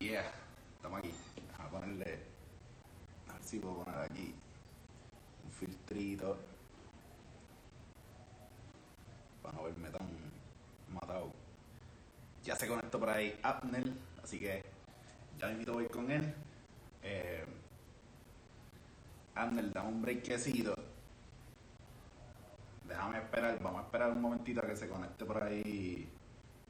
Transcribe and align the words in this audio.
Yeah, 0.00 0.24
estamos 0.76 1.00
aquí. 1.00 1.12
Vamos 1.58 1.66
a 1.66 1.78
ponerle. 1.78 2.18
A 3.28 3.34
ver 3.34 3.42
si 3.42 3.58
puedo 3.58 3.84
poner 3.84 4.00
aquí 4.00 4.34
un 5.44 5.50
filtrito. 5.50 6.38
Para 9.42 9.58
no 9.58 9.64
verme 9.64 9.90
tan 9.90 10.08
matado. 10.88 11.30
Ya 12.42 12.56
se 12.56 12.66
conectó 12.66 12.98
por 12.98 13.10
ahí 13.10 13.38
Abner, 13.42 13.92
así 14.24 14.38
que 14.40 14.64
ya 15.38 15.48
me 15.48 15.52
invito 15.52 15.78
a 15.78 15.82
ir 15.82 15.90
con 15.90 16.10
él. 16.10 16.34
Eh, 17.02 17.44
Abner, 19.34 19.70
dame 19.70 19.88
un 19.88 20.00
breakcito. 20.00 20.74
Déjame 22.88 23.18
esperar, 23.18 23.62
vamos 23.62 23.82
a 23.82 23.84
esperar 23.84 24.12
un 24.12 24.22
momentito 24.22 24.60
a 24.64 24.66
que 24.66 24.76
se 24.76 24.88
conecte 24.88 25.26
por 25.26 25.42
ahí 25.42 26.08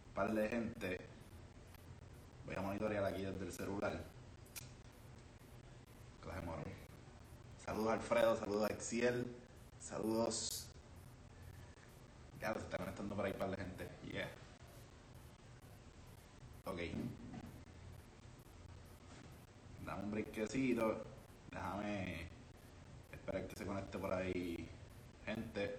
un 0.08 0.14
par 0.14 0.32
de 0.32 0.48
gente. 0.48 1.09
Voy 2.50 2.58
a 2.58 2.62
monitorear 2.62 3.04
aquí 3.04 3.22
desde 3.22 3.44
el 3.44 3.52
celular. 3.52 4.02
Morón. 6.44 6.64
Saludos 7.64 7.92
Alfredo, 7.92 8.36
saludos 8.36 8.68
a 8.68 8.72
Exiel, 8.72 9.24
saludos. 9.78 10.66
Ya 12.40 12.52
se 12.54 12.58
está 12.58 12.78
conectando 12.78 13.14
por 13.14 13.24
ahí 13.24 13.32
par 13.34 13.50
de 13.50 13.56
gente. 13.56 13.88
Yeah. 14.10 14.28
Ok. 16.64 16.80
Dame 19.86 20.02
un 20.02 20.10
breakcito. 20.10 21.04
Déjame 21.52 22.26
esperar 23.12 23.46
que 23.46 23.54
se 23.54 23.64
conecte 23.64 23.96
por 23.96 24.12
ahí 24.12 24.68
gente. 25.24 25.78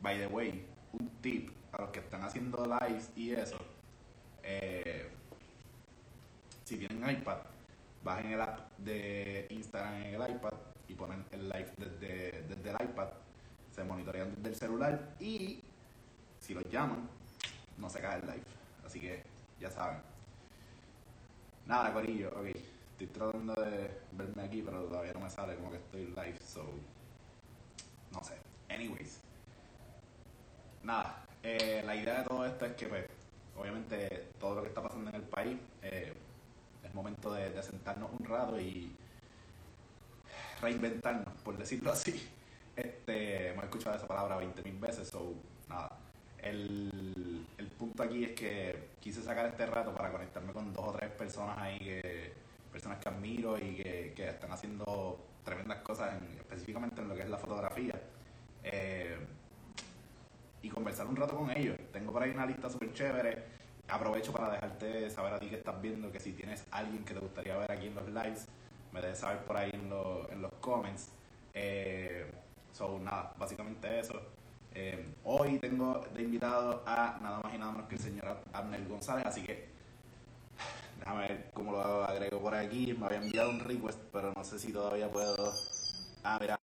By 0.00 0.18
the 0.18 0.28
way, 0.28 0.64
un 0.92 1.08
tip 1.20 1.61
los 1.82 1.90
que 1.90 2.00
están 2.00 2.22
haciendo 2.22 2.64
lives 2.64 3.10
y 3.16 3.32
eso. 3.32 3.58
eh, 4.42 5.08
si 6.64 6.76
tienen 6.78 7.08
iPad, 7.10 7.38
bajen 8.02 8.32
el 8.32 8.40
app 8.40 8.70
de 8.78 9.46
Instagram 9.50 9.94
en 9.94 10.14
el 10.14 10.30
iPad 10.30 10.54
y 10.88 10.94
ponen 10.94 11.24
el 11.32 11.48
live 11.48 11.72
desde, 11.76 12.42
desde 12.48 12.70
el 12.70 12.76
iPad. 12.88 13.08
Se 13.72 13.84
monitorean 13.84 14.34
desde 14.36 14.48
el 14.50 14.54
celular 14.56 15.14
y 15.20 15.60
si 16.40 16.54
los 16.54 16.64
llaman, 16.70 17.08
no 17.78 17.88
se 17.90 18.00
cae 18.00 18.20
el 18.20 18.26
live. 18.26 18.44
Así 18.86 19.00
que 19.00 19.22
ya 19.60 19.70
saben. 19.70 19.98
Nada, 21.66 21.92
Corillo, 21.92 22.28
ok. 22.30 22.46
Estoy 22.92 23.06
tratando 23.08 23.54
de 23.54 24.00
verme 24.12 24.42
aquí, 24.42 24.62
pero 24.62 24.84
todavía 24.84 25.12
no 25.12 25.20
me 25.20 25.30
sale 25.30 25.56
como 25.56 25.70
que 25.70 25.78
estoy 25.78 26.06
live, 26.06 26.38
so. 26.44 26.64
No 28.12 28.22
sé. 28.22 28.36
Anyways. 28.68 29.20
Nada, 30.82 31.24
eh, 31.42 31.82
la 31.84 31.96
idea 31.96 32.18
de 32.22 32.24
todo 32.28 32.46
esto 32.46 32.66
es 32.66 32.72
que, 32.74 32.86
pues, 32.86 33.06
obviamente, 33.56 34.30
todo 34.38 34.56
lo 34.56 34.62
que 34.62 34.68
está 34.68 34.82
pasando 34.82 35.10
en 35.10 35.16
el 35.16 35.22
país, 35.22 35.58
eh, 35.82 36.12
es 36.84 36.94
momento 36.94 37.32
de, 37.32 37.62
sentarnos 37.62 38.10
un 38.18 38.24
rato 38.26 38.60
y 38.60 38.92
reinventarnos, 40.60 41.34
por 41.42 41.56
decirlo 41.56 41.92
así. 41.92 42.28
Este, 42.76 43.48
hemos 43.50 43.64
escuchado 43.64 43.96
esa 43.96 44.06
palabra 44.06 44.36
20.000 44.38 44.78
veces, 44.80 45.08
so, 45.08 45.34
nada. 45.68 45.90
El, 46.38 47.46
el 47.58 47.66
punto 47.68 48.02
aquí 48.02 48.24
es 48.24 48.32
que 48.32 48.88
quise 49.00 49.22
sacar 49.22 49.46
este 49.46 49.66
rato 49.66 49.92
para 49.94 50.10
conectarme 50.10 50.52
con 50.52 50.72
dos 50.72 50.88
o 50.88 50.92
tres 50.92 51.10
personas 51.12 51.56
ahí, 51.58 51.78
que, 51.78 52.32
personas 52.72 52.98
que 52.98 53.08
admiro 53.08 53.58
y 53.58 53.76
que, 53.76 54.12
que 54.16 54.28
están 54.28 54.50
haciendo 54.52 55.18
tremendas 55.44 55.78
cosas, 55.82 56.14
en- 56.20 56.38
específicamente 56.38 57.00
en 57.00 57.08
lo 57.08 57.14
que 57.14 57.22
es 57.22 57.30
la 57.30 57.38
fotografía. 57.38 58.00
Eh, 58.64 59.16
y 60.62 60.68
conversar 60.68 61.06
un 61.06 61.16
rato 61.16 61.36
con 61.36 61.50
ellos. 61.56 61.76
Tengo 61.92 62.12
por 62.12 62.22
ahí 62.22 62.30
una 62.30 62.46
lista 62.46 62.70
súper 62.70 62.92
chévere. 62.92 63.44
Aprovecho 63.88 64.32
para 64.32 64.50
dejarte 64.50 65.10
saber 65.10 65.34
a 65.34 65.38
ti 65.38 65.48
que 65.48 65.56
estás 65.56 65.80
viendo 65.82 66.10
que 66.12 66.20
si 66.20 66.32
tienes 66.32 66.64
alguien 66.70 67.04
que 67.04 67.14
te 67.14 67.20
gustaría 67.20 67.56
ver 67.56 67.70
aquí 67.72 67.88
en 67.88 67.94
los 67.94 68.06
lives, 68.08 68.46
me 68.92 69.00
dejes 69.00 69.18
saber 69.18 69.44
por 69.44 69.56
ahí 69.56 69.70
en, 69.72 69.90
los- 69.90 70.30
en 70.30 70.42
los 70.42 70.52
comments. 70.60 71.10
Eh, 71.54 72.30
so, 72.72 72.98
nada, 73.00 73.34
básicamente 73.38 73.98
eso. 74.00 74.20
Eh, 74.74 75.14
hoy 75.24 75.58
tengo 75.58 76.00
de 76.14 76.22
invitado 76.22 76.82
a 76.86 77.18
nada 77.22 77.40
más 77.42 77.54
y 77.54 77.58
nada 77.58 77.72
menos 77.72 77.88
que 77.88 77.96
el 77.96 78.00
señor 78.00 78.38
Abner 78.52 78.86
González, 78.88 79.26
así 79.26 79.42
que 79.42 79.68
déjame 80.98 81.28
ver 81.28 81.50
cómo 81.54 81.72
lo 81.72 82.04
agrego 82.04 82.40
por 82.40 82.54
aquí. 82.54 82.94
Me 82.98 83.06
había 83.06 83.18
enviado 83.18 83.50
un 83.50 83.60
request, 83.60 83.98
pero 84.12 84.32
no 84.34 84.44
sé 84.44 84.58
si 84.58 84.72
todavía 84.72 85.10
puedo. 85.10 85.52
Ah, 86.24 86.38
mira, 86.40 86.58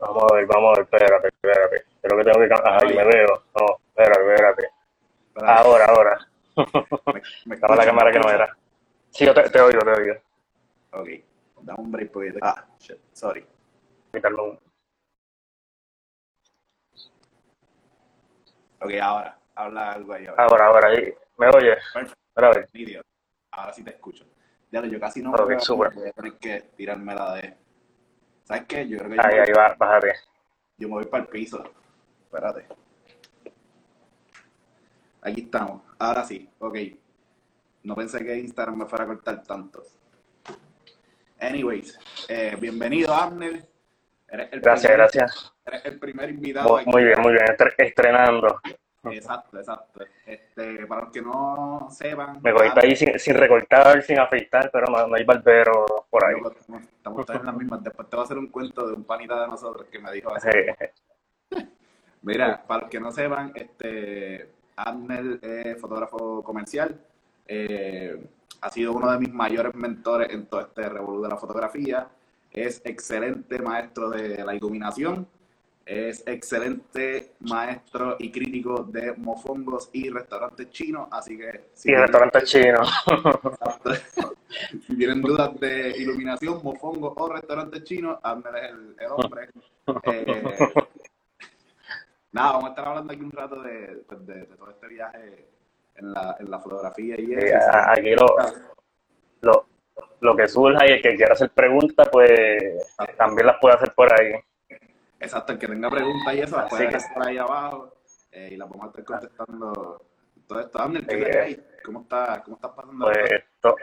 Vamos 0.00 0.24
a 0.30 0.34
ver, 0.34 0.46
vamos 0.46 0.70
a 0.70 0.80
ver, 0.80 0.84
espérate, 0.84 1.28
espérate. 1.28 1.84
Creo 2.00 2.18
que 2.18 2.24
tengo 2.24 2.40
que 2.40 2.48
cam- 2.48 2.62
Ay, 2.64 2.96
me 2.96 3.04
veo. 3.04 3.42
No, 3.58 3.66
espérate, 3.88 4.20
espérate. 4.34 4.70
Ahora, 5.36 5.84
ahora. 5.86 6.18
me- 7.14 7.22
me 7.46 7.54
Estaba 7.54 7.76
la 7.76 7.84
cámara 7.84 8.10
que 8.12 8.18
no 8.18 8.28
¿Me 8.28 8.34
era. 8.34 8.56
Sí, 9.10 9.26
yo 9.26 9.34
te, 9.34 9.48
te 9.50 9.60
oigo, 9.60 9.80
te 9.80 9.90
oigo. 9.90 10.14
Ok, 10.92 11.08
dame 11.62 11.80
un 11.80 11.92
break 11.92 12.10
porque... 12.10 12.32
Ah, 12.42 12.64
shit, 12.78 12.98
sorry. 13.12 13.46
Quitarlo 14.12 14.44
un- 14.44 14.60
Ok, 18.82 18.92
ahora, 19.02 19.38
habla 19.54 19.92
algo 19.92 20.12
ahí. 20.14 20.26
Ahora. 20.26 20.44
Ahora, 20.44 20.66
ahora, 20.66 20.88
ahí. 20.88 21.14
¿Me 21.36 21.48
oyes? 21.48 21.78
Perfecto. 21.92 23.02
Ahora 23.52 23.72
sí 23.72 23.82
te 23.84 23.90
escucho. 23.90 24.24
Ya 24.70 24.82
yo 24.86 24.98
casi 25.00 25.20
no 25.22 25.32
Ok, 25.32 25.40
me 25.40 25.46
veo, 25.48 25.60
súper. 25.60 25.92
voy 25.92 26.08
a 26.08 26.12
tener 26.12 26.32
que 26.38 26.60
tirarme 26.76 27.14
la 27.14 27.34
de... 27.34 27.56
¿Sabes 28.50 28.64
qué? 28.66 28.88
Yo 28.88 28.98
creo 28.98 29.10
que 29.10 29.16
yo, 29.16 29.22
Ahí, 29.22 29.34
me, 29.36 29.40
ahí 29.42 29.52
va, 29.56 29.76
bájate. 29.78 30.12
yo 30.76 30.88
me 30.88 30.94
voy 30.94 31.04
para 31.04 31.22
el 31.22 31.28
piso. 31.28 31.62
Espérate. 32.24 32.66
Aquí 35.22 35.42
estamos. 35.42 35.82
Ahora 36.00 36.24
sí, 36.24 36.50
ok. 36.58 36.76
No 37.84 37.94
pensé 37.94 38.24
que 38.24 38.36
Instagram 38.36 38.78
me 38.78 38.86
fuera 38.86 39.04
a 39.04 39.06
cortar 39.06 39.40
tanto. 39.44 39.84
Anyways, 41.38 41.96
eh, 42.28 42.56
bienvenido, 42.58 43.14
Abner. 43.14 43.68
Eres 44.26 44.52
el 44.52 44.60
Gracias, 44.60 44.90
primer, 44.90 44.98
gracias. 44.98 45.52
Eres 45.64 45.84
el 45.84 45.98
primer 46.00 46.30
invitado 46.30 46.80
Muy, 46.86 47.04
bien, 47.04 47.20
muy 47.20 47.32
bien. 47.34 47.44
Estre- 47.46 47.74
estrenando. 47.78 48.60
Exacto, 49.04 49.58
exacto. 49.58 50.04
Este, 50.26 50.86
para 50.86 51.02
los 51.02 51.12
que 51.12 51.22
no 51.22 51.88
sepan, 51.90 52.40
Me 52.42 52.52
cogiste 52.52 52.80
ahí 52.80 52.94
sin, 52.96 53.18
sin 53.18 53.34
recortar, 53.34 54.02
sin 54.02 54.18
afeitar, 54.18 54.70
pero 54.70 54.86
no, 54.86 55.06
no 55.06 55.14
hay 55.14 55.24
barbero 55.24 56.06
por 56.10 56.24
ahí. 56.24 56.36
Estamos, 56.36 57.28
en 57.30 57.46
las 57.46 57.56
mismas. 57.56 57.82
Después 57.82 58.08
te 58.08 58.16
voy 58.16 58.22
a 58.22 58.24
hacer 58.24 58.38
un 58.38 58.48
cuento 58.48 58.86
de 58.86 58.94
un 58.94 59.04
panita 59.04 59.40
de 59.40 59.48
nosotros 59.48 59.86
que 59.90 59.98
me 59.98 60.12
dijo 60.12 60.34
así. 60.34 60.48
Mira, 62.22 62.62
para 62.66 62.82
los 62.82 62.90
que 62.90 63.00
no 63.00 63.10
sepan, 63.10 63.52
este, 63.54 64.50
Abner 64.76 65.38
es 65.42 65.80
fotógrafo 65.80 66.42
comercial. 66.42 67.00
eh, 67.46 68.22
ha 68.60 68.70
sido 68.70 68.92
uno 68.92 69.10
de 69.10 69.18
mis 69.18 69.32
mayores 69.32 69.74
mentores 69.74 70.30
en 70.30 70.46
todo 70.46 70.60
este 70.60 70.88
revolú 70.88 71.22
de 71.22 71.28
la 71.28 71.36
fotografía. 71.36 72.08
Es 72.52 72.82
excelente 72.84 73.58
maestro 73.60 74.10
de 74.10 74.44
la 74.44 74.54
iluminación. 74.54 75.26
Es 75.92 76.22
excelente 76.24 77.32
maestro 77.40 78.14
y 78.20 78.30
crítico 78.30 78.84
de 78.84 79.12
mofongos 79.16 79.90
y 79.92 80.08
restaurantes 80.08 80.70
chinos. 80.70 81.08
Así 81.10 81.36
que 81.36 81.70
si 81.74 81.88
Y 81.88 81.90
tienen- 81.90 82.02
restaurante 82.02 82.42
chino. 82.44 82.78
si 84.86 84.96
tienen 84.96 85.20
dudas 85.20 85.58
de 85.58 85.90
iluminación, 85.98 86.60
mofongo 86.62 87.12
o 87.16 87.28
restaurantes 87.32 87.82
chinos, 87.82 88.20
Abner 88.22 88.54
es 88.56 88.70
el, 88.70 88.96
el 89.00 89.10
hombre. 89.10 89.48
Eh, 90.12 90.42
nada, 92.30 92.52
vamos 92.52 92.64
a 92.66 92.68
estar 92.68 92.86
hablando 92.88 93.12
aquí 93.12 93.22
un 93.22 93.32
rato 93.32 93.60
de, 93.60 94.02
pues, 94.06 94.26
de- 94.26 94.34
de 94.46 94.56
todo 94.56 94.70
este 94.70 94.86
viaje 94.86 95.48
en 95.96 96.12
la, 96.12 96.36
en 96.38 96.50
la 96.52 96.60
fotografía 96.60 97.16
y 97.20 97.34
eso. 97.34 97.56
aquí 97.88 98.14
lo, 98.14 98.26
lo, 99.40 99.66
lo 100.20 100.36
que 100.36 100.46
surja 100.46 100.86
y 100.86 100.92
el 100.92 101.02
que 101.02 101.16
quiera 101.16 101.32
hacer 101.32 101.50
preguntas, 101.50 102.08
pues 102.12 102.30
también 103.18 103.48
las 103.48 103.56
puede 103.60 103.74
hacer 103.74 103.92
por 103.92 104.08
ahí. 104.12 104.34
Exacto, 105.20 105.52
el 105.52 105.58
que 105.58 105.68
tenga 105.68 105.90
preguntas 105.90 106.34
y 106.34 106.40
eso, 106.40 106.56
las 106.56 106.68
puede 106.70 106.86
dejar 106.86 107.00
por 107.14 107.28
ahí 107.28 107.38
abajo 107.38 107.94
eh, 108.32 108.48
y 108.52 108.56
las 108.56 108.68
vamos 108.68 108.84
a 108.86 108.88
estar 108.88 109.04
contestando 109.04 110.02
todo 110.46 110.60
esto. 110.60 110.78
¿Cómo 111.84 112.00
estás 112.02 112.40
cómo 112.42 112.56
estás 112.56 112.70
pasando? 112.72 113.04
Pues 113.06 113.44
to- 113.60 113.76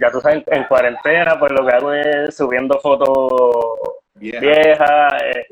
ya 0.00 0.10
tú 0.10 0.20
sabes, 0.20 0.42
en 0.46 0.64
cuarentena, 0.64 1.38
pues 1.38 1.52
lo 1.52 1.66
que 1.66 1.72
hago 1.74 1.92
es 1.92 2.36
subiendo 2.36 2.78
fotos 2.80 3.78
Vieja. 4.14 4.40
viejas, 4.40 5.12
eh, 5.22 5.46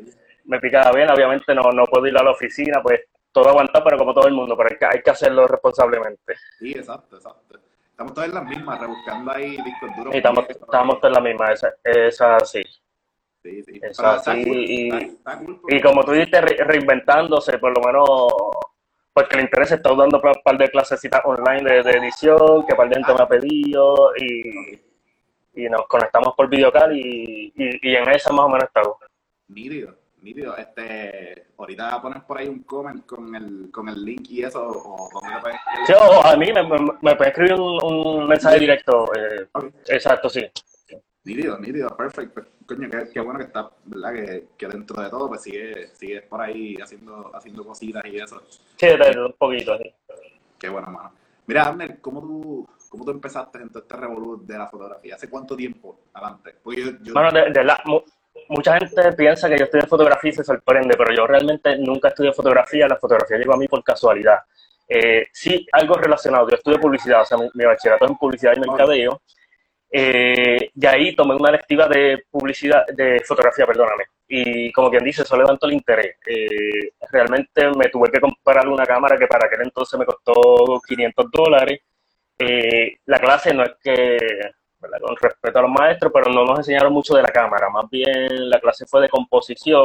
me 0.45 0.59
picaba 0.61 0.93
bien, 0.93 1.11
obviamente 1.11 1.55
no, 1.55 1.63
no 1.73 1.85
puedo 1.85 2.07
ir 2.07 2.17
a 2.19 2.23
la 2.23 2.31
oficina, 2.31 2.83
pues 2.83 3.01
todo 3.33 3.51
aguantar, 3.51 3.83
pero 3.85 3.99
como 3.99 4.15
todo 4.15 4.27
el 4.27 4.35
mundo, 4.35 4.57
pero 4.57 4.71
hay 4.71 4.77
que, 4.79 4.87
hay 4.87 5.03
que 5.03 5.11
hacerlo 5.11 5.47
responsablemente. 5.47 6.35
Sí, 6.59 6.73
exacto, 6.73 7.17
exacto. 7.17 7.59
Estamos 7.91 8.15
todos 8.15 8.29
en 8.29 8.35
las 8.35 8.45
mismas, 8.45 8.81
rebuscando 8.81 9.33
ahí 9.33 9.57
discos 9.63 9.97
duros. 9.97 10.15
Y 10.15 10.19
estamos, 10.19 10.45
estamos 10.49 11.01
todos 11.01 11.17
en 11.17 11.23
la 11.25 11.29
misma, 11.31 11.53
esa, 11.53 11.75
esa 11.85 12.41
sí. 12.41 12.63
Sí, 13.43 13.63
sí. 13.63 13.79
Pero 13.81 13.91
está 13.93 14.33
cool, 14.35 14.57
y- 14.57 14.89
está- 14.89 14.99
está 15.07 15.39
cool 15.39 15.61
porque- 15.61 15.77
Y 15.77 15.81
como 15.81 16.05
tú 16.05 16.13
dices, 16.13 16.41
re- 16.43 16.65
reinventándose, 16.65 17.59
por 17.59 17.77
lo 17.77 17.83
menos, 17.85 18.09
pues 19.13 19.29
que 19.29 19.37
le 19.37 19.43
interesa, 19.43 19.77
está 19.77 19.95
dando 19.95 20.21
un 20.23 20.33
par 20.45 20.59
de 20.59 20.69
clasecitas 20.69 21.23
online 21.25 21.63
de, 21.63 21.83
de 21.83 21.91
edición, 21.99 22.67
que 22.67 22.75
par 22.75 22.89
de 22.89 22.97
gente 22.97 23.15
me 23.15 23.23
ha 23.23 23.29
pedido, 23.29 24.13
y, 24.17 24.81
y 25.55 25.69
nos 25.69 25.87
conectamos 25.87 26.35
por 26.37 26.49
videocal, 26.49 26.97
y, 26.97 27.53
y, 27.57 27.91
y 27.91 27.97
en 27.97 28.09
esa 28.11 28.33
más 28.33 28.45
o 28.47 28.49
menos 28.49 28.65
estamos. 28.65 28.97
Nítido, 29.49 29.95
nítido. 30.23 30.57
Este, 30.57 31.47
ahorita 31.57 32.03
pones 32.03 32.23
por 32.25 32.39
ahí 32.39 32.49
un 32.49 32.63
comment 32.65 33.07
con 33.07 33.35
el, 33.35 33.71
con 33.73 33.89
el 33.89 34.05
link 34.05 34.29
y 34.31 34.45
eso, 34.45 34.69
o 34.69 35.09
Sí, 35.87 35.93
o 35.95 36.27
a 36.27 36.37
mí 36.37 36.53
me, 36.53 36.63
me, 36.65 36.79
me 37.01 37.17
puede 37.17 37.31
escribir 37.31 37.55
un, 37.55 37.79
un 37.85 38.27
mensaje 38.29 38.59
directo. 38.61 39.11
eh, 39.17 39.47
exacto, 39.89 40.29
sí. 40.29 40.45
Nítido, 41.29 41.59
nítido, 41.59 41.95
perfecto. 41.95 42.43
Coño, 42.67 42.89
qué, 42.91 43.11
qué 43.13 43.21
bueno 43.21 43.39
que 43.39 43.45
está, 43.45 43.69
¿verdad? 43.85 44.13
Que, 44.15 44.47
que 44.57 44.67
dentro 44.67 45.03
de 45.03 45.11
todo, 45.11 45.29
pues 45.29 45.43
sigue, 45.43 45.89
sigue 45.95 46.23
por 46.23 46.41
ahí 46.41 46.75
haciendo, 46.83 47.31
haciendo 47.35 47.65
cositas 47.67 48.03
y 48.07 48.17
eso. 48.17 48.41
Sí, 48.77 48.87
de- 48.87 49.25
un 49.27 49.35
poquito. 49.35 49.77
sí. 49.77 49.95
Qué 50.59 50.69
bueno, 50.71 50.87
mano. 50.89 51.13
Mira, 51.47 51.65
Abner, 51.67 51.99
¿cómo 52.01 52.21
tú, 52.23 52.69
cómo 52.89 53.05
tú 53.05 53.11
empezaste 53.11 53.59
en 53.59 53.69
todo 53.69 53.83
este 53.83 53.95
revolú 53.97 54.43
de 54.47 54.57
la 54.57 54.69
fotografía? 54.69 55.17
¿Hace 55.17 55.29
cuánto 55.29 55.55
tiempo 55.55 56.01
adelante? 56.15 56.55
Porque 56.63 56.81
yo, 56.83 56.91
yo 57.03 57.13
Bueno, 57.13 57.31
de, 57.31 57.51
de 57.53 57.65
la, 57.65 57.79
mu- 57.85 58.01
mucha 58.49 58.79
gente 58.79 59.13
piensa 59.13 59.51
que 59.51 59.59
yo 59.59 59.65
estudié 59.65 59.87
fotografía 59.87 60.31
y 60.31 60.35
se 60.35 60.45
sorprende, 60.45 60.97
pero 60.97 61.15
yo 61.15 61.27
realmente 61.27 61.77
nunca 61.79 62.09
estudié 62.09 62.33
fotografía. 62.33 62.89
La 62.89 62.97
fotografía 62.97 63.37
llegó 63.37 63.53
a 63.53 63.59
mí 63.59 63.69
por 63.69 63.85
casualidad. 63.85 64.39
Eh, 64.89 65.27
sí, 65.33 65.67
algo 65.73 65.95
relacionado. 65.95 66.49
Yo 66.49 66.57
estudié 66.57 66.79
publicidad, 66.79 67.21
o 67.21 67.25
sea, 67.27 67.37
mi, 67.37 67.51
mi 67.53 67.65
bachillerato 67.67 68.07
es 68.07 68.11
en 68.13 68.17
publicidad 68.17 68.53
y 68.57 68.61
mercadeo. 68.61 69.21
Eh, 69.91 70.71
y 70.75 70.87
ahí 70.87 71.15
tomé 71.15 71.35
una 71.35 71.51
lectiva 71.51 71.89
de 71.89 72.25
publicidad, 72.31 72.85
de 72.95 73.21
fotografía, 73.27 73.67
perdóname. 73.67 74.05
Y 74.29 74.71
como 74.73 74.91
quien 74.91 75.05
dice, 75.05 75.23
eso 75.23 75.37
levantó 75.37 75.67
el 75.67 75.75
interés. 75.75 76.17
Eh, 76.27 76.93
realmente 77.11 77.71
me 77.77 77.89
tuve 77.89 78.11
que 78.11 78.21
comprar 78.21 78.69
una 78.69 78.85
cámara 78.85 79.17
que 79.19 79.27
para 79.27 79.47
aquel 79.47 79.63
entonces 79.63 79.99
me 79.99 80.05
costó 80.05 80.81
500 80.87 81.31
dólares. 81.31 81.81
Eh, 82.39 82.97
la 83.07 83.19
clase 83.19 83.55
no 83.55 83.65
es 83.65 83.73
que, 83.83 84.19
¿verdad? 84.81 84.99
con 85.01 85.17
respeto 85.17 85.59
a 85.59 85.63
los 85.63 85.71
maestros, 85.71 86.13
pero 86.13 86.31
no 86.33 86.45
nos 86.45 86.59
enseñaron 86.59 86.93
mucho 86.93 87.15
de 87.17 87.23
la 87.23 87.29
cámara. 87.29 87.71
Más 87.71 87.89
bien 87.91 88.51
la 88.51 88.61
clase 88.61 88.87
fue 88.87 89.03
de 89.03 89.09
composición. 89.09 89.85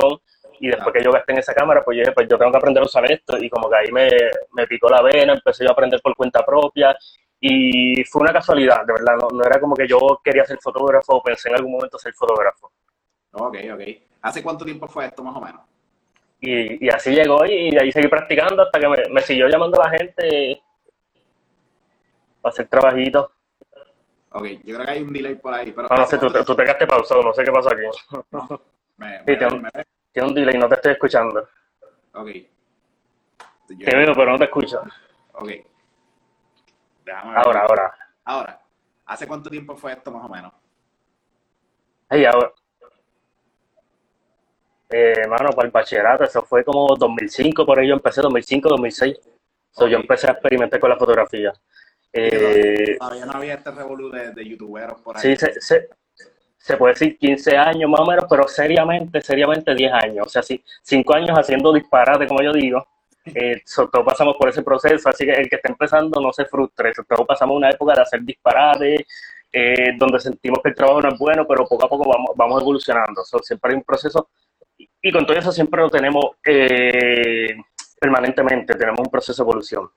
Y 0.60 0.68
después 0.68 0.94
que 0.94 1.04
yo 1.04 1.12
gasté 1.12 1.34
en 1.34 1.40
esa 1.40 1.54
cámara, 1.54 1.84
pues 1.84 1.98
yo 1.98 2.02
dije, 2.02 2.14
pues 2.14 2.28
yo 2.30 2.38
tengo 2.38 2.52
que 2.52 2.58
aprender 2.58 2.84
a 2.84 2.86
usar 2.86 3.10
esto. 3.12 3.38
Y 3.38 3.50
como 3.50 3.70
que 3.70 3.76
ahí 3.78 3.92
me, 3.92 4.10
me 4.54 4.68
picó 4.68 4.90
la 4.90 5.02
vena, 5.02 5.34
empecé 5.34 5.64
yo 5.64 5.70
a 5.70 5.74
aprender 5.74 6.02
por 6.02 6.16
cuenta 6.16 6.46
propia. 6.46 6.96
Y 7.46 8.02
fue 8.06 8.22
una 8.22 8.32
casualidad, 8.32 8.86
de 8.86 8.94
verdad. 8.94 9.18
No, 9.20 9.28
no 9.38 9.44
era 9.44 9.60
como 9.60 9.76
que 9.76 9.86
yo 9.86 10.00
quería 10.24 10.46
ser 10.46 10.60
fotógrafo 10.62 11.18
o 11.18 11.22
pensé 11.22 11.50
en 11.50 11.56
algún 11.56 11.74
momento 11.74 12.00
ser 12.00 12.14
fotógrafo. 12.14 12.72
Ok, 13.34 13.58
ok. 13.74 13.82
¿Hace 14.22 14.42
cuánto 14.42 14.64
tiempo 14.64 14.88
fue 14.88 15.08
esto, 15.08 15.22
más 15.26 15.36
o 15.36 15.42
menos? 15.42 15.62
Y, 16.40 16.86
y 16.86 16.90
así 16.90 17.12
llegó 17.14 17.44
y 17.46 17.72
de 17.72 17.82
ahí 17.82 17.92
seguí 17.92 18.08
practicando 18.08 18.62
hasta 18.64 18.80
que 18.80 18.88
me, 18.88 18.98
me 19.10 19.22
siguió 19.22 19.50
llamando 19.50 19.78
la 19.78 19.90
gente 19.90 20.62
para 22.42 22.54
hacer 22.54 22.68
trabajitos. 22.68 23.30
Ok, 24.32 24.46
yo 24.64 24.76
creo 24.76 24.86
que 24.86 24.92
hay 24.92 25.02
un 25.02 25.12
delay 25.12 25.36
por 25.36 25.54
ahí, 25.54 25.74
pero... 25.74 25.90
Ah, 25.92 25.98
no 25.98 26.02
¿hace 26.04 26.12
sé, 26.12 26.18
tú, 26.20 26.28
cuánto 26.32 26.46
tú 26.46 26.56
te 26.56 26.64
quedaste 26.64 26.88
pausado, 26.88 27.24
no 27.24 27.34
sé 27.34 27.44
qué 27.44 27.52
pasó 27.52 27.70
aquí. 27.74 27.84
Me, 28.96 29.20
Sí, 29.26 29.36
me, 29.38 29.60
me- 29.60 29.70
Tiene 30.14 30.30
un 30.30 30.34
delay, 30.36 30.58
no 30.58 30.70
te 30.70 30.76
estoy 30.76 30.92
escuchando. 30.94 31.46
ok. 32.14 32.30
Te 33.68 33.96
veo, 33.98 34.14
pero 34.14 34.32
no 34.32 34.38
te 34.38 34.46
escucho. 34.46 34.82
ok. 35.34 35.50
Déjame 37.06 37.30
ver. 37.32 37.38
Ahora, 37.46 37.62
ahora. 37.62 37.94
Ahora, 38.26 38.62
¿hace 39.06 39.28
cuánto 39.28 39.50
tiempo 39.50 39.76
fue 39.76 39.92
esto, 39.94 40.12
más 40.12 40.24
o 40.26 40.30
menos? 40.30 40.52
Ay, 42.10 42.26
ahora. 42.26 42.52
Eh, 44.90 45.28
mano, 45.28 45.50
para 45.52 45.66
el 45.66 45.72
bachillerato, 45.72 46.24
eso 46.24 46.44
fue 46.44 46.64
como 46.64 46.96
2005, 46.96 47.66
por 47.66 47.80
ahí 47.80 47.88
yo 47.88 47.96
empecé, 47.96 48.22
2005, 48.22 48.70
2006. 48.70 49.18
So, 49.72 49.88
Yo 49.88 49.98
Ok. 49.98 50.04
empecé 50.04 50.28
a 50.28 50.34
experimentar 50.34 50.80
con 50.80 50.90
la 50.92 50.98
fotografía. 50.98 51.52
Eh, 52.12 52.96
Todavía 53.00 53.26
no 53.26 53.32
había 53.34 53.56
este 53.56 53.72
revolú 53.72 54.12
de, 54.12 54.32
de 54.32 54.46
youtuberos 54.48 55.02
por 55.02 55.18
ahí. 55.18 55.24
sí, 55.24 55.36
se, 55.36 55.60
se, 55.60 55.90
se 56.58 56.78
puede 56.78 56.94
decir 56.94 57.18
15 57.18 57.58
años 57.58 57.90
más 57.90 58.02
o 58.02 58.06
menos, 58.06 58.26
pero 58.30 58.48
seriamente, 58.48 59.20
seriamente 59.22 59.74
10 59.74 59.92
años. 59.94 60.28
O 60.28 60.30
sea, 60.30 60.44
sí, 60.44 60.64
5 60.84 61.12
años 61.16 61.32
haciendo 61.36 61.74
disparate, 61.74 62.28
como 62.28 62.44
yo 62.44 62.54
digo. 62.54 62.86
Eh, 63.26 63.62
so, 63.66 63.88
todos 63.88 64.06
pasamos 64.06 64.36
por 64.38 64.50
ese 64.50 64.64
proceso, 64.64 65.10
así 65.10 65.26
que 65.26 65.32
el 65.32 65.50
que 65.50 65.56
está 65.56 65.70
empezando 65.70 66.20
no 66.20 66.34
se 66.34 66.46
frustre. 66.46 66.94
So, 66.94 67.04
Todos 67.04 67.26
pasamos 67.26 67.56
una 67.56 67.70
época 67.70 67.94
de 67.94 68.02
hacer 68.02 68.22
disparate, 68.22 69.06
eh, 69.52 69.94
donde 69.98 70.20
sentimos 70.20 70.60
que 70.62 70.70
el 70.70 70.76
trabajo 70.76 71.02
no 71.02 71.10
es 71.10 71.18
bueno, 71.18 71.46
pero 71.48 71.66
poco 71.66 71.86
a 71.86 71.90
poco 71.90 72.10
vamos, 72.10 72.32
vamos 72.36 72.62
evolucionando. 72.62 73.24
So, 73.24 73.40
siempre 73.40 73.72
hay 73.72 73.78
un 73.78 73.84
proceso 73.84 74.30
y, 74.78 74.90
y 75.02 75.12
con 75.12 75.26
todo 75.26 75.38
eso 75.38 75.52
siempre 75.52 75.82
lo 75.82 75.90
tenemos 75.90 76.26
eh, 76.46 77.56
permanentemente, 78.00 78.76
tenemos 78.76 79.00
un 79.00 79.12
proceso 79.12 79.44
de 79.44 79.50
evolución. 79.50 79.90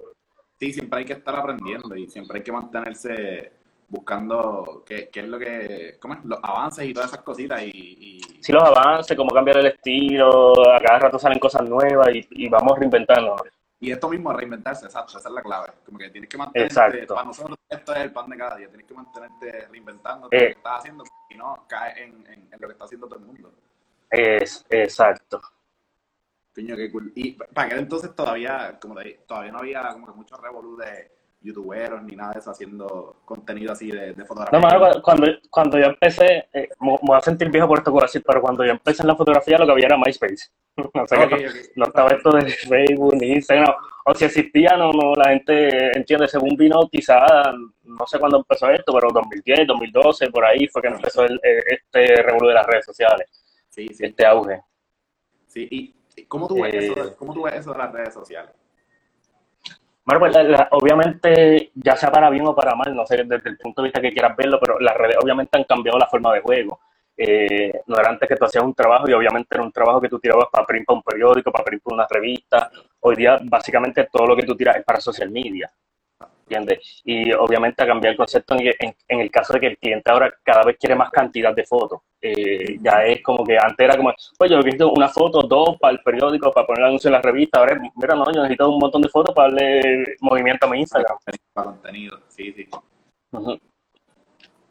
Sí, 0.58 0.72
siempre 0.72 1.00
hay 1.00 1.04
que 1.04 1.12
estar 1.14 1.34
aprendiendo 1.34 1.94
y 1.96 2.06
siempre 2.06 2.38
hay 2.38 2.44
que 2.44 2.52
mantenerse 2.52 3.52
buscando 3.88 4.82
qué, 4.86 5.08
qué 5.10 5.20
es 5.20 5.28
lo 5.28 5.38
que, 5.38 5.96
¿cómo 6.00 6.14
es? 6.14 6.24
Los 6.24 6.38
avances 6.42 6.84
y 6.86 6.92
todas 6.92 7.10
esas 7.12 7.22
cositas 7.24 7.62
y, 7.62 7.70
y- 7.70 8.42
Si 8.42 8.52
los 8.52 8.62
avances, 8.62 9.16
cómo 9.16 9.30
cambiar 9.32 9.58
el 9.58 9.66
estilo, 9.66 10.52
a 10.72 10.80
cada 10.80 10.98
rato 10.98 11.18
salen 11.18 11.38
cosas 11.38 11.68
nuevas 11.68 12.08
y, 12.14 12.26
y 12.30 12.48
vamos 12.48 12.78
reinventándonos. 12.78 13.42
y 13.80 13.90
esto 13.92 14.08
mismo, 14.08 14.32
reinventarse, 14.32 14.86
exacto, 14.86 15.18
esa 15.18 15.28
es 15.28 15.34
la 15.34 15.42
clave. 15.42 15.72
Como 15.84 15.98
que 15.98 16.10
tienes 16.10 16.28
que 16.28 16.36
mantenerte, 16.36 16.72
Exacto. 16.74 17.14
para 17.14 17.26
nosotros 17.26 17.58
esto 17.68 17.94
es 17.94 17.98
el 18.00 18.12
pan 18.12 18.28
de 18.30 18.36
cada 18.36 18.56
día, 18.56 18.68
tienes 18.68 18.86
que 18.86 18.94
mantenerte 18.94 19.66
reinventando 19.68 20.28
Eh. 20.30 20.38
lo 20.40 20.46
que 20.46 20.52
estás 20.52 20.78
haciendo 20.78 21.04
y 21.30 21.34
no 21.36 21.64
caes 21.68 21.96
en, 21.98 22.26
en- 22.26 22.48
en 22.52 22.58
lo 22.60 22.66
que 22.68 22.72
está 22.72 22.84
haciendo 22.86 23.06
todo 23.06 23.18
el 23.20 23.24
mundo. 23.26 23.52
Es, 24.10 24.64
exacto. 24.70 25.40
Coño, 26.54 26.74
qué 26.74 26.90
cool. 26.90 27.12
Y 27.14 27.32
para 27.32 27.66
aquel 27.66 27.80
entonces 27.80 28.14
todavía, 28.14 28.78
como 28.80 28.94
te 28.94 29.04
dije, 29.04 29.20
todavía 29.28 29.52
no 29.52 29.58
había 29.58 29.88
como 29.92 30.06
que 30.06 30.12
mucho 30.12 30.36
revolú 30.38 30.76
de 30.78 31.10
youtuberos 31.46 32.02
ni 32.02 32.16
nada 32.16 32.32
de 32.32 32.40
eso 32.40 32.50
haciendo 32.50 33.16
contenido 33.24 33.72
así 33.72 33.90
de, 33.90 34.12
de 34.12 34.24
fotografía. 34.24 34.58
No, 34.58 34.66
mano, 34.66 34.92
cu- 34.94 35.02
cuando, 35.02 35.26
cuando 35.50 35.78
yo 35.78 35.86
empecé, 35.86 36.48
eh, 36.52 36.68
me, 36.80 36.96
voy 37.00 37.16
a 37.16 37.20
sentir 37.20 37.48
viejo 37.50 37.68
por 37.68 37.78
esto 37.78 37.90
que 37.90 37.94
voy 37.94 38.02
a 38.02 38.06
decir, 38.06 38.22
pero 38.26 38.40
cuando 38.42 38.64
yo 38.64 38.72
empecé 38.72 39.02
en 39.02 39.08
la 39.08 39.16
fotografía 39.16 39.58
lo 39.58 39.66
que 39.66 39.72
había 39.72 39.86
era 39.86 39.96
MySpace. 39.96 40.48
O 40.94 41.06
sea 41.06 41.26
que 41.28 41.34
Ok, 41.34 41.40
no, 41.76 41.86
estaba 41.86 42.10
esto 42.10 42.30
de 42.32 42.50
Facebook 42.50 43.14
ni 43.16 43.32
Instagram. 43.32 43.74
O 44.04 44.14
si 44.14 44.24
existía, 44.26 44.76
no, 44.76 44.92
no, 44.92 45.14
la 45.14 45.30
gente 45.30 45.96
entiende, 45.96 46.28
según 46.28 46.56
vino, 46.56 46.88
quizá, 46.90 47.24
no 47.82 48.06
sé 48.06 48.18
cuándo 48.20 48.36
empezó 48.38 48.70
esto, 48.70 48.92
pero 48.92 49.08
2010, 49.10 49.66
2012, 49.66 50.30
por 50.30 50.44
ahí 50.44 50.68
fue 50.68 50.82
que 50.82 50.88
empezó 50.88 51.24
el, 51.24 51.40
este 51.42 52.22
revuelo 52.22 52.48
de 52.48 52.54
las 52.54 52.66
redes 52.66 52.84
sociales, 52.84 53.26
Sí, 53.68 53.88
sí. 53.88 54.04
este 54.06 54.24
auge. 54.26 54.60
Sí, 55.48 55.66
y 55.70 56.24
¿cómo 56.28 56.46
tú, 56.46 56.62
ves 56.62 56.74
Eh, 56.74 56.92
eso, 56.92 57.16
¿cómo 57.16 57.32
tú 57.34 57.42
ves 57.42 57.54
eso 57.54 57.72
de 57.72 57.78
las 57.78 57.92
redes 57.92 58.14
sociales? 58.14 58.52
Bueno, 60.06 60.20
pues 60.20 60.32
la- 60.34 60.42
la- 60.44 60.68
obviamente, 60.70 61.72
ya 61.74 61.96
sea 61.96 62.10
para 62.12 62.30
bien 62.30 62.46
o 62.46 62.54
para 62.54 62.74
mal, 62.76 62.94
no 62.94 63.04
sé 63.04 63.16
desde 63.24 63.50
el 63.50 63.58
punto 63.58 63.82
de 63.82 63.88
vista 63.88 64.00
que 64.00 64.12
quieras 64.12 64.36
verlo, 64.36 64.58
pero 64.60 64.78
las 64.78 64.96
redes 64.96 65.16
obviamente 65.22 65.58
han 65.58 65.64
cambiado 65.64 65.98
la 65.98 66.06
forma 66.06 66.32
de 66.32 66.40
juego. 66.40 66.78
Eh, 67.16 67.72
no 67.86 67.98
era 67.98 68.10
antes 68.10 68.28
que 68.28 68.36
tú 68.36 68.44
hacías 68.44 68.62
un 68.64 68.74
trabajo 68.74 69.08
y 69.08 69.12
obviamente 69.14 69.48
era 69.56 69.64
un 69.64 69.72
trabajo 69.72 70.00
que 70.00 70.08
tú 70.08 70.18
tirabas 70.20 70.48
para 70.52 70.66
print 70.66 70.86
para 70.86 70.96
un 70.98 71.02
periódico, 71.02 71.50
para 71.50 71.64
print 71.64 71.82
una 71.86 72.06
revista. 72.08 72.70
Hoy 73.00 73.16
día, 73.16 73.38
básicamente, 73.42 74.08
todo 74.12 74.26
lo 74.26 74.36
que 74.36 74.44
tú 74.46 74.54
tiras 74.56 74.76
es 74.76 74.84
para 74.84 75.00
social 75.00 75.30
media. 75.30 75.70
¿Entiendes? 76.48 77.00
Y 77.04 77.32
obviamente 77.32 77.82
ha 77.82 77.86
cambiado 77.88 78.12
el 78.12 78.16
concepto 78.16 78.54
en, 78.54 78.68
en- 78.78 78.94
en 79.08 79.20
el 79.20 79.30
caso 79.32 79.52
de 79.54 79.60
que 79.60 79.66
el 79.66 79.78
cliente 79.78 80.08
ahora 80.12 80.32
cada 80.44 80.62
vez 80.62 80.76
quiere 80.78 80.94
más 80.94 81.10
cantidad 81.10 81.52
de 81.52 81.64
fotos. 81.64 82.00
Eh, 82.20 82.78
ya 82.80 83.02
es 83.04 83.20
como 83.22 83.44
que 83.44 83.58
antes 83.58 83.84
era 83.84 83.96
como, 83.96 84.12
pues 84.38 84.50
yo 84.50 84.56
necesito 84.58 84.90
una 84.92 85.08
foto, 85.08 85.42
dos 85.42 85.76
para 85.80 85.92
el 85.94 86.00
periódico, 86.04 86.52
para 86.52 86.64
poner 86.66 86.82
el 86.82 86.86
anuncio 86.88 87.08
en 87.08 87.12
la 87.14 87.22
revista. 87.22 87.58
Ahora, 87.58 87.80
mira, 87.96 88.14
no, 88.14 88.24
yo 88.32 88.42
necesito 88.42 88.70
un 88.70 88.78
montón 88.78 89.02
de 89.02 89.08
fotos 89.08 89.34
para 89.34 89.48
darle 89.48 90.04
movimiento 90.20 90.66
a 90.66 90.70
mi 90.70 90.78
Instagram. 90.80 91.16
Para 91.52 91.66
contenido, 91.66 92.20
sí, 92.28 92.52
sí. 92.52 92.68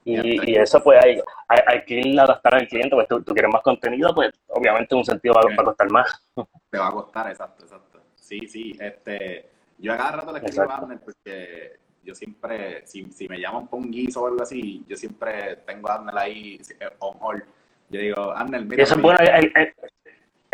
Y, 0.07 0.51
y 0.51 0.55
eso 0.55 0.81
pues 0.83 1.03
hay, 1.03 1.19
hay, 1.47 1.59
hay 1.67 1.83
que 1.83 1.95
ir 1.99 2.19
a 2.19 2.23
adaptar 2.23 2.55
al 2.55 2.67
cliente, 2.67 2.95
pues 2.95 3.07
tú, 3.07 3.23
tú 3.23 3.33
quieres 3.33 3.51
más 3.51 3.63
contenido, 3.63 4.13
pues 4.13 4.31
obviamente 4.49 4.93
en 4.93 4.99
un 4.99 5.05
sentido 5.05 5.33
va, 5.33 5.41
va 5.41 5.61
a 5.61 5.65
costar 5.65 5.89
más. 5.91 6.29
Te 6.69 6.77
va 6.77 6.87
a 6.87 6.91
costar, 6.91 7.27
exacto, 7.29 7.63
exacto. 7.65 7.99
Sí, 8.15 8.47
sí, 8.47 8.77
este, 8.79 9.49
yo 9.77 9.93
a 9.93 9.97
cada 9.97 10.11
rato 10.13 10.31
le 10.31 10.39
escribo 10.39 10.61
a 10.61 10.65
Exacto. 10.65 10.83
Abner 10.85 10.99
porque 10.99 11.79
yo 12.03 12.13
siempre, 12.15 12.85
si, 12.85 13.03
si 13.11 13.27
me 13.27 13.39
llaman 13.39 13.67
por 13.67 13.79
un 13.79 13.91
guiso 13.91 14.21
o 14.21 14.27
algo 14.27 14.43
así, 14.43 14.83
yo 14.87 14.95
siempre 14.95 15.57
tengo 15.65 15.89
a 15.89 15.95
Abner 15.95 16.17
ahí 16.17 16.59
eh, 16.79 16.87
on 16.99 17.17
hold. 17.19 17.43
Yo 17.89 17.99
digo, 17.99 18.31
Abner, 18.31 18.63
mira, 18.65 18.83
eso 18.83 18.95
es 18.95 19.01
bueno, 19.01 19.19
el, 19.19 19.51
el- 19.55 19.73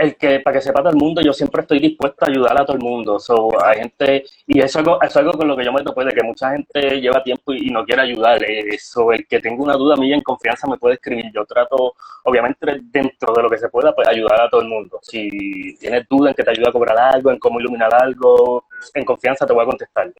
el 0.01 0.15
que, 0.17 0.39
para 0.39 0.57
que 0.57 0.61
sepa 0.61 0.79
todo 0.79 0.89
el 0.89 0.95
mundo, 0.97 1.21
yo 1.21 1.33
siempre 1.33 1.61
estoy 1.61 1.79
dispuesto 1.79 2.25
a 2.25 2.29
ayudar 2.29 2.59
a 2.61 2.65
todo 2.65 2.77
el 2.77 2.83
mundo. 2.83 3.19
So, 3.19 3.49
hay 3.63 3.79
gente, 3.79 4.25
y 4.47 4.59
eso 4.59 4.79
es 5.01 5.17
algo, 5.17 5.33
con 5.33 5.47
lo 5.47 5.55
que 5.55 5.65
yo 5.65 5.71
me 5.71 5.83
topo, 5.83 6.03
de 6.03 6.11
que 6.11 6.23
mucha 6.23 6.51
gente 6.51 6.99
lleva 6.99 7.23
tiempo 7.23 7.53
y, 7.53 7.69
no 7.69 7.85
quiere 7.85 8.01
ayudar. 8.03 8.43
Eso, 8.43 9.11
el 9.11 9.27
que 9.27 9.39
tenga 9.39 9.63
una 9.63 9.75
duda 9.75 9.95
mía 9.95 10.15
en 10.15 10.21
confianza 10.21 10.67
me 10.67 10.77
puede 10.77 10.95
escribir. 10.95 11.31
Yo 11.33 11.45
trato, 11.45 11.93
obviamente, 12.23 12.79
dentro 12.83 13.33
de 13.33 13.43
lo 13.43 13.49
que 13.49 13.57
se 13.57 13.69
pueda, 13.69 13.93
pues 13.93 14.07
ayudar 14.07 14.41
a 14.41 14.49
todo 14.49 14.61
el 14.61 14.67
mundo. 14.67 14.99
Si 15.03 15.75
tienes 15.79 16.07
duda 16.09 16.29
en 16.29 16.35
que 16.35 16.43
te 16.43 16.51
ayuda 16.51 16.69
a 16.69 16.73
cobrar 16.73 16.97
algo, 16.97 17.31
en 17.31 17.39
cómo 17.39 17.59
iluminar 17.59 17.93
algo, 17.93 18.65
en 18.93 19.05
confianza 19.05 19.45
te 19.45 19.53
voy 19.53 19.63
a 19.63 19.67
contestar. 19.67 20.11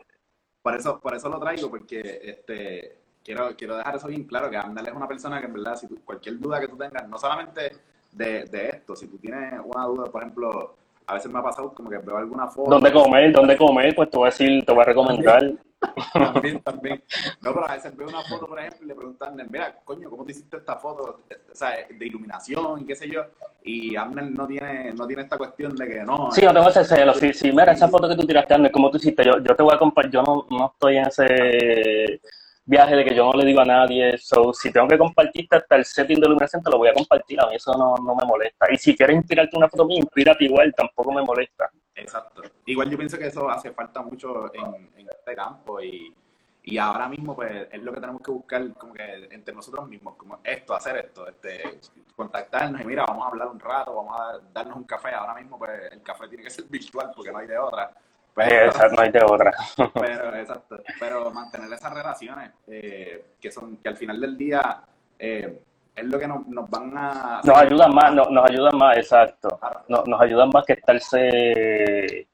por 0.61 0.75
eso, 0.75 0.99
por 0.99 1.15
eso 1.15 1.27
lo 1.29 1.39
traigo, 1.39 1.69
porque 1.69 2.21
este, 2.23 2.97
quiero, 3.23 3.55
quiero 3.55 3.77
dejar 3.77 3.95
eso 3.95 4.07
bien 4.07 4.25
claro, 4.25 4.49
que 4.49 4.57
Abner 4.57 4.87
es 4.87 4.93
una 4.93 5.07
persona 5.07 5.39
que 5.39 5.47
en 5.47 5.53
verdad, 5.53 5.75
si 5.75 5.87
tú- 5.87 5.99
cualquier 6.05 6.39
duda 6.39 6.59
que 6.59 6.67
tú 6.67 6.77
tengas, 6.77 7.07
no 7.07 7.17
solamente 7.17 7.71
de, 8.11 8.45
de 8.45 8.69
esto, 8.69 8.95
si 8.95 9.07
tú 9.07 9.17
tienes 9.17 9.53
una 9.63 9.85
duda, 9.85 10.11
por 10.11 10.21
ejemplo, 10.21 10.75
a 11.07 11.15
veces 11.15 11.31
me 11.31 11.39
ha 11.39 11.43
pasado 11.43 11.73
como 11.73 11.89
que 11.89 11.97
veo 11.97 12.17
alguna 12.17 12.47
foto. 12.47 12.69
¿Dónde 12.69 12.91
comer? 12.91 13.31
¿Dónde 13.31 13.57
comer? 13.57 13.95
Pues 13.95 14.09
te 14.09 14.17
voy 14.17 14.27
a 14.27 14.31
decir, 14.31 14.65
te 14.65 14.71
voy 14.71 14.81
a 14.81 14.85
recomendar. 14.85 15.51
también, 16.13 16.59
también. 16.59 17.03
No, 17.41 17.53
pero 17.53 17.67
a 17.69 17.73
veces 17.73 17.95
veo 17.97 18.07
una 18.07 18.21
foto, 18.21 18.47
por 18.47 18.59
ejemplo, 18.59 18.85
y 18.85 18.87
le 18.87 18.95
preguntan, 18.95 19.35
mira, 19.49 19.75
coño, 19.83 20.09
¿cómo 20.09 20.23
te 20.23 20.31
hiciste 20.31 20.57
esta 20.57 20.75
foto? 20.75 21.21
O 21.51 21.55
sea, 21.55 21.71
de 21.89 22.05
iluminación 22.05 22.81
y 22.81 22.85
qué 22.85 22.95
sé 22.95 23.09
yo. 23.09 23.23
Y 23.63 23.95
Amner 23.95 24.31
no 24.31 24.47
tiene, 24.47 24.93
no 24.93 25.07
tiene 25.07 25.23
esta 25.23 25.37
cuestión 25.37 25.75
de 25.75 25.87
que 25.87 26.03
no. 26.03 26.31
Sí, 26.31 26.41
yo 26.41 26.53
tengo 26.53 26.69
ese 26.69 26.85
celo. 26.85 27.13
Sí, 27.15 27.33
sí, 27.33 27.51
mira, 27.51 27.71
esa 27.71 27.87
foto 27.87 28.07
que 28.07 28.15
tú 28.15 28.25
tiraste, 28.25 28.53
Amner, 28.53 28.71
¿cómo 28.71 28.91
tú 28.91 28.97
hiciste? 28.97 29.23
Yo, 29.25 29.39
yo 29.39 29.55
te 29.55 29.63
voy 29.63 29.73
a 29.73 29.79
compartir, 29.79 30.13
yo 30.13 30.23
no, 30.23 30.45
no 30.49 30.71
estoy 30.73 30.97
en 30.97 31.07
ese 31.07 32.21
viaje 32.71 32.95
de 32.95 33.03
que 33.03 33.13
yo 33.13 33.25
no 33.25 33.33
le 33.33 33.45
digo 33.45 33.59
a 33.59 33.65
nadie. 33.65 34.17
So, 34.17 34.53
si 34.53 34.71
tengo 34.71 34.87
que 34.87 34.97
compartirte 34.97 35.57
hasta 35.57 35.75
el 35.75 35.83
setting 35.83 36.19
de 36.19 36.25
iluminación, 36.25 36.63
te 36.63 36.71
lo 36.71 36.77
voy 36.77 36.87
a 36.87 36.93
compartir. 36.93 37.39
A 37.41 37.47
mí 37.47 37.55
eso 37.55 37.73
no, 37.73 37.95
no 37.97 38.15
me 38.15 38.25
molesta. 38.25 38.65
Y 38.71 38.77
si 38.77 38.95
quieres 38.95 39.17
inspirarte 39.17 39.57
una 39.57 39.67
foto 39.67 39.85
mía, 39.85 39.99
inspírate 39.99 40.45
igual, 40.45 40.73
tampoco 40.75 41.11
me 41.11 41.21
molesta. 41.21 41.69
Exacto. 41.93 42.41
Igual 42.65 42.89
yo 42.89 42.97
pienso 42.97 43.17
que 43.17 43.27
eso 43.27 43.49
hace 43.49 43.71
falta 43.71 44.01
mucho 44.01 44.53
en, 44.55 44.89
en 44.97 45.07
este 45.09 45.35
campo 45.35 45.81
y, 45.81 46.15
y, 46.63 46.77
ahora 46.77 47.09
mismo 47.09 47.35
pues 47.35 47.67
es 47.69 47.83
lo 47.83 47.91
que 47.93 47.99
tenemos 47.99 48.21
que 48.21 48.31
buscar 48.31 48.73
como 48.75 48.93
que 48.93 49.27
entre 49.29 49.53
nosotros 49.53 49.89
mismos, 49.89 50.15
como 50.15 50.39
esto, 50.41 50.73
hacer 50.73 50.95
esto, 50.97 51.27
este, 51.27 51.79
contactarnos 52.15 52.79
y 52.81 52.85
mira, 52.85 53.05
vamos 53.05 53.25
a 53.25 53.29
hablar 53.29 53.47
un 53.49 53.59
rato, 53.59 53.93
vamos 53.93 54.17
a 54.17 54.39
darnos 54.53 54.77
un 54.77 54.85
café. 54.85 55.09
Ahora 55.09 55.35
mismo 55.35 55.59
pues 55.59 55.91
el 55.91 56.01
café 56.01 56.29
tiene 56.29 56.45
que 56.45 56.49
ser 56.49 56.65
virtual 56.65 57.11
porque 57.13 57.31
no 57.33 57.39
hay 57.39 57.47
de 57.47 57.57
otra. 57.57 57.91
Pero, 58.33 58.71
no 58.91 59.01
hay 59.01 59.11
de 59.11 59.23
otra. 59.23 59.51
pero, 59.93 60.35
exacto. 60.35 60.77
Pero 60.99 61.31
mantener 61.31 61.71
esas 61.73 61.93
relaciones 61.93 62.51
eh, 62.67 63.25
que 63.39 63.51
son, 63.51 63.77
que 63.77 63.89
al 63.89 63.97
final 63.97 64.19
del 64.19 64.37
día 64.37 64.81
eh, 65.19 65.61
es 65.95 66.05
lo 66.05 66.17
que 66.17 66.27
nos, 66.27 66.47
nos 66.47 66.69
van 66.69 66.93
a... 66.95 67.41
Nos 67.43 67.57
ayudan 67.57 67.93
más, 67.93 68.13
no, 68.13 68.25
nos 68.25 68.49
ayudan 68.49 68.77
más, 68.77 68.97
exacto. 68.97 69.59
Nos, 69.87 70.07
nos 70.07 70.21
ayudan 70.21 70.49
más 70.49 70.65
que 70.65 70.73
estarse, 70.73 72.27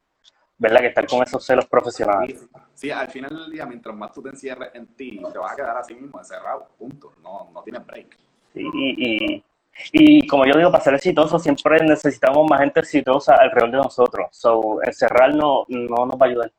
¿verdad? 0.57 0.79
Que 0.81 0.87
estar 0.87 1.07
con 1.07 1.23
esos 1.23 1.43
celos 1.43 1.65
profesionales. 1.65 2.47
Sí, 2.73 2.91
al 2.91 3.07
final 3.09 3.35
del 3.35 3.51
día, 3.51 3.65
mientras 3.65 3.95
más 3.95 4.11
tú 4.11 4.21
te 4.21 4.29
encierres 4.29 4.69
en 4.75 4.87
ti, 4.95 5.19
te 5.31 5.37
vas 5.39 5.53
a 5.53 5.55
quedar 5.55 5.77
así 5.77 5.95
mismo 5.95 6.19
encerrado, 6.19 6.67
punto. 6.77 7.13
No, 7.23 7.49
no 7.51 7.63
tienes 7.63 7.85
break. 7.85 8.17
y, 8.53 9.35
y, 9.35 9.43
y, 9.91 10.27
como 10.27 10.45
yo 10.45 10.57
digo, 10.57 10.71
para 10.71 10.83
ser 10.83 10.93
exitoso 10.95 11.39
siempre 11.39 11.79
necesitamos 11.85 12.49
más 12.49 12.59
gente 12.59 12.79
exitosa 12.79 13.35
alrededor 13.35 13.71
de 13.71 13.77
nosotros. 13.77 14.27
So, 14.31 14.81
encerrarnos 14.83 15.65
no 15.67 16.05
nos 16.05 16.15
va 16.15 16.25
a 16.25 16.29
ayudar. 16.29 16.51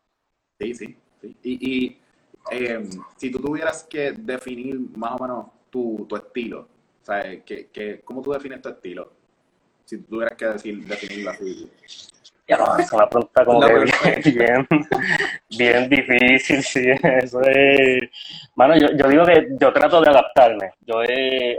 Sí, 0.58 0.74
sí. 0.74 0.96
Y, 1.42 1.70
y 1.70 2.00
eh, 2.50 2.88
si 3.16 3.30
tú 3.30 3.40
tuvieras 3.40 3.84
que 3.84 4.12
definir 4.12 4.78
más 4.96 5.20
o 5.20 5.22
menos 5.22 5.46
tu, 5.70 6.06
tu 6.08 6.16
estilo, 6.16 6.68
¿Sabes? 7.08 7.42
¿Qué, 7.46 7.70
qué, 7.72 8.02
cómo 8.04 8.20
tú 8.20 8.32
defines 8.32 8.60
tu 8.60 8.68
estilo? 8.68 9.10
Si 9.86 9.96
tú 9.96 10.16
tuvieras 10.16 10.36
que 10.36 10.44
decir, 10.44 10.84
definirlo 10.84 11.30
así. 11.30 11.70
Ya 12.48 12.56
no, 12.56 12.78
es 12.78 12.90
una 12.92 13.06
pregunta 13.06 13.44
como 13.44 13.60
que 13.60 14.30
bien, 14.30 14.66
bien, 15.50 15.88
difícil, 15.90 16.62
sí, 16.62 16.82
eso 17.02 17.42
es... 17.42 18.00
Bueno, 18.54 18.74
yo, 18.74 18.88
yo 18.96 19.06
digo 19.06 19.24
que 19.26 19.48
yo 19.60 19.70
trato 19.70 20.00
de 20.00 20.08
adaptarme. 20.08 20.72
Yo 20.80 21.02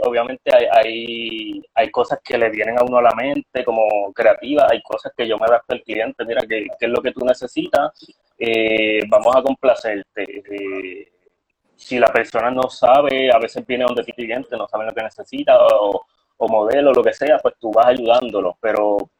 obviamente 0.02 0.50
hay, 0.52 0.66
hay, 0.72 1.62
hay, 1.74 1.90
cosas 1.92 2.18
que 2.24 2.36
le 2.36 2.50
vienen 2.50 2.76
a 2.76 2.82
uno 2.82 2.98
a 2.98 3.02
la 3.02 3.14
mente 3.14 3.64
como 3.64 4.12
creativa, 4.12 4.66
hay 4.68 4.82
cosas 4.82 5.12
que 5.16 5.28
yo 5.28 5.38
me 5.38 5.46
adapto 5.46 5.74
al 5.74 5.82
cliente, 5.82 6.24
mira, 6.24 6.40
¿qué, 6.40 6.66
qué 6.76 6.86
es 6.86 6.90
lo 6.90 7.00
que 7.00 7.12
tú 7.12 7.24
necesitas? 7.24 7.92
Eh, 8.36 9.00
vamos 9.08 9.36
a 9.36 9.42
complacerte. 9.42 10.24
Eh, 10.24 11.12
si 11.76 12.00
la 12.00 12.08
persona 12.08 12.50
no 12.50 12.68
sabe, 12.68 13.30
a 13.32 13.38
veces 13.38 13.64
viene 13.64 13.84
donde 13.86 14.02
ti 14.02 14.12
cliente, 14.12 14.56
no 14.56 14.66
sabe 14.66 14.86
lo 14.86 14.92
que 14.92 15.04
necesita 15.04 15.56
o, 15.56 16.04
o 16.36 16.48
modelo, 16.48 16.92
lo 16.92 17.02
que 17.02 17.12
sea, 17.12 17.38
pues 17.38 17.54
tú 17.60 17.70
vas 17.70 17.86
ayudándolo, 17.86 18.58
pero 18.60 18.96
pues, 18.98 19.10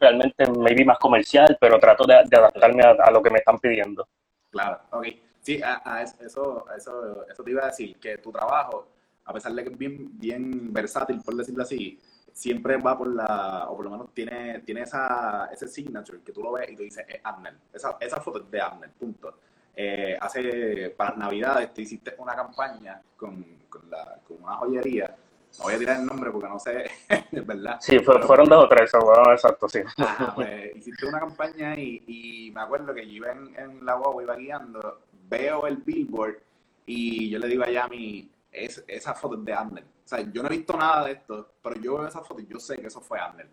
realmente 0.00 0.46
maybe 0.58 0.84
más 0.84 0.98
comercial, 0.98 1.56
pero 1.60 1.78
trato 1.78 2.04
de, 2.06 2.14
adaptarme 2.14 2.82
a, 2.82 3.10
lo 3.10 3.22
que 3.22 3.30
me 3.30 3.38
están 3.38 3.58
pidiendo. 3.58 4.06
Claro, 4.50 4.80
ok. 4.90 5.06
Sí, 5.40 5.60
a, 5.62 6.02
eso, 6.02 6.66
eso, 6.76 7.26
eso 7.28 7.42
te 7.42 7.50
iba 7.50 7.64
a 7.64 7.66
decir, 7.66 7.98
que 7.98 8.18
tu 8.18 8.30
trabajo, 8.30 8.88
a 9.24 9.32
pesar 9.32 9.52
de 9.52 9.64
que 9.64 9.70
es 9.70 9.78
bien, 9.78 10.18
bien 10.18 10.72
versátil, 10.72 11.20
por 11.24 11.34
decirlo 11.34 11.64
así, 11.64 11.98
siempre 12.32 12.76
va 12.76 12.96
por 12.96 13.14
la, 13.14 13.66
o 13.68 13.76
por 13.76 13.84
lo 13.84 13.90
menos 13.90 14.14
tiene, 14.14 14.60
tiene 14.60 14.82
esa, 14.82 15.48
ese 15.52 15.68
signature 15.68 16.20
que 16.24 16.32
tú 16.32 16.42
lo 16.42 16.52
ves 16.52 16.70
y 16.70 16.76
tú 16.76 16.82
dices, 16.82 17.04
es 17.08 17.20
Abner. 17.22 17.54
Esa, 17.72 17.96
esa 18.00 18.20
foto 18.20 18.38
es 18.40 18.50
de 18.50 18.60
Abner, 18.60 18.90
punto. 18.90 19.38
Eh, 19.74 20.16
hace, 20.20 20.90
para 20.90 21.16
Navidades, 21.16 21.72
tú 21.72 21.80
hiciste 21.80 22.14
una 22.18 22.34
campaña 22.34 23.00
con, 23.16 23.44
con, 23.68 23.90
la, 23.90 24.18
con, 24.26 24.42
una 24.42 24.56
joyería. 24.56 25.16
No 25.58 25.64
voy 25.64 25.74
a 25.74 25.78
tirar 25.78 26.00
el 26.00 26.06
nombre 26.06 26.30
porque 26.30 26.48
no 26.48 26.58
sé, 26.58 26.90
es 27.08 27.46
verdad. 27.46 27.76
Sí, 27.80 27.98
fue, 27.98 28.22
fueron 28.22 28.48
dos 28.48 28.64
o 28.64 28.68
tres, 28.68 28.90
bueno, 28.92 29.32
exacto, 29.32 29.68
sí. 29.68 29.80
Ajá, 29.98 30.34
pues, 30.34 30.76
hiciste 30.76 31.06
una 31.06 31.20
campaña 31.20 31.76
y, 31.78 32.02
y, 32.06 32.50
me 32.52 32.62
acuerdo 32.62 32.94
que 32.94 33.06
yo 33.06 33.12
iba 33.12 33.32
en, 33.32 33.54
en 33.58 33.84
la 33.84 33.94
guagua, 33.94 34.22
iba 34.22 34.36
guiando, 34.36 35.00
veo 35.28 35.66
el 35.66 35.76
billboard 35.76 36.36
y 36.86 37.30
yo 37.30 37.38
le 37.38 37.48
digo 37.48 37.64
a 37.64 37.70
Yami, 37.70 38.30
es, 38.50 38.84
esa 38.86 39.14
foto 39.14 39.36
es 39.36 39.44
de 39.44 39.52
Abner. 39.52 39.84
O 39.84 40.08
sea, 40.08 40.20
yo 40.30 40.42
no 40.42 40.48
he 40.48 40.56
visto 40.56 40.76
nada 40.76 41.06
de 41.06 41.12
esto, 41.12 41.54
pero 41.62 41.76
yo 41.80 41.98
veo 41.98 42.06
esa 42.06 42.20
foto 42.20 42.40
y 42.40 42.46
yo 42.46 42.58
sé 42.58 42.76
que 42.76 42.88
eso 42.88 43.00
fue 43.00 43.18
Abner. 43.18 43.48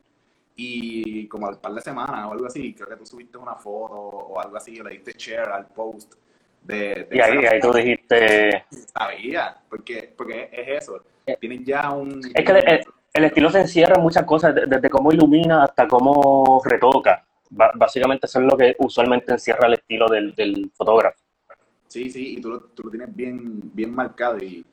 Y 0.56 1.27
como 1.27 1.48
al 1.48 1.60
par 1.60 1.74
de 1.74 1.82
semanas 1.82 2.27
o 2.27 2.32
algo 2.34 2.48
así, 2.48 2.74
creo 2.74 2.89
que 2.89 2.98
tú 2.98 3.06
subiste 3.06 3.38
una 3.38 3.56
foto 3.56 3.96
o 3.96 4.39
algo 4.39 4.58
así, 4.58 4.75
le 4.75 4.89
diste 4.89 5.13
share 5.18 5.50
al 5.50 5.68
post. 5.68 6.15
De, 6.62 7.08
de 7.10 7.15
y 7.15 7.20
ahí, 7.22 7.46
ahí 7.46 7.60
tú 7.62 7.72
dijiste... 7.72 8.65
Sabía, 8.70 9.58
porque, 9.70 10.13
porque 10.18 10.50
es 10.51 10.84
eso. 10.84 11.01
Tienes 11.38 11.63
ya 11.63 11.91
un... 11.91 12.19
Es 12.33 12.45
que 12.45 12.51
el, 12.51 12.86
el 13.13 13.24
estilo 13.25 13.50
se 13.50 13.62
encierra 13.62 13.95
en 13.95 14.03
muchas 14.03 14.24
cosas, 14.24 14.55
desde 14.55 14.89
cómo 14.89 15.12
ilumina 15.12 15.63
hasta 15.63 15.88
cómo 15.88 16.62
retoca. 16.63 17.25
básicamente 17.50 18.27
eso 18.27 18.39
es 18.39 18.45
lo 18.45 18.57
que 18.57 18.75
usualmente 18.79 19.33
encierra 19.33 19.67
el 19.67 19.74
estilo 19.74 20.07
del, 20.07 20.33
del 20.36 20.71
fotógrafo. 20.75 21.17
Sí, 21.88 22.09
sí, 22.12 22.36
y 22.38 22.41
tú 22.41 22.50
lo, 22.50 22.62
tú 22.62 22.83
lo 22.83 22.91
tienes 22.91 23.15
bien, 23.15 23.62
bien 23.74 23.93
marcado 23.93 24.38
y, 24.38 24.63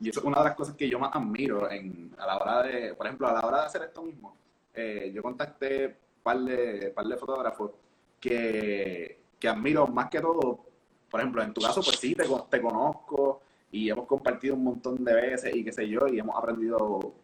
y, 0.00 0.08
eso 0.08 0.20
es 0.20 0.26
una 0.26 0.38
de 0.38 0.44
las 0.44 0.56
cosas 0.56 0.74
que 0.74 0.88
yo 0.88 0.98
más 0.98 1.14
admiro 1.14 1.70
en, 1.70 2.12
a 2.18 2.26
la 2.26 2.36
hora 2.36 2.62
de, 2.64 2.94
por 2.94 3.06
ejemplo, 3.06 3.28
a 3.28 3.32
la 3.32 3.46
hora 3.46 3.60
de 3.60 3.66
hacer 3.66 3.82
esto 3.82 4.02
mismo 4.02 4.36
eh, 4.74 5.10
yo 5.12 5.22
contacté 5.22 5.86
un 5.86 6.22
par 6.22 6.38
de, 6.38 6.90
par 6.90 7.04
de 7.06 7.16
fotógrafos 7.16 7.72
que, 8.20 9.22
que, 9.38 9.48
admiro 9.48 9.88
más 9.88 10.08
que 10.08 10.20
todo. 10.20 10.66
Por 11.10 11.20
ejemplo, 11.20 11.42
en 11.42 11.52
tu 11.52 11.60
caso, 11.60 11.82
pues 11.82 11.98
sí, 11.98 12.14
te, 12.14 12.24
te 12.48 12.60
conozco 12.60 13.42
y 13.70 13.90
hemos 13.90 14.06
compartido 14.06 14.54
un 14.54 14.64
montón 14.64 15.04
de 15.04 15.14
veces 15.14 15.54
y 15.54 15.64
qué 15.64 15.72
sé 15.72 15.88
yo, 15.88 16.06
y 16.08 16.18
hemos 16.18 16.36
aprendido, 16.36 17.14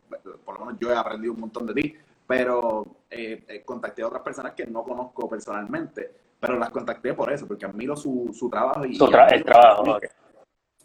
por 0.45 0.59
lo 0.59 0.67
menos 0.67 0.81
yo 0.81 0.91
he 0.91 0.97
aprendido 0.97 1.33
un 1.33 1.41
montón 1.41 1.67
de 1.67 1.75
ti, 1.75 1.95
pero 2.27 2.87
eh, 3.11 3.45
eh, 3.49 3.63
contacté 3.65 4.03
a 4.03 4.09
otras 4.09 4.23
personas 4.23 4.53
que 4.53 4.67
no 4.67 4.83
conozco 4.83 5.29
personalmente, 5.29 6.11
pero 6.39 6.59
las 6.59 6.71
contacté 6.71 7.15
por 7.15 7.33
eso, 7.33 7.47
porque 7.47 7.67
admiro 7.67 7.97
su, 7.97 8.31
su 8.33 8.51
trabajo 8.51 8.85
y, 8.85 8.95
su 8.95 9.09
tra 9.09 9.29
y 9.31 9.35
el 9.35 9.45
trabajo, 9.45 9.97
okay. 9.97 10.09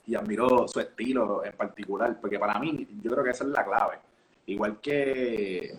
y 0.05 0.15
admiro 0.15 0.67
su 0.67 0.79
estilo 0.79 1.43
en 1.43 1.53
particular, 1.53 2.17
porque 2.19 2.39
para 2.39 2.57
mí 2.59 2.87
yo 3.01 3.11
creo 3.11 3.23
que 3.23 3.31
esa 3.31 3.43
es 3.43 3.49
la 3.49 3.65
clave. 3.65 3.99
Igual 4.45 4.79
que 4.81 5.77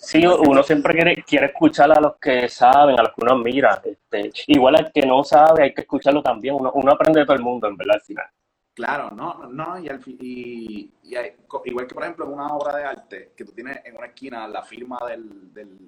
Sí, 0.00 0.26
uno 0.26 0.62
siempre 0.62 0.94
quiere, 0.94 1.22
quiere 1.22 1.46
escuchar 1.46 1.92
a 1.92 2.00
los 2.00 2.16
que 2.16 2.48
saben, 2.48 2.98
a 2.98 3.02
los 3.02 3.12
que 3.12 3.20
uno 3.20 3.36
mira. 3.36 3.82
Este, 3.84 4.32
igual 4.46 4.76
al 4.76 4.90
que 4.90 5.02
no 5.02 5.22
sabe, 5.22 5.64
hay 5.64 5.74
que 5.74 5.82
escucharlo 5.82 6.22
también. 6.22 6.54
Uno, 6.54 6.72
uno 6.72 6.92
aprende 6.92 7.20
de 7.20 7.26
todo 7.26 7.36
el 7.36 7.42
mundo, 7.42 7.68
en 7.68 7.76
verdad, 7.76 7.96
al 7.96 8.00
final. 8.00 8.24
Claro, 8.74 9.10
no, 9.10 9.48
no, 9.48 9.78
y, 9.78 9.88
al, 9.88 10.00
y, 10.06 10.92
y 11.02 11.14
hay, 11.16 11.36
igual 11.64 11.86
que 11.86 11.94
por 11.94 12.04
ejemplo 12.04 12.24
en 12.24 12.32
una 12.32 12.46
obra 12.48 12.76
de 12.76 12.84
arte, 12.84 13.32
que 13.36 13.44
tú 13.44 13.52
tienes 13.52 13.80
en 13.84 13.96
una 13.96 14.06
esquina 14.06 14.46
la 14.48 14.62
firma 14.62 14.98
del, 15.08 15.52
del, 15.52 15.78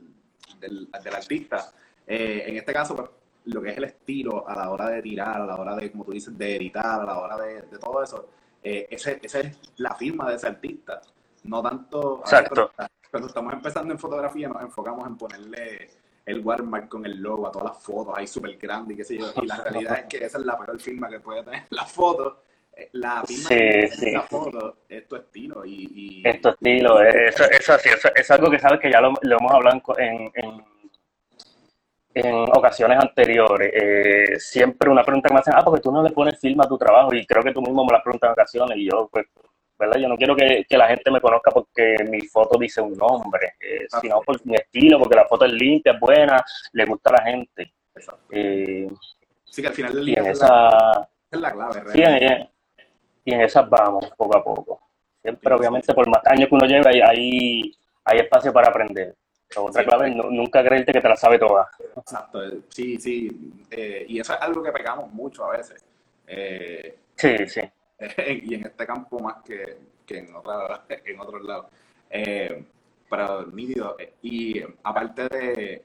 del, 0.58 0.90
del 0.90 1.14
artista, 1.14 1.72
eh, 2.06 2.44
en 2.46 2.56
este 2.56 2.72
caso, 2.72 2.96
pues, 2.96 3.08
lo 3.44 3.62
que 3.62 3.70
es 3.70 3.78
el 3.78 3.84
estilo 3.84 4.48
a 4.48 4.54
la 4.54 4.70
hora 4.70 4.88
de 4.88 5.02
tirar, 5.02 5.40
a 5.40 5.46
la 5.46 5.56
hora 5.56 5.76
de, 5.76 5.90
como 5.90 6.04
tú 6.04 6.12
dices, 6.12 6.36
de 6.36 6.56
editar, 6.56 7.00
a 7.00 7.04
la 7.04 7.18
hora 7.18 7.36
de, 7.38 7.62
de 7.62 7.78
todo 7.78 8.02
eso, 8.02 8.28
eh, 8.62 8.86
esa 8.90 9.12
es 9.12 9.58
la 9.76 9.94
firma 9.94 10.28
de 10.28 10.36
ese 10.36 10.48
artista, 10.48 11.00
no 11.44 11.62
tanto... 11.62 12.20
Exacto 12.20 12.70
cuando 13.12 13.28
estamos 13.28 13.52
empezando 13.52 13.92
en 13.92 13.98
fotografía 13.98 14.48
nos 14.48 14.62
enfocamos 14.62 15.06
en 15.06 15.18
ponerle 15.18 15.90
el 16.24 16.40
watermark 16.40 16.88
con 16.88 17.04
el 17.04 17.20
logo 17.20 17.46
a 17.46 17.52
todas 17.52 17.74
las 17.74 17.82
fotos 17.82 18.14
ahí 18.16 18.26
súper 18.26 18.56
grande 18.56 18.94
y 18.94 18.96
qué 18.96 19.04
sé 19.04 19.18
yo. 19.18 19.30
Y 19.42 19.46
la 19.46 19.62
realidad 19.62 19.98
es 19.98 20.04
que 20.06 20.24
esa 20.24 20.38
es 20.38 20.46
la 20.46 20.56
peor 20.56 20.80
firma 20.80 21.10
que 21.10 21.20
puede 21.20 21.42
tener 21.42 21.64
la 21.70 21.84
foto. 21.84 22.42
Eh, 22.74 22.88
la 22.92 23.22
firma 23.24 23.48
sí, 23.48 23.54
de 23.54 23.88
sí. 23.88 24.12
foto 24.28 24.78
es 24.88 25.06
tu 25.06 25.16
estilo. 25.16 25.64
Y, 25.64 26.22
y 26.22 26.28
es 26.28 26.40
tu 26.40 26.48
estilo. 26.48 27.00
Eso, 27.02 27.44
eso, 27.44 27.78
sí, 27.78 27.88
eso, 27.88 28.08
es 28.14 28.30
algo 28.30 28.50
que 28.50 28.58
sabes 28.58 28.80
que 28.80 28.90
ya 28.90 29.00
lo, 29.00 29.12
lo 29.20 29.36
hemos 29.38 29.52
hablado 29.52 29.82
en, 29.98 30.30
en, 30.34 30.64
en 32.14 32.34
ocasiones 32.34 32.98
anteriores. 32.98 33.70
Eh, 33.74 34.38
siempre 34.38 34.90
una 34.90 35.04
pregunta 35.04 35.28
que 35.28 35.34
me 35.34 35.40
hacen, 35.40 35.54
ah, 35.56 35.64
porque 35.64 35.82
tú 35.82 35.92
no 35.92 36.02
le 36.02 36.10
pones 36.10 36.38
firma 36.38 36.64
a 36.64 36.68
tu 36.68 36.78
trabajo. 36.78 37.14
Y 37.14 37.26
creo 37.26 37.42
que 37.42 37.52
tú 37.52 37.60
mismo 37.60 37.84
me 37.84 37.92
la 37.92 38.02
preguntas 38.02 38.28
en 38.28 38.32
ocasiones. 38.32 38.78
Y 38.78 38.90
yo, 38.90 39.08
pues, 39.12 39.26
¿verdad? 39.78 39.98
Yo 39.98 40.08
no 40.08 40.16
quiero 40.16 40.34
que, 40.34 40.64
que, 40.68 40.78
la 40.78 40.88
gente 40.88 41.10
me 41.10 41.20
conozca 41.20 41.50
porque 41.50 41.96
mi 42.08 42.20
foto 42.22 42.58
dice 42.58 42.80
un 42.80 42.96
nombre, 42.96 43.54
eh, 43.60 43.86
Ah, 43.92 44.00
sino 44.00 44.20
por 44.22 44.44
mi 44.46 44.54
estilo, 44.54 44.98
porque 44.98 45.16
la 45.16 45.26
foto 45.26 45.44
es 45.44 45.52
limpia, 45.52 45.92
es 45.92 46.00
buena, 46.00 46.42
le 46.72 46.84
gusta 46.84 47.10
a 47.10 47.12
la 47.12 47.22
gente. 47.24 47.74
Eh, 48.30 48.88
sí, 49.44 49.60
que 49.62 49.68
al 49.68 49.74
final 49.74 49.94
del 49.94 50.06
día 50.06 50.20
es, 50.20 50.28
esa, 50.28 50.48
la, 50.48 51.08
es 51.30 51.40
la 51.40 51.52
clave. 51.52 51.82
Sí, 51.92 52.00
en, 52.02 52.48
y 53.24 53.34
en 53.34 53.42
esas 53.42 53.68
vamos, 53.68 54.10
poco 54.16 54.36
a 54.36 54.42
poco. 54.44 54.80
Siempre, 55.20 55.54
obviamente, 55.54 55.94
por 55.94 56.08
más 56.08 56.20
años 56.26 56.48
que 56.48 56.54
uno 56.54 56.66
lleve, 56.66 57.02
hay, 57.04 57.72
hay, 58.04 58.18
espacio 58.18 58.52
para 58.52 58.68
aprender. 58.68 59.14
otra 59.56 59.84
clave 59.84 60.08
es 60.08 60.16
nunca 60.16 60.64
creerte 60.64 60.92
que 60.92 61.00
te 61.00 61.08
la 61.08 61.16
sabe 61.16 61.38
toda. 61.38 61.68
Exacto, 61.96 62.40
sí, 62.68 62.98
sí. 62.98 63.52
Eh, 63.70 64.04
y 64.08 64.18
eso 64.18 64.34
es 64.34 64.40
algo 64.40 64.62
que 64.62 64.72
pegamos 64.72 65.12
mucho 65.12 65.44
a 65.44 65.56
veces. 65.56 65.84
Eh, 66.26 66.98
sí, 67.14 67.36
sí. 67.46 67.60
y 68.42 68.54
en 68.54 68.66
este 68.66 68.84
campo 68.84 69.20
más 69.20 69.42
que, 69.44 69.78
que 70.04 70.18
en, 70.18 70.34
otra, 70.34 70.84
en 71.04 71.20
otros 71.20 71.42
lados. 71.42 71.66
Eh, 72.10 72.64
pero 73.08 73.46
nítido. 73.46 73.96
Y 74.22 74.60
aparte 74.82 75.28
de, 75.28 75.84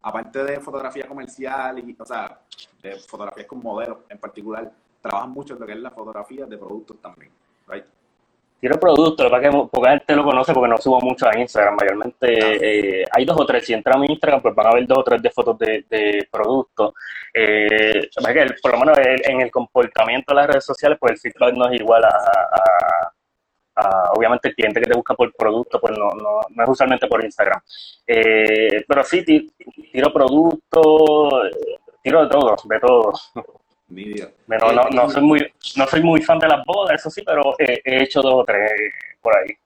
aparte 0.00 0.44
de 0.44 0.60
fotografía 0.60 1.06
comercial, 1.06 1.78
y, 1.78 1.96
o 1.98 2.04
sea, 2.06 2.40
de 2.80 2.96
fotografías 3.00 3.46
con 3.46 3.60
modelos 3.60 3.98
en 4.08 4.18
particular, 4.18 4.70
trabajan 5.00 5.30
mucho 5.30 5.54
en 5.54 5.60
lo 5.60 5.66
que 5.66 5.72
es 5.72 5.78
la 5.78 5.90
fotografía 5.90 6.46
de 6.46 6.58
productos 6.58 6.96
también, 7.00 7.30
right? 7.68 7.84
Tiro 8.60 8.74
productos, 8.80 9.30
para 9.30 9.40
que 9.40 9.56
poca 9.70 9.90
gente 9.90 10.16
lo 10.16 10.24
conoce 10.24 10.52
porque 10.52 10.68
no 10.68 10.78
subo 10.78 11.00
mucho 11.00 11.28
a 11.28 11.38
Instagram. 11.38 11.76
Mayormente 11.76 13.00
eh, 13.00 13.04
hay 13.08 13.24
dos 13.24 13.40
o 13.40 13.46
tres. 13.46 13.64
Si 13.64 13.72
entran 13.72 13.98
a 13.98 14.00
mi 14.00 14.06
Instagram, 14.08 14.42
pues 14.42 14.52
van 14.52 14.66
a 14.66 14.70
ver 14.72 14.84
dos 14.84 14.98
o 14.98 15.04
tres 15.04 15.22
de 15.22 15.30
fotos 15.30 15.56
de, 15.58 16.28
productos. 16.28 16.92
Eh, 17.32 18.10
por 18.60 18.72
lo 18.72 18.78
menos 18.80 18.98
en 18.98 19.42
el 19.42 19.50
comportamiento 19.52 20.34
de 20.34 20.40
las 20.40 20.46
redes 20.48 20.64
sociales, 20.64 20.98
pues 21.00 21.12
el 21.12 21.18
feedback 21.18 21.54
no 21.54 21.68
es 21.68 21.80
igual 21.80 22.02
a, 22.04 23.12
obviamente 24.16 24.48
el 24.48 24.56
cliente 24.56 24.80
que 24.80 24.90
te 24.90 24.96
busca 24.96 25.14
por 25.14 25.32
producto, 25.34 25.80
pues 25.80 25.96
no, 25.96 26.10
no, 26.10 26.40
no 26.50 26.62
es 26.64 26.68
usualmente 26.68 27.06
por 27.06 27.24
Instagram. 27.24 27.60
Eh, 28.04 28.84
pero 28.88 29.04
sí, 29.04 29.24
tiro 29.92 30.12
productos, 30.12 31.52
tiro 32.02 32.22
de 32.24 32.28
todo, 32.28 32.56
de 32.64 32.80
todo. 32.80 33.12
Pero 33.88 34.72
no, 34.72 34.88
no, 34.90 35.10
soy 35.10 35.22
muy, 35.22 35.52
no 35.76 35.86
soy 35.86 36.02
muy 36.02 36.20
fan 36.20 36.38
de 36.38 36.48
las 36.48 36.64
bodas, 36.64 37.00
eso 37.00 37.10
sí, 37.10 37.22
pero 37.24 37.54
he, 37.58 37.80
hecho 37.84 38.20
dos 38.20 38.34
o 38.34 38.44
tres 38.44 38.70
por 39.22 39.36
ahí. 39.36 39.56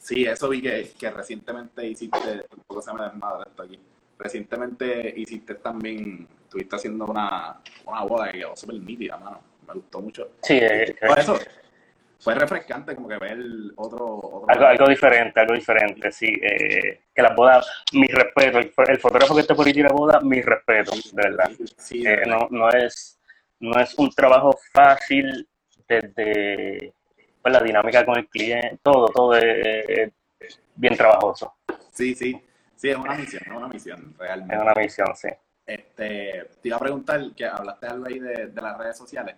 Sí, 0.00 0.24
eso 0.24 0.48
vi 0.48 0.62
que, 0.62 0.92
que 0.98 1.10
recientemente 1.10 1.86
hiciste, 1.86 2.46
poco 2.66 2.80
se 2.80 2.92
me 2.94 3.04
desmadre 3.04 3.50
esto 3.50 3.62
aquí. 3.62 3.78
Recientemente 4.18 5.12
hiciste 5.16 5.56
también, 5.56 6.26
estuviste 6.44 6.76
haciendo 6.76 7.06
una, 7.06 7.60
una 7.84 8.02
boda 8.04 8.30
que 8.32 8.38
quedó 8.38 8.56
súper 8.56 8.76
nítida, 8.76 9.18
mano. 9.18 9.40
Me 9.66 9.74
gustó 9.74 10.00
mucho. 10.00 10.30
Sí, 10.42 10.54
eh, 10.54 10.96
eso 11.18 11.36
fue 12.20 12.34
refrescante 12.34 12.94
como 12.94 13.08
que 13.08 13.18
ver 13.18 13.38
otro... 13.76 14.44
algo, 14.48 14.66
algo, 14.66 14.88
diferente, 14.88 15.40
algo 15.40 15.54
diferente, 15.54 16.10
sí. 16.12 16.26
Eh, 16.40 17.00
que 17.14 17.22
las 17.22 17.36
bodas, 17.36 17.66
mi 17.92 18.06
respeto, 18.06 18.58
el, 18.58 18.98
fotógrafo 18.98 19.34
que 19.34 19.42
esté 19.42 19.54
por 19.54 19.68
ir 19.68 19.86
a 19.86 19.92
boda, 19.92 20.20
mi 20.20 20.40
respeto, 20.40 20.92
de 20.92 21.22
verdad. 21.22 21.50
Sí, 21.76 22.06
eh, 22.06 22.22
no, 22.26 22.46
no 22.50 22.70
es 22.70 23.15
no 23.60 23.78
es 23.80 23.94
un 23.98 24.10
trabajo 24.10 24.56
fácil 24.72 25.48
desde 25.88 26.92
pues, 27.42 27.52
la 27.52 27.60
dinámica 27.60 28.04
con 28.04 28.18
el 28.18 28.28
cliente, 28.28 28.78
todo, 28.82 29.08
todo 29.08 29.36
es, 29.36 30.12
bien 30.74 30.96
trabajoso. 30.96 31.54
Sí, 31.92 32.14
sí, 32.14 32.40
sí, 32.74 32.90
es 32.90 32.96
una 32.96 33.14
misión, 33.14 33.42
es 33.44 33.52
una 33.52 33.68
misión, 33.68 34.14
realmente. 34.18 34.54
Es 34.54 34.60
una 34.60 34.74
misión, 34.74 35.16
sí. 35.16 35.28
Este, 35.66 36.48
te 36.60 36.68
iba 36.68 36.76
a 36.76 36.80
preguntar, 36.80 37.34
que 37.34 37.46
hablaste 37.46 37.86
algo 37.86 38.06
ahí 38.06 38.18
de, 38.18 38.52
las 38.54 38.78
redes 38.78 38.96
sociales. 38.96 39.36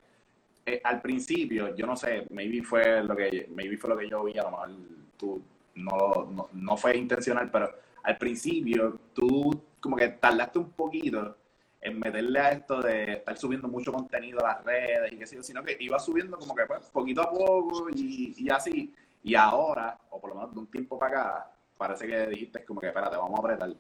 Eh, 0.67 0.81
al 0.85 1.01
principio, 1.01 1.75
yo 1.75 1.87
no 1.87 1.97
sé, 1.97 2.27
maybe 2.31 2.63
fue 2.63 3.03
lo 3.03 3.17
que, 3.17 3.47
maybe 3.55 3.77
fue 3.77 3.91
lo 3.91 3.97
que 3.97 4.09
yo 4.09 4.25
vi, 4.25 4.37
a 4.39 4.43
lo 4.43 4.51
mejor 4.51 4.71
tú 5.17 5.43
no, 5.77 6.29
no, 6.31 6.49
no 6.53 6.77
fue 6.77 6.97
intencional, 6.97 7.51
pero 7.51 7.73
al 8.03 8.19
principio 8.19 8.99
tú 9.15 9.63
como 9.81 9.97
que 9.97 10.09
tardaste 10.09 10.59
un 10.59 10.71
poquito 10.73 11.37
en 11.81 11.99
meterle 11.99 12.39
a 12.41 12.51
esto 12.51 12.83
de 12.83 13.13
estar 13.13 13.37
subiendo 13.37 13.69
mucho 13.69 13.93
contenido 13.93 14.41
a 14.45 14.55
las 14.55 14.65
redes 14.65 15.13
y 15.13 15.17
qué 15.17 15.27
sé 15.27 15.43
sino 15.43 15.63
que 15.63 15.77
iba 15.79 15.99
subiendo 15.99 16.37
como 16.37 16.55
que 16.55 16.67
pues, 16.67 16.81
poquito 16.91 17.23
a 17.23 17.31
poco 17.31 17.89
y, 17.95 18.35
y, 18.37 18.51
así. 18.51 18.95
Y 19.23 19.35
ahora, 19.35 19.99
o 20.11 20.21
por 20.21 20.31
lo 20.31 20.37
menos 20.37 20.55
de 20.55 20.61
un 20.61 20.71
tiempo 20.71 20.99
para 20.99 21.21
acá, 21.21 21.51
parece 21.77 22.07
que 22.07 22.27
dijiste 22.27 22.65
como 22.65 22.81
que 22.81 22.89
espérate, 22.89 23.17
vamos 23.17 23.39
a 23.39 23.43
apretar. 23.43 23.71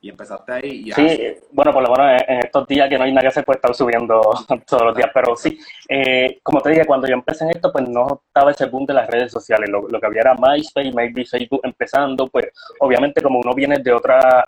Y 0.00 0.10
empezaste 0.10 0.52
ahí 0.52 0.82
y 0.84 0.92
Sí, 0.92 1.34
bueno, 1.50 1.72
por 1.72 1.82
lo 1.82 1.90
menos 1.90 2.22
en 2.28 2.38
estos 2.40 2.68
días 2.68 2.90
que 2.90 2.98
no 2.98 3.04
hay 3.04 3.14
que 3.14 3.26
hacer, 3.26 3.42
pues 3.42 3.56
estar 3.56 3.74
subiendo 3.74 4.20
todos 4.66 4.82
los 4.82 4.94
días. 4.94 5.10
Pero 5.14 5.34
sí, 5.34 5.58
eh, 5.88 6.40
como 6.42 6.60
te 6.60 6.70
dije, 6.70 6.84
cuando 6.84 7.06
yo 7.06 7.14
empecé 7.14 7.44
en 7.44 7.52
esto, 7.52 7.72
pues 7.72 7.88
no 7.88 8.20
estaba 8.26 8.50
ese 8.50 8.66
boom 8.66 8.84
de 8.84 8.92
las 8.92 9.08
redes 9.08 9.32
sociales. 9.32 9.70
Lo, 9.70 9.88
lo 9.88 9.98
que 9.98 10.06
había 10.06 10.20
era 10.20 10.34
MySpace, 10.34 10.92
maybe 10.92 11.24
Facebook 11.24 11.62
empezando. 11.62 12.28
Pues 12.28 12.48
obviamente 12.80 13.22
como 13.22 13.38
uno 13.38 13.54
viene 13.54 13.78
de 13.78 13.92
otra 13.94 14.46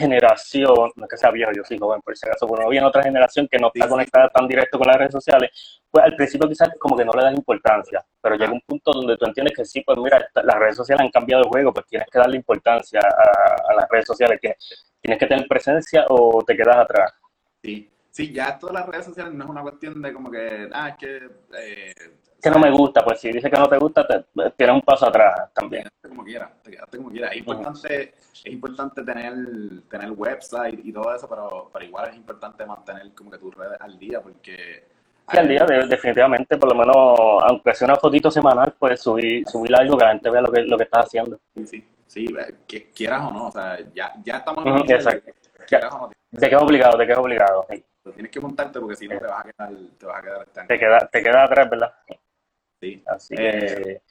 generación, 0.00 0.90
no 0.96 1.04
es 1.04 1.10
que 1.10 1.16
sea 1.16 1.30
viejo, 1.30 1.52
yo 1.54 1.62
soy 1.64 1.78
joven 1.78 2.00
por 2.00 2.16
si 2.16 2.26
acaso, 2.26 2.46
pero 2.48 2.62
no 2.62 2.68
viene 2.68 2.86
otra 2.86 3.02
generación 3.02 3.46
que 3.48 3.58
no 3.58 3.70
está 3.72 3.88
conectada 3.88 4.28
tan 4.30 4.48
directo 4.48 4.78
con 4.78 4.88
las 4.88 4.96
redes 4.96 5.12
sociales, 5.12 5.80
pues 5.90 6.04
al 6.04 6.16
principio 6.16 6.48
quizás 6.48 6.70
como 6.78 6.96
que 6.96 7.04
no 7.04 7.12
le 7.12 7.22
das 7.22 7.34
importancia, 7.34 8.04
pero 8.20 8.36
llega 8.36 8.52
un 8.52 8.60
punto 8.62 8.92
donde 8.92 9.16
tú 9.16 9.26
entiendes 9.26 9.56
que 9.56 9.64
sí, 9.64 9.82
pues 9.82 9.98
mira, 9.98 10.26
las 10.34 10.58
redes 10.58 10.76
sociales 10.76 11.04
han 11.04 11.10
cambiado 11.10 11.44
el 11.44 11.48
juego, 11.48 11.72
pues 11.72 11.86
tienes 11.86 12.08
que 12.10 12.18
darle 12.18 12.36
importancia 12.36 13.00
a, 13.00 13.74
las 13.74 13.88
redes 13.88 14.06
sociales, 14.06 14.40
tienes, 14.40 14.86
tienes 15.00 15.18
que 15.18 15.26
tener 15.26 15.46
presencia 15.46 16.04
o 16.08 16.42
te 16.44 16.56
quedas 16.56 16.78
atrás. 16.78 17.12
Sí, 17.62 17.90
sí, 18.10 18.32
ya 18.32 18.58
todas 18.58 18.74
las 18.74 18.88
redes 18.88 19.06
sociales 19.06 19.32
no 19.34 19.44
es 19.44 19.50
una 19.50 19.62
cuestión 19.62 20.02
de 20.02 20.12
como 20.12 20.30
que, 20.30 20.68
ah, 20.72 20.88
es 20.88 20.96
que 20.96 21.30
eh, 21.58 21.94
que 22.40 22.50
no 22.50 22.58
me 22.58 22.70
gusta, 22.70 23.04
pues 23.04 23.20
si 23.20 23.30
dice 23.30 23.50
que 23.50 23.58
no 23.58 23.68
te 23.68 23.78
gusta, 23.78 24.06
te, 24.06 24.24
tienes 24.56 24.74
un 24.74 24.82
paso 24.82 25.06
atrás 25.06 25.52
también. 25.52 25.84
Te 26.00 26.08
como 26.08 26.24
quiera, 26.24 26.50
te 26.62 26.70
quedaste 26.70 26.96
como 26.96 27.10
quiera. 27.10 27.28
Es 27.28 27.38
importante, 27.38 28.14
es 28.44 28.46
importante 28.46 29.02
tener, 29.02 29.34
tener 29.88 30.10
website 30.12 30.80
y 30.84 30.92
todo 30.92 31.14
eso, 31.14 31.28
pero, 31.28 31.70
pero 31.72 31.84
igual 31.84 32.10
es 32.10 32.16
importante 32.16 32.64
mantener 32.64 33.12
como 33.14 33.30
que 33.30 33.38
tus 33.38 33.54
redes 33.54 33.78
al 33.80 33.98
día, 33.98 34.20
porque... 34.20 34.88
Sí, 35.30 35.38
al 35.38 35.46
día, 35.46 35.64
definitivamente, 35.64 36.56
por 36.56 36.74
lo 36.74 36.78
menos, 36.80 37.42
aunque 37.48 37.74
sea 37.74 37.86
una 37.86 37.96
fotito 37.96 38.30
semanal, 38.30 38.74
pues 38.78 39.00
subir, 39.00 39.46
subir 39.46 39.74
algo 39.76 39.96
que 39.96 40.04
la 40.04 40.12
gente 40.12 40.30
vea 40.30 40.40
lo 40.40 40.50
que, 40.50 40.62
lo 40.62 40.76
que 40.76 40.84
estás 40.84 41.06
haciendo. 41.06 41.38
Sí, 41.64 41.84
sí, 42.06 42.26
que 42.66 42.90
quieras 42.90 43.22
o 43.22 43.30
no, 43.30 43.46
o 43.46 43.50
sea, 43.52 43.78
ya, 43.94 44.12
ya 44.24 44.38
estamos... 44.38 44.64
exacto. 44.90 45.30
Quieras 45.68 45.92
o 45.94 45.98
no. 45.98 46.10
Te 46.38 46.48
quedas 46.48 46.62
obligado, 46.62 46.96
te 46.96 47.06
quedas 47.06 47.18
obligado, 47.18 47.66
sí. 47.70 47.84
tienes 48.14 48.30
que 48.30 48.40
montarte 48.40 48.80
porque 48.80 48.96
si 48.96 49.08
no 49.08 49.18
te 49.18 49.26
vas 49.26 49.44
a 49.44 49.50
quedar, 49.50 49.70
te 49.98 50.06
vas 50.06 50.18
a 50.18 50.22
quedar 50.22 50.66
Te 50.66 50.78
queda, 50.78 51.08
te 51.08 51.22
queda 51.22 51.44
atrás, 51.44 51.70
¿verdad? 51.70 51.92
Sí. 52.80 53.02
Así 53.06 53.34
que, 53.36 54.02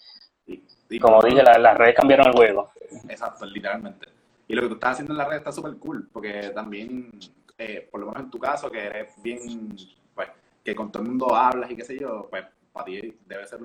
como 1.01 1.21
dije, 1.23 1.43
las 1.43 1.77
redes 1.77 1.95
cambiaron 1.95 2.27
el 2.27 2.33
juego. 2.33 2.71
Exacto, 3.07 3.45
literalmente. 3.45 4.07
Y 4.47 4.55
lo 4.55 4.63
que 4.63 4.67
tú 4.67 4.73
estás 4.75 4.91
haciendo 4.93 5.13
en 5.13 5.17
las 5.17 5.27
redes 5.27 5.39
está 5.39 5.51
súper 5.51 5.75
cool, 5.77 6.09
porque 6.11 6.51
también, 6.55 7.11
eh, 7.57 7.87
por 7.91 8.01
lo 8.01 8.07
menos 8.07 8.23
en 8.23 8.31
tu 8.31 8.39
caso, 8.39 8.69
que 8.69 8.83
eres 8.83 9.13
bien, 9.21 9.75
pues, 10.15 10.29
que 10.63 10.75
con 10.75 10.91
todo 10.91 11.03
el 11.03 11.09
mundo 11.09 11.35
hablas 11.35 11.69
y 11.69 11.75
qué 11.75 11.83
sé 11.83 11.99
yo, 11.99 12.27
pues 12.29 12.45
para 12.71 12.85
ti 12.85 13.15
debe 13.27 13.45
ser 13.45 13.59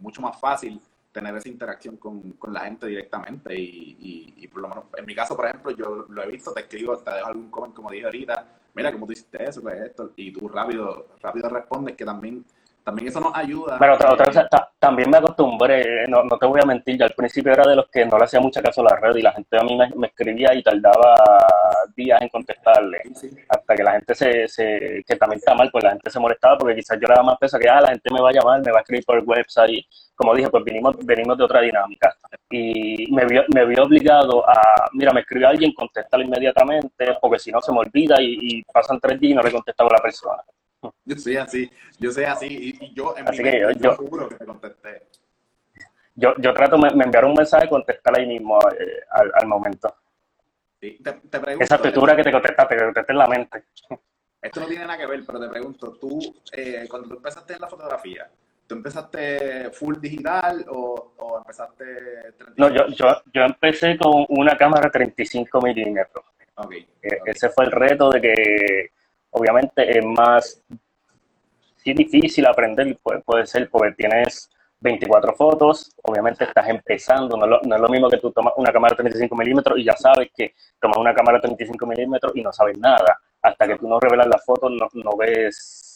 mucho 0.00 0.22
más 0.22 0.38
fácil 0.40 0.80
tener 1.12 1.34
esa 1.36 1.48
interacción 1.48 1.96
con, 1.96 2.32
con 2.32 2.52
la 2.52 2.60
gente 2.60 2.86
directamente 2.86 3.58
y, 3.58 4.34
y, 4.36 4.46
por 4.48 4.62
lo 4.62 4.68
menos 4.68 4.84
en 4.96 5.04
mi 5.04 5.14
caso, 5.14 5.36
por 5.36 5.46
ejemplo, 5.46 5.72
yo 5.72 6.06
lo 6.08 6.22
he 6.22 6.28
visto, 6.28 6.52
te 6.52 6.60
escribo, 6.60 6.96
te 6.98 7.10
dejo 7.10 7.26
algún 7.26 7.50
comment 7.50 7.74
como 7.74 7.90
dije 7.90 8.04
ahorita, 8.04 8.46
mira 8.74 8.92
cómo 8.92 9.06
tú 9.06 9.12
hiciste 9.12 9.42
eso, 9.48 9.60
pues 9.60 9.80
esto, 9.80 10.12
y 10.16 10.32
tú 10.32 10.48
rápido, 10.48 11.08
rápido 11.20 11.48
respondes 11.48 11.96
que 11.96 12.04
también 12.04 12.44
también 12.88 13.08
eso 13.08 13.20
nos 13.20 13.34
ayuda. 13.34 13.76
Pero 13.78 13.94
otra, 13.94 14.12
otra 14.14 14.48
también 14.78 15.10
me 15.10 15.18
acostumbré, 15.18 16.06
no, 16.08 16.24
no, 16.24 16.38
te 16.38 16.46
voy 16.46 16.58
a 16.62 16.66
mentir, 16.66 16.96
yo 16.98 17.04
al 17.04 17.12
principio 17.12 17.52
era 17.52 17.68
de 17.68 17.76
los 17.76 17.88
que 17.90 18.06
no 18.06 18.16
le 18.16 18.24
hacía 18.24 18.40
mucha 18.40 18.62
caso 18.62 18.80
a 18.80 18.84
la 18.84 18.96
red 18.96 19.14
y 19.16 19.20
la 19.20 19.32
gente 19.32 19.58
a 19.58 19.62
mí 19.62 19.76
me, 19.76 20.06
escribía 20.06 20.54
y 20.54 20.62
tardaba 20.62 21.14
días 21.94 22.22
en 22.22 22.30
contestarle. 22.30 23.02
Hasta 23.46 23.74
que 23.74 23.82
la 23.82 23.92
gente 23.92 24.14
se, 24.14 24.48
se, 24.48 25.04
que 25.06 25.16
también 25.16 25.38
está 25.38 25.54
mal, 25.54 25.68
pues 25.70 25.84
la 25.84 25.90
gente 25.90 26.10
se 26.10 26.18
molestaba 26.18 26.56
porque 26.56 26.76
quizás 26.76 26.98
yo 26.98 27.06
era 27.12 27.22
más 27.22 27.36
pesa 27.36 27.58
que, 27.58 27.68
ah, 27.68 27.82
la 27.82 27.88
gente 27.88 28.10
me 28.10 28.22
va 28.22 28.30
a 28.30 28.32
llamar, 28.32 28.62
me 28.64 28.72
va 28.72 28.78
a 28.78 28.80
escribir 28.80 29.04
por 29.04 29.18
el 29.18 29.24
website. 29.24 29.84
Como 30.16 30.34
dije, 30.34 30.48
pues 30.48 30.64
venimos, 30.64 30.96
venimos 31.04 31.36
de 31.36 31.44
otra 31.44 31.60
dinámica. 31.60 32.16
Y 32.50 33.12
me 33.12 33.26
vio, 33.26 33.44
me 33.54 33.66
vio 33.66 33.82
obligado 33.82 34.48
a, 34.48 34.88
mira, 34.94 35.12
me 35.12 35.20
escribe 35.20 35.46
alguien, 35.46 35.74
contéstalo 35.74 36.24
inmediatamente, 36.24 37.18
porque 37.20 37.38
si 37.38 37.52
no 37.52 37.60
se 37.60 37.70
me 37.70 37.80
olvida 37.80 38.16
y, 38.20 38.38
y 38.40 38.62
pasan 38.62 38.98
tres 38.98 39.20
días 39.20 39.32
y 39.32 39.34
no 39.34 39.42
le 39.42 39.52
contestaba 39.52 39.90
a 39.90 39.98
la 39.98 40.02
persona. 40.02 40.42
Yo 41.04 41.16
soy 41.16 41.36
así, 41.36 41.70
yo 41.98 42.12
soy 42.12 42.24
así 42.24 42.46
y, 42.80 42.94
yo 42.94 43.16
en 43.16 43.28
así 43.28 43.42
mi 43.42 43.50
que 43.50 43.60
yo, 43.60 43.70
yo, 43.72 44.28
que 44.28 44.34
te 44.36 44.46
contesté. 44.46 45.02
Yo, 46.14 46.34
yo 46.38 46.52
trato, 46.52 46.78
me, 46.78 46.90
me 46.90 47.04
enviaron 47.04 47.30
un 47.30 47.36
mensaje 47.36 47.66
y 47.66 47.68
contestar 47.68 48.18
ahí 48.18 48.26
mismo 48.26 48.58
eh, 48.78 49.02
al, 49.10 49.30
al, 49.34 49.46
momento. 49.46 49.94
Sí, 50.80 50.98
te, 51.02 51.12
te 51.12 51.40
pregunto, 51.40 51.64
Esa 51.64 51.80
textura 51.80 52.16
que 52.16 52.24
te 52.24 52.32
contestaste, 52.32 52.74
que 52.74 52.78
te 52.78 52.84
contesté 52.86 53.12
en 53.12 53.18
la 53.18 53.26
mente. 53.26 53.64
Esto 54.42 54.60
no 54.60 54.66
tiene 54.66 54.84
nada 54.84 54.98
que 54.98 55.06
ver, 55.06 55.22
pero 55.26 55.40
te 55.40 55.48
pregunto, 55.48 55.92
tú, 56.00 56.18
eh, 56.52 56.86
cuando 56.88 57.08
tú 57.08 57.16
empezaste 57.16 57.54
en 57.54 57.60
la 57.60 57.66
fotografía, 57.66 58.30
¿tú 58.66 58.76
empezaste 58.76 59.70
full 59.70 59.96
digital 60.00 60.64
o, 60.68 61.12
o 61.16 61.38
empezaste... 61.38 61.84
35? 62.38 62.54
No, 62.56 62.68
yo, 62.68 62.86
yo, 62.88 63.22
yo 63.32 63.42
empecé 63.42 63.98
con 63.98 64.26
una 64.28 64.56
cámara 64.56 64.90
35 64.90 65.60
milímetros. 65.60 66.24
Okay, 66.54 66.86
e, 67.02 67.16
okay. 67.20 67.32
Ese 67.32 67.48
fue 67.50 67.64
el 67.64 67.72
reto 67.72 68.10
de 68.10 68.20
que 68.20 68.90
obviamente 69.30 69.98
es 69.98 70.04
más 70.04 70.62
sí, 71.76 71.92
difícil 71.92 72.46
aprender, 72.46 72.98
puede, 73.02 73.20
puede 73.20 73.46
ser 73.46 73.68
porque 73.70 73.92
tienes 73.92 74.50
24 74.80 75.34
fotos, 75.34 75.92
obviamente 76.02 76.44
estás 76.44 76.68
empezando, 76.68 77.36
no 77.36 77.44
es, 77.60 77.80
lo, 77.80 77.88
mismo 77.88 78.08
que 78.08 78.18
tú 78.18 78.30
tomas 78.30 78.54
una 78.56 78.72
cámara 78.72 78.92
de 78.92 79.02
35 79.02 79.36
milímetros 79.36 79.78
y 79.78 79.84
ya 79.84 79.96
sabes 79.96 80.30
que 80.34 80.54
tomas 80.80 80.98
una 80.98 81.14
cámara 81.14 81.38
de 81.38 81.42
35 81.42 81.86
milímetros 81.86 82.32
y 82.36 82.42
no 82.42 82.52
sabes 82.52 82.78
nada, 82.78 83.18
hasta 83.42 83.66
que 83.66 83.76
tú 83.76 83.88
no 83.88 83.98
revelas 83.98 84.28
las 84.28 84.44
fotos 84.44 84.70
no, 84.70 84.88
no 84.92 85.16
ves 85.16 85.88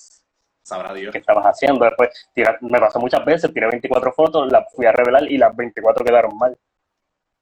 Sabrá 0.64 0.95
Dios. 0.95 1.12
qué 1.12 1.18
estabas 1.18 1.45
haciendo. 1.45 1.85
Después 1.85 2.31
me 2.61 2.79
pasó 2.79 3.01
muchas 3.01 3.25
veces, 3.25 3.53
tiré 3.53 3.66
24 3.66 4.12
fotos, 4.12 4.51
las 4.51 4.73
fui 4.73 4.87
a 4.87 4.92
revelar 4.92 5.31
y 5.31 5.37
las 5.37 5.55
24 5.55 6.05
quedaron 6.05 6.37
mal. 6.38 6.57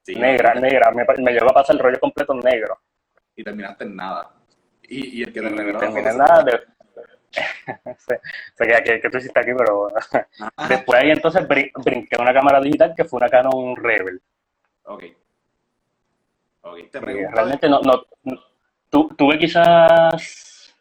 negra, 0.08 0.54
negra. 0.54 0.90
Me, 0.90 1.04
me 1.18 1.32
llegó 1.32 1.50
a 1.50 1.54
pasar 1.54 1.76
el 1.76 1.82
rollo 1.82 2.00
completo 2.00 2.34
negro. 2.34 2.78
Y 3.36 3.44
terminaste 3.44 3.84
en 3.84 3.96
nada. 3.96 4.39
Y, 4.90 5.20
y 5.20 5.22
el 5.22 5.32
que 5.32 5.38
en 5.38 6.18
nada. 6.18 6.42
De... 6.42 6.60
sé, 7.96 8.20
que, 8.84 9.00
que, 9.00 9.08
tú 9.08 9.18
hiciste 9.18 9.38
aquí, 9.38 9.52
pero 9.56 9.86
después 10.68 11.00
ahí 11.00 11.10
entonces 11.12 11.46
brinqué 11.46 12.16
una 12.18 12.34
cámara 12.34 12.60
digital 12.60 12.92
que 12.96 13.04
fue 13.04 13.18
una 13.18 13.28
Canon 13.28 13.76
Rebel. 13.76 14.20
Ok. 14.84 15.04
okay. 16.62 16.88
Te 16.88 16.98
Realmente 16.98 17.68
no, 17.68 17.80
no, 17.82 19.08
tuve 19.16 19.38
quizás 19.38 20.74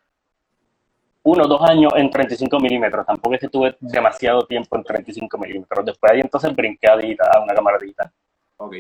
uno 1.22 1.44
o 1.44 1.48
dos 1.48 1.62
años 1.70 1.94
en 1.96 2.10
35 2.10 2.60
milímetros. 2.60 3.06
Tampoco 3.06 3.36
es 3.36 3.42
que 3.42 3.50
tuve 3.50 3.78
demasiado 3.80 4.48
tiempo 4.48 4.76
en 4.76 4.84
35 4.86 5.38
milímetros. 5.38 5.86
Después 5.86 6.12
ahí 6.12 6.22
entonces 6.22 6.56
brinqué 6.56 6.90
a, 6.90 6.98
digital, 6.98 7.30
a 7.32 7.44
una 7.44 7.54
cámara 7.54 7.78
digital. 7.80 8.12
Ok. 8.58 8.76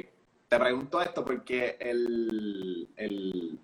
Te 0.48 0.58
pregunto 0.58 1.00
esto 1.00 1.24
porque 1.24 1.78
el, 1.80 2.89
el 2.96 3.60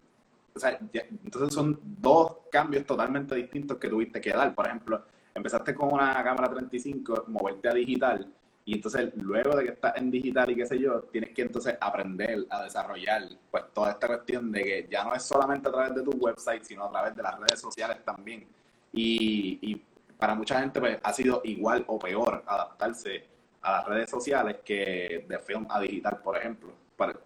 entonces 1.23 1.53
son 1.53 1.79
dos 1.83 2.37
cambios 2.51 2.85
totalmente 2.85 3.35
distintos 3.35 3.77
que 3.77 3.89
tuviste 3.89 4.21
que 4.21 4.31
dar. 4.31 4.55
Por 4.55 4.67
ejemplo, 4.67 5.03
empezaste 5.33 5.75
con 5.75 5.93
una 5.93 6.23
cámara 6.23 6.49
35, 6.49 7.25
moverte 7.27 7.69
a 7.69 7.73
digital, 7.73 8.31
y 8.67 8.73
entonces 8.73 9.11
luego 9.17 9.55
de 9.55 9.65
que 9.65 9.71
estás 9.71 9.95
en 9.97 10.09
digital 10.09 10.49
y 10.49 10.55
qué 10.55 10.65
sé 10.65 10.79
yo, 10.79 11.01
tienes 11.03 11.31
que 11.31 11.43
entonces 11.43 11.77
aprender 11.79 12.47
a 12.49 12.63
desarrollar 12.63 13.21
pues 13.51 13.63
toda 13.73 13.91
esta 13.91 14.07
cuestión 14.07 14.51
de 14.51 14.63
que 14.63 14.87
ya 14.89 15.03
no 15.03 15.13
es 15.13 15.21
solamente 15.21 15.69
a 15.69 15.71
través 15.71 15.93
de 15.93 16.01
tu 16.01 16.11
website, 16.17 16.63
sino 16.63 16.85
a 16.85 16.89
través 16.89 17.15
de 17.15 17.21
las 17.21 17.39
redes 17.39 17.61
sociales 17.61 18.03
también. 18.03 18.47
Y, 18.91 19.59
y 19.61 19.83
para 20.17 20.33
mucha 20.33 20.59
gente 20.59 20.79
pues 20.79 20.97
ha 21.03 21.13
sido 21.13 21.41
igual 21.43 21.83
o 21.87 21.99
peor 21.99 22.43
adaptarse 22.47 23.27
a 23.61 23.71
las 23.73 23.85
redes 23.87 24.09
sociales 24.09 24.57
que 24.65 25.25
de 25.27 25.39
film 25.39 25.67
a 25.69 25.79
digital, 25.79 26.19
por 26.23 26.35
ejemplo. 26.37 26.69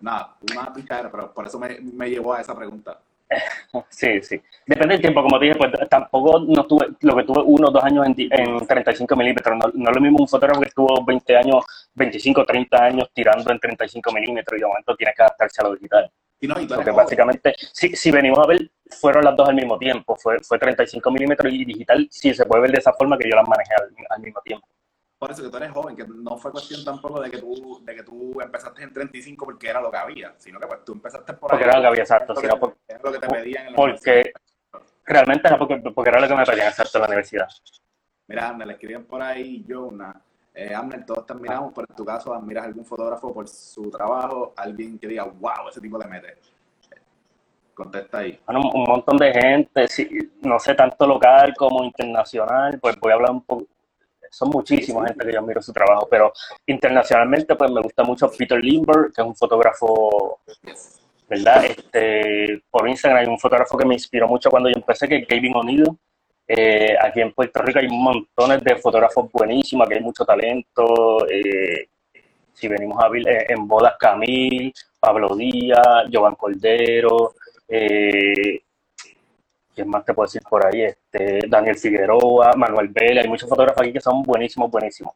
nada, 0.01 0.35
una 0.51 0.73
pichadera, 0.73 1.09
pero 1.09 1.33
por 1.33 1.47
eso 1.47 1.57
me, 1.57 1.79
me 1.79 2.09
llevó 2.09 2.33
a 2.33 2.41
esa 2.41 2.53
pregunta. 2.53 2.99
Sí, 3.89 4.21
sí. 4.21 4.41
Depende 4.65 4.95
del 4.95 5.01
tiempo, 5.01 5.21
como 5.21 5.39
te 5.39 5.45
dije, 5.45 5.57
pues 5.57 5.71
tampoco 5.89 6.39
no 6.39 6.65
tuve, 6.65 6.87
lo 7.01 7.15
que 7.15 7.23
tuve 7.23 7.41
uno 7.45 7.67
o 7.67 7.71
dos 7.71 7.83
años 7.83 8.05
en, 8.07 8.15
en 8.17 8.67
35 8.67 9.15
milímetros. 9.15 9.57
No, 9.57 9.71
no, 9.73 9.89
es 9.89 9.95
lo 9.95 10.01
mismo 10.01 10.17
un 10.21 10.27
fotógrafo 10.27 10.61
que 10.61 10.69
estuvo 10.69 11.03
20 11.05 11.37
años, 11.37 11.65
25, 11.93 12.45
30 12.45 12.83
años 12.83 13.09
tirando 13.13 13.51
en 13.51 13.59
35 13.59 14.11
milímetros 14.11 14.57
y 14.57 14.61
de 14.61 14.67
momento 14.67 14.95
tiene 14.95 15.13
que 15.15 15.21
adaptarse 15.21 15.61
a 15.61 15.65
lo 15.65 15.75
digital. 15.75 16.11
Y 16.41 16.47
no, 16.47 16.55
Porque 16.55 16.91
básicamente, 16.91 17.53
si, 17.73 17.95
si 17.95 18.11
venimos 18.11 18.39
a 18.39 18.47
ver, 18.47 18.71
fueron 18.89 19.25
las 19.25 19.35
dos 19.35 19.49
al 19.49 19.55
mismo 19.55 19.77
tiempo. 19.77 20.15
Fue, 20.15 20.37
fue 20.39 20.57
35 20.57 21.11
milímetros 21.11 21.53
y 21.53 21.65
digital, 21.65 22.07
sí, 22.09 22.33
se 22.33 22.45
puede 22.45 22.61
ver 22.63 22.71
de 22.71 22.79
esa 22.79 22.93
forma 22.93 23.17
que 23.17 23.29
yo 23.29 23.35
las 23.35 23.47
manejé 23.47 23.73
al 24.09 24.21
mismo 24.21 24.41
tiempo 24.41 24.67
por 25.19 25.31
eso 25.31 25.43
que 25.43 25.49
tú 25.49 25.57
eres 25.57 25.71
joven, 25.71 25.97
que 25.97 26.05
no 26.07 26.37
fue 26.37 26.49
cuestión 26.49 26.83
tampoco 26.85 27.19
de 27.19 27.29
que 27.29 27.39
tú, 27.39 27.81
de 27.83 27.93
que 27.93 28.03
tú 28.03 28.39
empezaste 28.39 28.83
en 28.83 28.93
35 28.93 29.45
porque 29.45 29.67
era 29.67 29.81
lo 29.81 29.91
que 29.91 29.97
había, 29.97 30.33
sino 30.37 30.57
que 30.61 30.65
pues 30.65 30.85
tú 30.85 30.93
empezaste 30.93 31.33
por 31.33 31.51
ahí. 31.51 31.57
Porque 31.57 31.65
era 31.65 31.75
lo 31.75 31.81
que 31.81 31.87
había, 31.87 32.03
exacto. 32.03 32.35
Sino 32.37 32.57
porque, 32.57 32.77
lo 33.03 33.11
que 33.11 33.19
te 33.19 33.27
pedían 33.27 33.67
en 33.67 33.71
la 33.73 33.75
Porque 33.75 34.31
realmente 35.05 35.47
era 35.49 35.57
porque, 35.57 35.75
porque, 35.93 36.09
era 36.09 36.21
lo 36.21 36.27
que 36.29 36.35
me 36.35 36.45
pedían, 36.45 36.69
exacto, 36.69 36.97
en 36.97 37.01
la 37.01 37.07
universidad. 37.07 37.49
Mira, 38.27 38.47
Amner, 38.47 38.67
le 38.67 38.73
escriben 38.73 39.05
por 39.05 39.21
ahí, 39.21 39.65
Jonah. 39.67 40.21
Eh, 40.53 40.73
Amner, 40.73 41.05
todos 41.05 41.25
te 41.25 41.33
admiramos, 41.33 41.73
pero 41.75 41.85
en 41.89 41.95
tu 41.97 42.05
caso 42.05 42.33
admiras 42.33 42.65
algún 42.65 42.85
fotógrafo 42.85 43.33
por 43.33 43.45
su 43.49 43.91
trabajo, 43.91 44.53
alguien 44.55 44.97
que 44.97 45.07
diga, 45.07 45.25
wow, 45.25 45.67
ese 45.69 45.81
tipo 45.81 45.97
de 45.97 46.07
mete. 46.07 46.37
Contesta 47.73 48.19
ahí. 48.19 48.39
Bueno, 48.45 48.61
un 48.73 48.83
montón 48.83 49.17
de 49.17 49.33
gente, 49.33 49.85
no 50.43 50.59
sé, 50.59 50.75
tanto 50.75 51.05
local 51.05 51.53
como 51.57 51.83
internacional, 51.83 52.79
pues 52.79 52.97
voy 52.99 53.11
a 53.11 53.15
hablar 53.15 53.31
un 53.31 53.41
poco 53.41 53.65
son 54.29 54.49
muchísima 54.49 55.05
gente 55.07 55.25
que 55.25 55.33
yo 55.33 55.41
miro 55.41 55.61
su 55.61 55.73
trabajo, 55.73 56.07
pero 56.09 56.33
internacionalmente 56.65 57.55
pues 57.55 57.71
me 57.71 57.81
gusta 57.81 58.03
mucho 58.03 58.31
Peter 58.37 58.63
Lindbergh, 58.63 59.13
que 59.13 59.21
es 59.21 59.27
un 59.27 59.35
fotógrafo, 59.35 60.39
¿verdad? 61.27 61.65
Este, 61.65 62.63
por 62.69 62.87
Instagram 62.87 63.21
hay 63.21 63.27
un 63.27 63.39
fotógrafo 63.39 63.77
que 63.77 63.85
me 63.85 63.95
inspiró 63.95 64.27
mucho 64.27 64.49
cuando 64.49 64.69
yo 64.69 64.75
empecé, 64.75 65.07
que 65.07 65.17
es 65.17 65.27
Kevin 65.27 65.55
O'Neill. 65.55 65.85
Eh, 66.47 66.95
aquí 66.99 67.21
en 67.21 67.31
Puerto 67.31 67.61
Rico 67.61 67.79
hay 67.79 67.87
montones 67.87 68.63
de 68.63 68.75
fotógrafos 68.77 69.31
buenísimos, 69.31 69.85
aquí 69.85 69.95
hay 69.95 70.03
mucho 70.03 70.25
talento. 70.25 71.27
Eh, 71.29 71.89
si 72.59 72.67
venimos 72.67 73.01
a 73.01 73.07
ver 73.09 73.27
eh, 73.27 73.45
en 73.49 73.67
bodas 73.67 73.93
Camil, 73.99 74.73
Pablo 74.99 75.35
Díaz, 75.35 76.09
Jovan 76.11 76.35
Cordero, 76.35 77.33
eh, 77.67 78.63
¿Quién 79.79 79.89
más 79.91 80.03
te 80.03 80.13
puedo 80.13 80.27
decir 80.27 80.41
por 80.41 80.65
ahí? 80.65 80.81
Este, 80.81 81.39
Daniel 81.47 81.77
Figueroa, 81.77 82.51
Manuel 82.57 82.89
Vélez, 82.89 83.23
hay 83.23 83.29
muchos 83.29 83.47
fotógrafos 83.47 83.81
aquí 83.81 83.93
que 83.93 84.01
son 84.01 84.21
buenísimos, 84.23 84.69
buenísimos. 84.69 85.13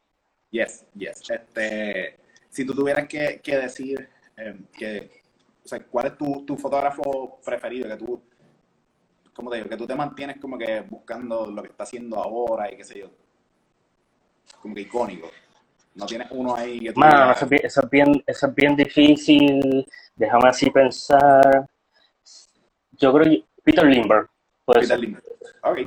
Yes, 0.50 0.86
yes. 0.94 1.20
Este, 1.28 2.18
si 2.48 2.64
tú 2.64 2.72
tuvieras 2.72 3.06
que, 3.06 3.38
decir 3.44 4.08
em, 4.34 4.64
que, 4.68 5.20
o 5.62 5.68
sea, 5.68 5.80
¿cuál 5.80 6.06
es 6.06 6.16
tu, 6.16 6.46
tu, 6.46 6.56
fotógrafo 6.56 7.38
preferido? 7.44 7.90
Que 7.90 7.96
tú, 8.02 8.22
¿cómo 9.34 9.50
te 9.50 9.58
digo? 9.58 9.68
Que 9.68 9.76
tú 9.76 9.86
te 9.86 9.94
mantienes 9.94 10.38
como 10.40 10.56
que 10.56 10.80
buscando 10.80 11.44
lo 11.44 11.62
que 11.62 11.68
está 11.68 11.84
haciendo 11.84 12.16
ahora 12.16 12.72
y 12.72 12.78
qué 12.78 12.84
sé 12.84 13.00
yo. 13.00 13.10
Como 14.62 14.74
que 14.74 14.80
icónico. 14.80 15.30
No 15.94 16.06
tienes 16.06 16.28
uno 16.30 16.56
ahí 16.56 16.80
que 16.80 16.92
tú 16.94 17.00
Mano, 17.00 17.32
eso, 17.32 17.44
es 17.44 17.50
bien, 17.50 17.66
eso, 17.66 17.80
es 17.82 17.90
bien, 17.90 18.24
eso 18.26 18.46
es 18.46 18.54
bien 18.54 18.76
difícil. 18.76 19.86
Déjame 20.16 20.48
así 20.48 20.70
pensar. 20.70 21.68
Yo 22.92 23.12
creo 23.12 23.24
que 23.24 23.44
Peter 23.62 23.84
Lindbergh. 23.84 24.33
Peter 24.66 25.22
Ok, 25.62 25.78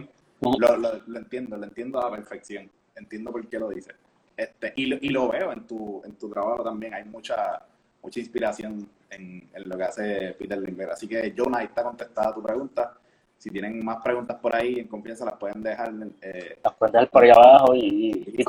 lo, 0.41 0.77
lo, 0.77 1.17
entiendo, 1.17 1.57
lo 1.57 1.63
entiendo 1.63 1.99
a 1.99 2.09
la 2.09 2.17
perfección. 2.17 2.69
Entiendo 2.95 3.31
por 3.31 3.47
qué 3.47 3.59
lo 3.59 3.69
dices. 3.69 3.95
Este, 4.35 4.73
y, 4.75 4.85
lo, 4.85 4.97
y 5.01 5.09
lo 5.09 5.29
veo 5.29 5.51
en 5.51 5.65
tu, 5.65 6.01
en 6.05 6.13
tu 6.13 6.29
trabajo 6.29 6.63
también. 6.63 6.93
Hay 6.93 7.05
mucha, 7.05 7.63
mucha 8.01 8.19
inspiración 8.19 8.87
en, 9.09 9.49
en 9.53 9.69
lo 9.69 9.77
que 9.77 9.83
hace 9.83 10.35
Peter 10.37 10.57
Lindbergh. 10.59 10.91
Así 10.91 11.07
que, 11.07 11.33
Jonah, 11.35 11.59
ahí 11.59 11.65
está 11.65 11.83
contestada 11.83 12.33
tu 12.33 12.43
pregunta. 12.43 12.97
Si 13.37 13.49
tienen 13.51 13.83
más 13.83 13.97
preguntas 14.03 14.37
por 14.39 14.55
ahí, 14.55 14.79
en 14.79 14.87
confianza 14.87 15.25
las 15.25 15.35
pueden 15.35 15.61
dejar. 15.61 15.93
Eh, 16.21 16.59
las 16.63 16.73
pueden 16.75 16.93
dejar 16.93 17.09
por 17.09 17.23
ahí 17.23 17.29
abajo 17.29 17.75
y, 17.75 18.33
y 18.37 18.43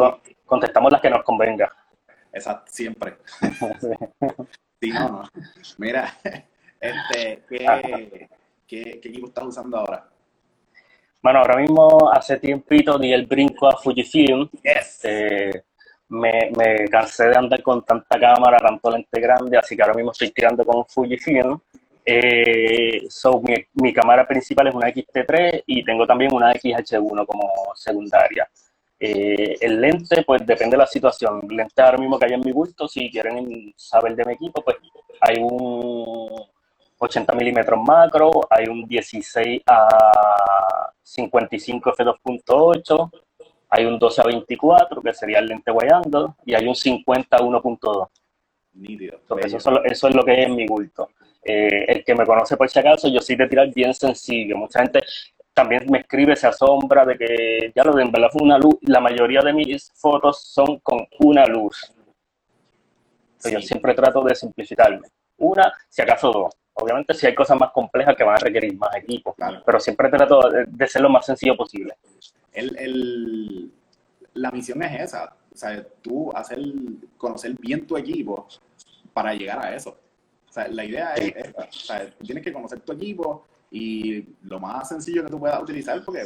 contestamos 0.45 0.93
las 0.93 1.01
que 1.01 1.11
nos 1.11 1.23
convenga. 1.25 1.71
Exacto, 2.33 2.71
siempre. 2.71 3.17
sí, 4.81 4.91
no, 4.91 5.09
no. 5.09 5.23
Mira, 5.79 6.15
este, 6.81 7.43
¿qué, 7.49 8.29
¿qué, 8.67 9.01
¿qué 9.01 9.09
equipo 9.09 9.29
estás 9.29 9.45
usando 9.45 9.79
ahora? 9.79 10.09
Bueno, 11.21 11.41
ahora 11.41 11.57
mismo 11.57 12.11
hace 12.13 12.39
tiempito 12.39 12.97
di 12.97 13.13
el 13.13 13.27
brinco 13.27 13.67
a 13.69 13.77
Fujifilm. 13.77 14.49
Este, 14.63 15.65
me, 16.11 16.51
me, 16.57 16.89
cansé 16.89 17.29
de 17.29 17.37
andar 17.37 17.63
con 17.63 17.85
tanta 17.85 18.19
cámara, 18.21 18.59
tanto 18.59 18.91
lente 18.91 19.21
grande, 19.21 19.59
así 19.59 19.77
que 19.77 19.83
ahora 19.83 19.95
mismo 19.95 20.13
estoy 20.13 20.31
tirando 20.31 20.65
con 20.65 20.87
Fujifilm. 20.87 21.59
Eh, 22.05 23.07
so, 23.11 23.41
mi, 23.43 23.55
mi, 23.75 23.93
cámara 23.93 24.27
principal 24.27 24.69
es 24.69 24.75
una 24.75 24.89
XT3 24.89 25.65
y 25.67 25.85
tengo 25.85 26.07
también 26.07 26.33
una 26.33 26.53
XH1 26.55 27.27
como 27.27 27.53
secundaria. 27.75 28.49
Eh, 29.01 29.57
el 29.61 29.81
lente, 29.81 30.23
pues 30.25 30.47
depende 30.47 30.77
de 30.77 30.79
la 30.79 30.87
situación. 30.87 31.41
El 31.51 31.57
lente 31.57 31.83
ahora 31.83 31.99
mismo 31.99 32.19
que 32.19 32.27
hay 32.27 32.35
en 32.35 32.41
mi 32.41 32.53
gusto, 32.53 32.89
si 32.89 33.11
quieren 33.11 33.75
saber 33.77 34.15
de 34.17 34.25
mi 34.25 34.35
equipo, 34.35 34.63
pues 34.63 34.77
hay 35.21 35.37
un 35.43 36.29
80 36.99 37.33
milímetros 37.35 37.81
macro, 37.83 38.31
hay 38.51 38.67
un 38.67 38.87
16 38.87 39.63
a 39.67 40.93
55 41.03 41.93
f2.8, 41.93 43.11
hay 43.71 43.85
un 43.85 43.99
12 43.99 44.21
a 44.21 44.25
24 44.25 45.01
que 45.01 45.15
sería 45.15 45.39
el 45.39 45.47
lente 45.47 45.71
angle 45.71 46.29
y 46.45 46.55
hay 46.55 46.67
un 46.67 46.75
50 46.75 47.37
a 47.37 47.41
1.2. 47.41 48.09
Eso, 49.45 49.85
eso, 49.85 50.09
es 50.09 50.15
lo 50.15 50.25
que 50.25 50.43
es 50.43 50.49
mi 50.49 50.67
gusto. 50.67 51.09
Eh, 51.43 51.85
el 51.89 52.05
que 52.05 52.15
me 52.15 52.27
conoce 52.27 52.57
por 52.57 52.69
si 52.69 52.79
acaso, 52.79 53.09
yo 53.09 53.21
sí 53.21 53.35
de 53.35 53.49
tirar 53.49 53.73
bien 53.73 53.95
sencillo. 53.95 54.57
Mucha 54.57 54.83
gente 54.83 55.01
también 55.53 55.87
me 55.91 55.99
escribe, 55.99 56.37
se 56.37 56.47
asombra 56.47 57.05
de 57.05 57.19
que 57.19 57.73
ya 57.75 57.83
lo 57.85 57.93
de 57.93 58.03
en 58.03 58.13
verdad 58.13 58.29
fue 58.31 58.43
una 58.43 58.59
luz. 58.59 58.77
La 58.83 59.01
mayoría 59.01 59.41
de 59.41 59.53
mis 59.53 59.91
fotos 59.95 60.43
son 60.43 60.79
con 60.81 61.07
una 61.21 61.47
luz. 61.47 61.93
Yo 63.45 63.61
siempre 63.61 63.95
trato 63.95 64.23
de 64.23 64.35
simplificarme. 64.35 65.09
Una, 65.39 65.73
si 65.89 66.03
acaso 66.03 66.31
dos. 66.31 66.55
Obviamente 66.81 67.13
si 67.15 67.27
hay 67.27 67.35
cosas 67.35 67.59
más 67.59 67.73
complejas 67.73 68.15
que 68.17 68.23
van 68.23 68.37
a 68.37 68.39
requerir 68.39 68.77
más 68.77 68.95
equipo, 68.95 69.35
pero 69.67 69.81
siempre 69.81 70.09
trato 70.09 70.41
de, 70.49 70.87
ser 70.87 71.03
lo 71.03 71.09
más 71.09 71.27
sencillo 71.27 71.57
posible. 71.57 71.95
El, 72.53 73.73
la 74.35 74.51
misión 74.53 74.83
es 74.83 75.01
esa, 75.01 75.37
o 75.53 75.57
sea, 75.57 75.85
tú 76.03 76.31
hacer, 76.33 76.61
conocer 77.17 77.55
bien 77.59 77.85
tu 77.87 77.97
equipo 77.97 78.47
para 79.13 79.35
llegar 79.35 79.65
a 79.65 79.75
eso. 79.75 79.99
O 80.49 80.53
sea, 80.53 80.69
la 80.69 80.85
idea 80.85 81.15
es 81.15 81.35
esa, 81.35 81.63
o 81.63 81.73
sea, 81.73 82.11
tienes 82.19 82.45
que 82.45 82.53
conocer 82.53 82.81
tu 82.81 82.93
equipo 82.93 83.45
y 83.71 84.25
lo 84.45 84.61
más 84.61 84.89
sencillo 84.89 85.25
que 85.25 85.31
tú 85.31 85.41
puedas 85.41 85.61
utilizar, 85.61 86.03
porque 86.05 86.23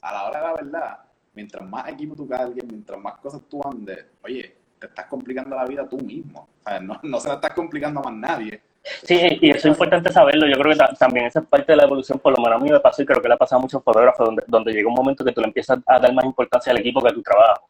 a 0.00 0.12
la 0.12 0.24
hora 0.24 0.38
de 0.40 0.46
la 0.46 0.54
verdad, 0.54 0.98
mientras 1.32 1.68
más 1.68 1.88
equipo 1.88 2.16
tú 2.16 2.28
cargues, 2.28 2.64
mientras 2.64 3.00
más 3.00 3.18
cosas 3.18 3.40
tú 3.48 3.60
andes, 3.64 4.04
oye, 4.24 4.56
te 4.80 4.86
estás 4.88 5.06
complicando 5.06 5.54
la 5.54 5.64
vida 5.64 5.88
tú 5.88 5.98
mismo. 5.98 6.48
O 6.60 6.68
sea, 6.68 6.80
no, 6.80 6.98
no 7.04 7.20
se 7.20 7.28
la 7.28 7.34
estás 7.34 7.54
complicando 7.54 8.00
a 8.00 8.10
más 8.10 8.14
nadie 8.14 8.60
Sí, 8.84 9.38
y 9.40 9.50
eso 9.50 9.58
es 9.58 9.66
importante 9.66 10.12
saberlo. 10.12 10.46
Yo 10.46 10.56
creo 10.60 10.72
que 10.74 10.96
también 10.98 11.26
esa 11.26 11.40
es 11.40 11.46
parte 11.46 11.72
de 11.72 11.76
la 11.76 11.84
evolución, 11.84 12.18
por 12.18 12.36
lo 12.36 12.42
menos 12.42 12.60
a 12.60 12.64
mí 12.64 12.70
me 12.70 12.80
pasó 12.80 13.02
y 13.02 13.06
creo 13.06 13.22
que 13.22 13.28
le 13.28 13.34
ha 13.34 13.38
pasado 13.38 13.60
a 13.60 13.62
muchos 13.62 13.82
fotógrafos, 13.82 14.26
donde, 14.26 14.42
donde 14.46 14.72
llega 14.72 14.88
un 14.88 14.94
momento 14.94 15.24
que 15.24 15.32
tú 15.32 15.40
le 15.40 15.48
empiezas 15.48 15.78
a 15.86 15.98
dar 16.00 16.12
más 16.12 16.24
importancia 16.24 16.72
al 16.72 16.78
equipo 16.78 17.00
que 17.00 17.08
a 17.08 17.12
tu 17.12 17.22
trabajo. 17.22 17.68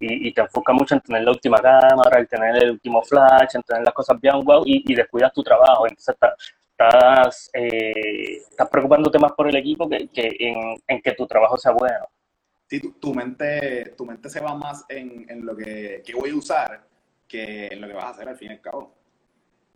y, 0.00 0.32
te 0.32 0.40
enfocas 0.40 0.74
mucho 0.74 0.94
en 0.94 1.00
tener 1.00 1.22
la 1.22 1.30
última 1.32 1.58
cámara, 1.58 2.18
en 2.18 2.26
tener 2.26 2.62
el 2.62 2.70
último 2.72 3.02
flash, 3.02 3.54
en 3.54 3.62
tener 3.62 3.84
las 3.84 3.94
cosas 3.94 4.18
bien 4.20 4.42
wow 4.44 4.62
y, 4.64 4.94
descuidas 4.94 5.32
tu 5.32 5.42
trabajo. 5.42 5.86
Entonces 5.86 6.16
estás, 6.70 7.50
eh, 7.52 8.36
estás 8.48 8.68
preocupándote 8.68 9.18
más 9.18 9.32
por 9.32 9.48
el 9.48 9.56
equipo 9.56 9.88
que, 9.88 10.08
en, 10.14 11.02
que 11.02 11.12
tu 11.12 11.26
trabajo 11.26 11.56
sea 11.56 11.72
bueno. 11.72 12.06
Sí, 12.68 12.80
tu, 13.00 13.14
mente, 13.14 13.94
tu 13.96 14.04
mente 14.04 14.28
se 14.28 14.40
va 14.40 14.54
más 14.54 14.84
en, 14.88 15.44
lo 15.44 15.54
que, 15.54 16.02
voy 16.14 16.30
a 16.30 16.34
usar 16.34 16.80
que 17.28 17.68
en 17.68 17.80
lo 17.80 17.88
que 17.88 17.94
vas 17.94 18.04
a 18.04 18.10
hacer 18.10 18.28
al 18.28 18.36
fin 18.36 18.50
y 18.50 18.54
al 18.54 18.60
cabo. 18.60 18.95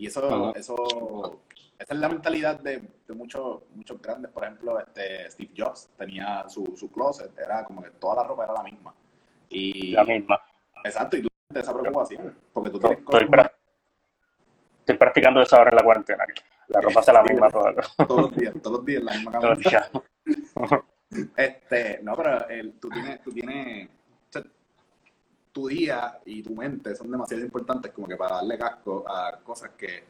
Y 0.01 0.07
eso, 0.07 0.55
eso 0.55 1.43
esa 1.79 1.93
es 1.93 2.01
la 2.01 2.09
mentalidad 2.09 2.59
de, 2.61 2.83
muchos, 3.09 3.61
muchos 3.75 4.01
grandes. 4.01 4.31
Por 4.31 4.45
ejemplo, 4.45 4.81
este 4.81 5.31
Steve 5.31 5.51
Jobs 5.55 5.91
tenía 5.99 6.49
su, 6.49 6.75
su 6.75 6.91
closet, 6.91 7.39
era 7.39 7.63
como 7.67 7.83
que 7.83 7.91
toda 7.91 8.23
la 8.23 8.25
ropa 8.25 8.45
era 8.45 8.55
la 8.55 8.63
misma. 8.63 8.95
Y, 9.51 9.93
la 9.93 10.05
misma. 10.05 10.41
Exacto, 10.85 11.19
y 11.19 11.23
tú 11.23 11.29
tienes 11.49 11.69
esa 11.69 11.79
preocupación, 11.79 12.35
porque 12.51 12.71
tú 12.71 12.79
tienes 12.79 12.99
estoy, 13.01 13.29
estoy, 14.79 14.97
practicando 14.97 15.43
eso 15.43 15.57
ahora 15.57 15.69
en 15.69 15.77
la 15.77 15.83
cuarentena. 15.83 16.25
La 16.69 16.81
ropa 16.83 17.01
es 17.01 17.07
la 17.07 17.23
misma 17.23 17.51
toda. 17.51 17.75
Todos 18.09 18.21
los 18.23 18.37
días, 18.37 18.55
todos 18.63 18.77
los 18.79 18.87
días 18.87 19.03
la 19.03 19.13
misma 19.13 19.33
camisa. 19.39 19.91
este, 21.37 22.01
no, 22.03 22.17
pero 22.17 22.49
el, 22.49 22.73
tú 22.81 22.89
tienes, 22.89 23.23
tú 23.23 23.33
tienes 23.33 23.91
tu 25.53 25.69
día 25.69 26.19
y 26.25 26.43
tu 26.43 26.55
mente 26.55 26.95
son 26.95 27.11
demasiado 27.11 27.43
importantes 27.43 27.93
como 27.93 28.07
que 28.07 28.17
para 28.17 28.37
darle 28.37 28.59
casco 28.59 29.05
a 29.09 29.39
cosas 29.43 29.71
que 29.77 30.05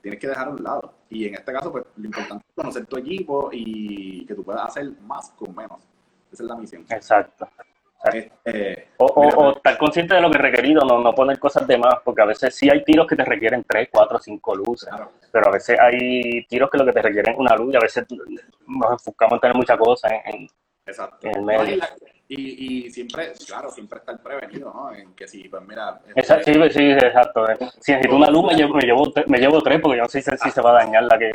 tienes 0.00 0.20
que 0.20 0.28
dejar 0.28 0.48
a 0.48 0.50
un 0.50 0.62
lado. 0.62 0.94
Y 1.10 1.26
en 1.26 1.34
este 1.34 1.52
caso, 1.52 1.72
pues 1.72 1.84
lo 1.96 2.04
importante 2.04 2.44
es 2.48 2.54
conocer 2.54 2.86
tu 2.86 2.96
equipo 2.96 3.50
y 3.52 4.24
que 4.26 4.34
tú 4.34 4.44
puedas 4.44 4.66
hacer 4.66 4.90
más 5.02 5.30
con 5.30 5.54
menos. 5.54 5.80
Esa 6.32 6.42
es 6.42 6.48
la 6.48 6.56
misión. 6.56 6.84
Exacto. 6.88 7.48
Eh, 8.44 8.88
o, 8.98 9.52
estar 9.56 9.76
consciente 9.78 10.14
de 10.14 10.20
lo 10.20 10.30
que 10.30 10.36
es 10.36 10.42
requerido, 10.42 10.82
no, 10.82 11.00
no 11.00 11.14
poner 11.14 11.38
cosas 11.38 11.66
de 11.66 11.76
más, 11.76 11.96
porque 12.04 12.22
a 12.22 12.26
veces 12.26 12.54
sí 12.54 12.68
hay 12.70 12.84
tiros 12.84 13.06
que 13.06 13.16
te 13.16 13.24
requieren 13.24 13.64
3, 13.66 13.88
4, 13.90 14.18
5 14.20 14.54
luces, 14.54 14.88
pero 15.32 15.48
a 15.48 15.52
veces 15.52 15.78
hay 15.80 16.46
tiros 16.46 16.70
que 16.70 16.78
lo 16.78 16.84
que 16.84 16.92
te 16.92 17.02
requieren 17.02 17.34
una 17.36 17.56
luz 17.56 17.74
y 17.74 17.76
a 17.76 17.80
veces 17.80 18.06
nos 18.66 18.92
enfocamos 18.92 19.34
en 19.34 19.40
tener 19.40 19.56
muchas 19.56 19.78
cosas 19.78 20.12
en, 20.24 20.48
el 21.22 21.42
medio. 21.42 21.82
Y, 22.28 22.90
siempre, 22.90 23.32
claro, 23.46 23.70
siempre 23.70 24.00
estar 24.00 24.20
prevenido, 24.20 24.72
¿no? 24.74 24.92
En 24.92 25.14
que 25.14 25.28
si, 25.28 25.48
pues 25.48 25.62
mira... 25.66 26.00
Exacto, 26.14 26.52
sí, 26.52 26.70
sí, 26.70 26.90
exacto. 26.90 27.46
Si 27.80 27.92
necesito 27.92 28.16
una 28.16 28.30
luz, 28.30 28.46
me 28.46 28.54
llevo, 28.54 28.74
me 28.74 28.82
llevo, 28.82 29.12
me 29.28 29.38
llevo 29.38 29.62
tres, 29.62 29.80
porque 29.80 29.98
yo 29.98 30.02
no 30.02 30.08
sé 30.08 30.22
si 30.22 30.50
se 30.50 30.60
va 30.60 30.70
a 30.70 30.84
dañar 30.84 31.04
la 31.04 31.18
que 31.18 31.30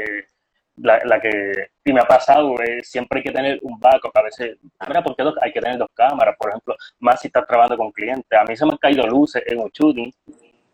la, 0.78 1.00
la, 1.06 1.20
que 1.20 1.70
y 1.84 1.94
me 1.94 2.00
ha 2.00 2.06
pasado, 2.06 2.56
es 2.62 2.90
siempre 2.90 3.20
hay 3.20 3.24
que 3.24 3.32
tener 3.32 3.60
un 3.62 3.80
backup, 3.80 4.16
a 4.16 4.24
veces, 4.24 4.58
mira, 4.88 5.04
porque 5.04 5.24
hay 5.42 5.52
que 5.52 5.62
tener 5.62 5.78
dos 5.78 5.90
cámaras, 5.94 6.36
por 6.38 6.50
ejemplo, 6.50 6.76
más 7.00 7.22
si 7.22 7.28
estás 7.28 7.46
trabajando 7.46 7.78
con 7.78 7.92
clientes. 7.92 8.40
A 8.40 8.44
mí 8.44 8.56
se 8.56 8.66
me 8.66 8.72
han 8.72 8.78
caído 8.78 9.06
luces 9.08 9.44
en 9.46 9.60
un 9.60 9.70
shooting, 9.70 10.12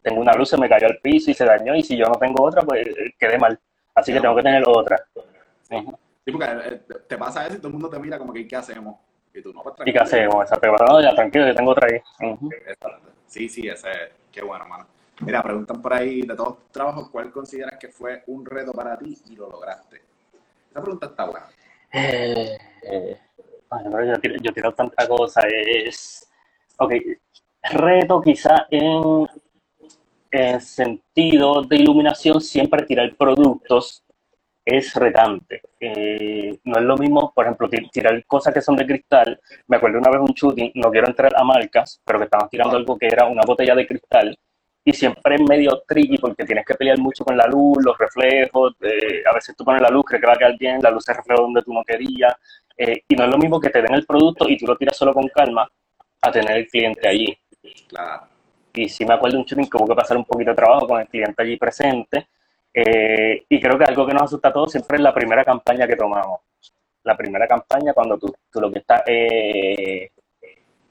tengo 0.02 0.22
una 0.22 0.34
luz, 0.34 0.50
se 0.50 0.58
me 0.58 0.70
cayó 0.70 0.88
al 0.88 0.98
piso 0.98 1.32
y 1.32 1.34
se 1.34 1.46
dañó, 1.46 1.76
y 1.76 1.84
si 1.84 1.98
yo 1.98 2.06
no 2.06 2.16
tengo 2.16 2.44
otra, 2.44 2.62
pues 2.62 2.88
eh, 2.88 3.14
quedé 3.20 3.38
mal. 3.38 3.60
Así 3.94 4.14
que 4.14 4.22
tengo 4.22 4.36
que 4.36 4.44
tener 4.44 4.64
otra. 4.66 4.98
Sí, 5.64 6.32
porque 6.32 6.46
eh, 6.46 6.82
te 7.08 7.18
pasa 7.18 7.48
eso 7.48 7.56
y 7.56 7.58
todo 7.58 7.68
el 7.68 7.74
mundo 7.74 7.90
te 7.90 8.00
mira 8.00 8.18
como 8.18 8.34
que, 8.34 8.48
¿qué 8.48 8.56
hacemos? 8.56 8.96
Y 9.38 9.42
tú, 9.42 9.54
no, 9.54 9.62
pues, 9.62 9.76
¿Y 9.86 9.94
qué 9.94 10.00
hacemos? 10.00 10.44
Exacto, 10.44 10.86
no, 10.88 11.02
ya 11.02 11.14
tranquilo, 11.14 11.48
yo 11.48 11.56
tengo 11.56 11.72
otra 11.72 11.88
ahí. 11.92 12.02
Sí, 13.28 13.48
sí, 13.48 13.68
ese, 13.68 13.90
qué 14.32 14.42
bueno, 14.42 14.66
mano. 14.66 14.88
Mira, 15.22 15.44
preguntan 15.44 15.82
por 15.82 15.94
ahí, 15.94 16.22
de 16.22 16.36
todos 16.36 16.58
tus 16.60 16.72
trabajos, 16.72 17.10
¿cuál 17.10 17.32
consideras 17.32 17.78
que 17.80 17.90
fue 17.90 18.24
un 18.28 18.46
reto 18.46 18.72
para 18.72 18.98
ti 18.98 19.18
y 19.30 19.36
lo 19.36 19.50
lograste? 19.50 20.02
Esa 20.72 20.82
pregunta 20.82 21.08
está 21.08 21.26
buena. 21.26 21.48
Eh, 21.94 22.58
eh, 22.84 23.20
yo, 23.84 24.20
tiro, 24.20 24.36
yo 24.42 24.54
tiro 24.54 24.74
tanta 24.74 25.08
cosa. 25.08 25.42
Es. 25.48 26.28
Ok, 26.80 26.94
reto 27.74 28.22
quizá 28.22 28.68
en, 28.70 29.28
en 30.32 30.62
sentido 30.62 31.64
de 31.64 31.76
iluminación, 31.78 32.42
siempre 32.42 32.86
tirar 32.86 33.16
productos 33.16 34.04
es 34.68 34.94
retante. 34.96 35.62
Eh, 35.80 36.60
no 36.66 36.78
es 36.78 36.84
lo 36.84 36.98
mismo, 36.98 37.32
por 37.34 37.46
ejemplo, 37.46 37.70
tirar 37.70 38.24
cosas 38.26 38.54
que 38.54 38.62
son 38.62 38.76
de 38.76 38.86
cristal. 38.86 39.40
Me 39.68 39.78
acuerdo 39.78 40.00
una 40.00 40.12
vez 40.12 40.20
un 40.20 40.34
shooting, 40.34 40.72
no 40.76 40.92
quiero 40.92 41.08
entrar 41.08 41.34
a 41.36 41.44
marcas, 41.44 42.02
pero 42.04 42.20
que 42.20 42.26
estaban 42.26 42.50
tirando 42.50 42.76
algo 42.76 42.98
que 42.98 43.08
era 43.08 43.26
una 43.26 43.44
botella 43.46 43.76
de 43.76 43.88
cristal 43.88 44.38
y 44.88 44.94
siempre 44.94 45.36
es 45.36 45.42
medio 45.42 45.84
tricky 45.86 46.18
porque 46.18 46.46
tienes 46.46 46.66
que 46.66 46.74
pelear 46.74 46.98
mucho 46.98 47.26
con 47.26 47.36
la 47.36 47.46
luz, 47.46 47.84
los 47.84 47.98
reflejos, 47.98 48.74
eh, 48.80 49.22
a 49.30 49.34
veces 49.36 49.54
tú 49.54 49.66
pones 49.66 49.82
la 49.82 49.90
luz, 49.90 50.06
crees 50.06 50.22
que 50.22 50.28
va 50.28 50.34
a 50.34 50.38
quedar 50.38 50.58
bien, 50.58 50.80
la 50.82 50.90
luz 50.90 51.04
se 51.04 51.14
refleja 51.14 51.42
donde 51.42 51.62
tú 51.62 51.74
no 51.74 51.84
querías, 51.84 52.34
eh, 52.78 53.04
y 53.06 53.16
no 53.16 53.26
es 53.26 53.30
lo 53.30 53.38
mismo 53.38 53.60
que 53.60 53.70
te 53.70 53.82
den 53.82 53.94
el 53.94 54.06
producto 54.06 54.48
y 54.48 54.58
tú 54.58 54.66
lo 54.66 54.78
tiras 54.78 54.96
solo 54.96 55.14
con 55.14 55.28
calma 55.28 55.70
a 56.22 56.32
tener 56.32 56.56
el 56.56 56.68
cliente 56.68 57.06
allí. 57.06 57.38
Claro. 57.90 58.28
Y 58.74 58.88
sí 58.88 59.06
me 59.06 59.16
acuerdo 59.16 59.36
de 59.36 59.42
un 59.42 59.46
shooting 59.46 59.70
que 59.70 59.76
hubo 59.76 59.88
que 59.88 59.96
pasar 59.96 60.16
un 60.16 60.24
poquito 60.24 60.52
de 60.52 60.56
trabajo 60.56 60.88
con 60.88 61.02
el 61.02 61.08
cliente 61.10 61.44
allí 61.44 61.58
presente, 61.58 62.30
eh, 62.80 63.44
y 63.50 63.60
creo 63.60 63.76
que 63.76 63.86
algo 63.86 64.06
que 64.06 64.14
nos 64.14 64.24
asusta 64.24 64.50
a 64.50 64.54
todos 64.54 64.72
siempre 64.72 64.98
es 64.98 65.02
la 65.02 65.12
primera 65.12 65.44
campaña 65.44 65.88
que 65.88 65.96
tomamos. 65.96 66.42
La 67.04 67.18
primera 67.18 67.48
campaña 67.48 67.92
cuando 67.92 68.20
tú, 68.20 68.32
tú 68.52 68.62
lo 68.62 68.72
que 68.72 68.80
estás 68.80 69.02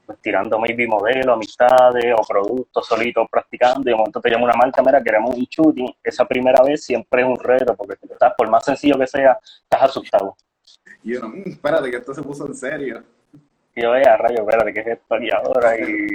pues, 0.05 0.19
tirando 0.21 0.59
maybe 0.59 0.85
modelos, 0.85 1.33
amistades 1.33 2.13
o 2.17 2.27
productos 2.27 2.85
solitos 2.85 3.25
practicando 3.31 3.81
y 3.81 3.91
de 3.91 3.95
momento 3.95 4.19
te 4.19 4.29
llama 4.29 4.45
una 4.45 4.53
marca, 4.53 4.81
mira, 4.81 5.01
queremos 5.01 5.33
un 5.33 5.45
shooting, 5.45 5.93
esa 6.03 6.25
primera 6.25 6.61
vez 6.61 6.83
siempre 6.83 7.21
es 7.21 7.27
un 7.27 7.37
reto 7.37 7.73
porque 7.73 7.97
estás, 8.01 8.33
por 8.37 8.49
más 8.49 8.65
sencillo 8.65 8.97
que 8.97 9.07
sea, 9.07 9.39
estás 9.63 9.83
asustado. 9.83 10.35
Y 11.03 11.13
yo, 11.13 11.21
mmm, 11.21 11.43
espérate 11.45 11.89
que 11.89 11.97
esto 11.97 12.13
se 12.13 12.21
puso 12.21 12.47
en 12.47 12.55
serio. 12.55 13.01
Y 13.73 13.81
yo, 13.81 13.93
a 13.93 14.17
rayo, 14.17 14.39
espérate, 14.39 14.73
que 14.73 14.79
es 14.81 14.87
esto 14.87 15.17
y 15.21 15.31
ahora 15.31 15.77
y... 15.77 16.07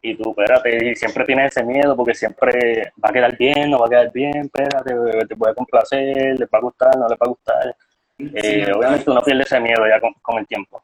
Y 0.00 0.16
tú, 0.16 0.30
espérate, 0.30 0.90
y 0.90 0.94
siempre 0.94 1.24
tienes 1.24 1.56
ese 1.56 1.64
miedo 1.64 1.96
porque 1.96 2.14
siempre 2.14 2.92
va 3.02 3.08
a 3.08 3.12
quedar 3.12 3.36
bien, 3.36 3.70
no 3.70 3.80
va 3.80 3.86
a 3.86 3.90
quedar 3.90 4.12
bien, 4.12 4.36
espérate, 4.36 4.94
te 5.26 5.36
puede 5.36 5.54
complacer, 5.54 6.38
le 6.38 6.46
va 6.46 6.58
a 6.58 6.62
gustar, 6.62 6.96
no 6.96 7.08
le 7.08 7.16
va 7.16 7.26
a 7.26 7.28
gustar. 7.28 7.76
Eh, 8.18 8.72
obviamente 8.74 9.10
uno 9.10 9.22
pierde 9.22 9.42
ese 9.42 9.60
miedo 9.60 9.86
ya 9.88 10.00
con 10.00 10.38
el 10.38 10.46
tiempo 10.46 10.82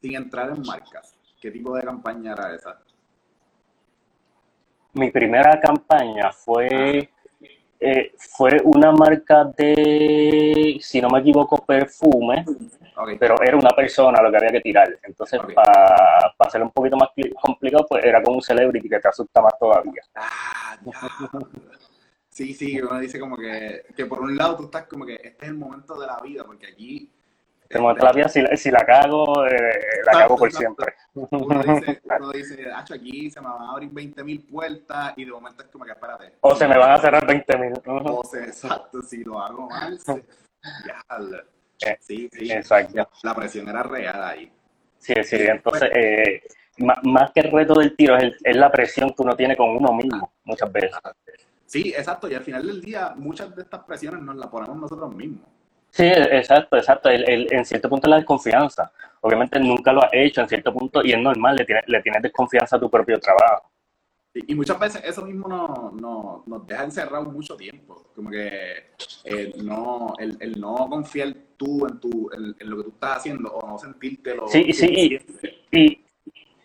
sin 0.00 0.16
entrar 0.16 0.50
en 0.50 0.62
marcas, 0.62 1.14
¿qué 1.40 1.50
tipo 1.50 1.76
de 1.76 1.82
campaña 1.82 2.32
era 2.32 2.54
esa? 2.54 2.80
Mi 4.92 5.10
primera 5.10 5.60
campaña 5.60 6.32
fue, 6.32 7.10
eh, 7.80 8.12
fue 8.16 8.60
una 8.64 8.92
marca 8.92 9.44
de, 9.56 10.78
si 10.80 11.00
no 11.00 11.08
me 11.08 11.20
equivoco, 11.20 11.64
perfume, 11.64 12.44
pero 13.18 13.40
era 13.42 13.56
una 13.56 13.70
persona 13.70 14.20
lo 14.20 14.30
que 14.30 14.36
había 14.36 14.50
que 14.52 14.60
tirar. 14.60 14.98
Entonces, 15.02 15.40
para 15.54 16.34
hacerlo 16.38 16.66
un 16.66 16.72
poquito 16.72 16.96
más 16.96 17.08
complicado, 17.40 17.86
pues 17.88 18.04
era 18.04 18.22
como 18.22 18.36
un 18.36 18.42
celebrity 18.42 18.88
que 18.88 19.00
te 19.00 19.08
asusta 19.08 19.40
más 19.40 19.58
todavía. 19.58 20.02
Ah, 20.14 20.76
Sí, 22.28 22.54
sí, 22.54 22.80
uno 22.80 22.98
dice 23.00 23.18
como 23.18 23.36
que, 23.36 23.82
que 23.94 24.06
por 24.06 24.20
un 24.20 24.36
lado 24.36 24.56
tú 24.56 24.64
estás 24.64 24.86
como 24.86 25.04
que 25.04 25.14
este 25.16 25.44
es 25.44 25.48
el 25.48 25.56
momento 25.56 25.98
de 26.00 26.06
la 26.06 26.20
vida, 26.20 26.44
porque 26.44 26.68
allí 26.68 27.10
como 27.72 27.92
la 27.92 28.12
vida, 28.12 28.28
si, 28.28 28.44
si 28.56 28.70
la 28.70 28.84
cago, 28.84 29.46
eh, 29.46 30.02
la 30.04 30.12
cago 30.12 30.36
por 30.36 30.50
siempre. 30.52 30.94
Uno 31.14 31.62
dice, 31.62 32.00
uno 32.20 32.30
dice, 32.32 32.72
aquí 32.72 33.30
se 33.30 33.40
me 33.40 33.48
van 33.48 33.62
a 33.62 33.70
abrir 33.70 33.90
20.000 33.90 34.50
puertas 34.50 35.12
y 35.16 35.24
de 35.24 35.30
momento 35.30 35.62
es 35.62 35.68
como 35.68 35.84
que 35.84 35.92
espérate. 35.92 36.32
O 36.40 36.54
se 36.56 36.66
me 36.66 36.76
van 36.76 36.90
a 36.92 36.98
cerrar 36.98 37.24
20.000. 37.26 37.82
O 37.84 38.24
sea, 38.24 38.44
exacto, 38.44 39.02
si 39.02 39.22
lo 39.22 39.40
hago 39.40 39.68
mal, 39.68 39.98
ya. 40.86 41.04
Eh, 41.82 41.96
sí, 41.98 42.28
sí. 42.30 42.52
Exacto. 42.52 43.08
La 43.22 43.34
presión 43.34 43.66
era 43.66 43.82
real 43.82 44.22
ahí. 44.22 44.52
Sí, 44.98 45.14
sí, 45.22 45.36
entonces, 45.36 45.88
eh, 45.94 46.42
más, 46.76 47.32
que 47.32 47.40
el 47.40 47.50
reto 47.50 47.72
del 47.72 47.96
tiro, 47.96 48.18
es, 48.18 48.34
es, 48.44 48.54
la 48.54 48.70
presión 48.70 49.14
que 49.14 49.22
uno 49.22 49.34
tiene 49.34 49.56
con 49.56 49.70
uno 49.70 49.94
mismo, 49.94 50.30
muchas 50.44 50.70
veces. 50.70 50.90
Sí, 51.64 51.94
exacto, 51.96 52.28
y 52.28 52.34
al 52.34 52.42
final 52.42 52.66
del 52.66 52.82
día, 52.82 53.14
muchas 53.16 53.56
de 53.56 53.62
estas 53.62 53.82
presiones 53.84 54.20
nos 54.20 54.36
las 54.36 54.48
ponemos 54.48 54.76
nosotros 54.76 55.14
mismos. 55.14 55.48
Sí, 55.90 56.06
exacto, 56.06 56.76
exacto. 56.76 57.08
El, 57.08 57.52
en 57.52 57.64
cierto 57.64 57.88
punto 57.88 58.08
la 58.08 58.16
desconfianza. 58.16 58.90
Obviamente 59.22 59.58
nunca 59.58 59.92
lo 59.92 60.02
has 60.02 60.10
hecho 60.12 60.40
en 60.40 60.48
cierto 60.48 60.72
punto 60.72 61.04
y 61.04 61.12
es 61.12 61.18
normal, 61.18 61.56
le 61.56 61.64
tienes, 61.64 61.84
le 61.86 62.00
tienes 62.00 62.22
desconfianza 62.22 62.76
a 62.76 62.80
tu 62.80 62.88
propio 62.88 63.18
trabajo. 63.18 63.70
Y, 64.32 64.54
muchas 64.54 64.78
veces 64.78 65.02
eso 65.04 65.22
mismo 65.22 65.48
no, 65.48 65.90
no, 66.00 66.44
nos 66.46 66.66
deja 66.66 66.84
encerrados 66.84 67.32
mucho 67.32 67.56
tiempo. 67.56 68.06
Como 68.14 68.30
que 68.30 68.92
el 69.24 69.66
no, 69.66 70.14
el, 70.18 70.36
el 70.40 70.60
no 70.60 70.88
confiar 70.88 71.34
tú 71.56 71.84
en, 71.86 71.98
tu, 71.98 72.30
en, 72.32 72.54
lo 72.70 72.76
que 72.76 72.82
tú 72.84 72.90
estás 72.90 73.18
haciendo 73.18 73.50
o 73.50 73.66
no 73.66 73.76
sentirte 73.76 74.36
lo 74.36 74.46
Sí, 74.46 74.72
sí, 74.72 75.18
y, 75.72 76.00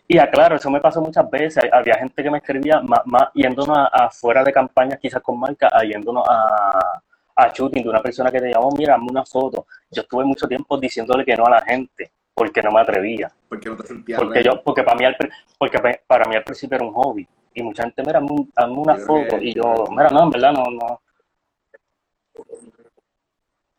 y, 0.06 0.18
aclaro, 0.18 0.56
eso 0.56 0.70
me 0.70 0.80
pasó 0.80 1.00
muchas 1.00 1.28
veces. 1.28 1.64
Había 1.72 1.96
gente 1.96 2.22
que 2.22 2.30
me 2.30 2.38
escribía 2.38 2.80
más, 2.82 3.00
más 3.04 3.24
yéndonos 3.34 3.76
afuera 3.92 4.44
de 4.44 4.52
campañas, 4.52 5.00
quizás 5.00 5.20
con 5.20 5.40
marca, 5.40 5.68
a 5.72 5.82
yéndonos 5.82 6.24
a 6.28 7.02
a 7.36 7.52
shooting 7.52 7.82
de 7.82 7.88
una 7.88 8.02
persona 8.02 8.30
que 8.30 8.40
te 8.40 8.50
llamó, 8.50 8.70
mira, 8.76 8.94
dame 8.94 9.06
una 9.10 9.24
foto. 9.24 9.66
Yo 9.90 10.02
estuve 10.02 10.24
mucho 10.24 10.48
tiempo 10.48 10.78
diciéndole 10.78 11.24
que 11.24 11.36
no 11.36 11.46
a 11.46 11.50
la 11.50 11.62
gente 11.62 12.12
porque 12.34 12.62
no 12.62 12.70
me 12.70 12.80
atrevía. 12.80 13.30
Porque 13.48 13.68
no 13.68 13.76
te 13.76 13.86
sentías 13.86 14.20
porque 14.20 14.42
yo 14.42 14.62
porque 14.62 14.82
para 14.82 14.96
mí 14.96 15.04
al, 15.04 15.16
porque 15.58 15.78
para 16.06 16.28
mí 16.28 16.36
al 16.36 16.44
principio 16.44 16.76
era 16.76 16.86
un 16.86 16.92
hobby. 16.92 17.26
Y 17.54 17.62
mucha 17.62 17.82
gente 17.84 18.02
mira 18.02 18.20
dame 18.54 18.74
una 18.74 18.96
foto 18.96 19.38
y 19.40 19.54
yo 19.54 19.86
mira 19.90 20.08
no 20.10 20.24
en 20.24 20.30
verdad 20.30 20.52
no 20.52 20.64
no 20.70 21.00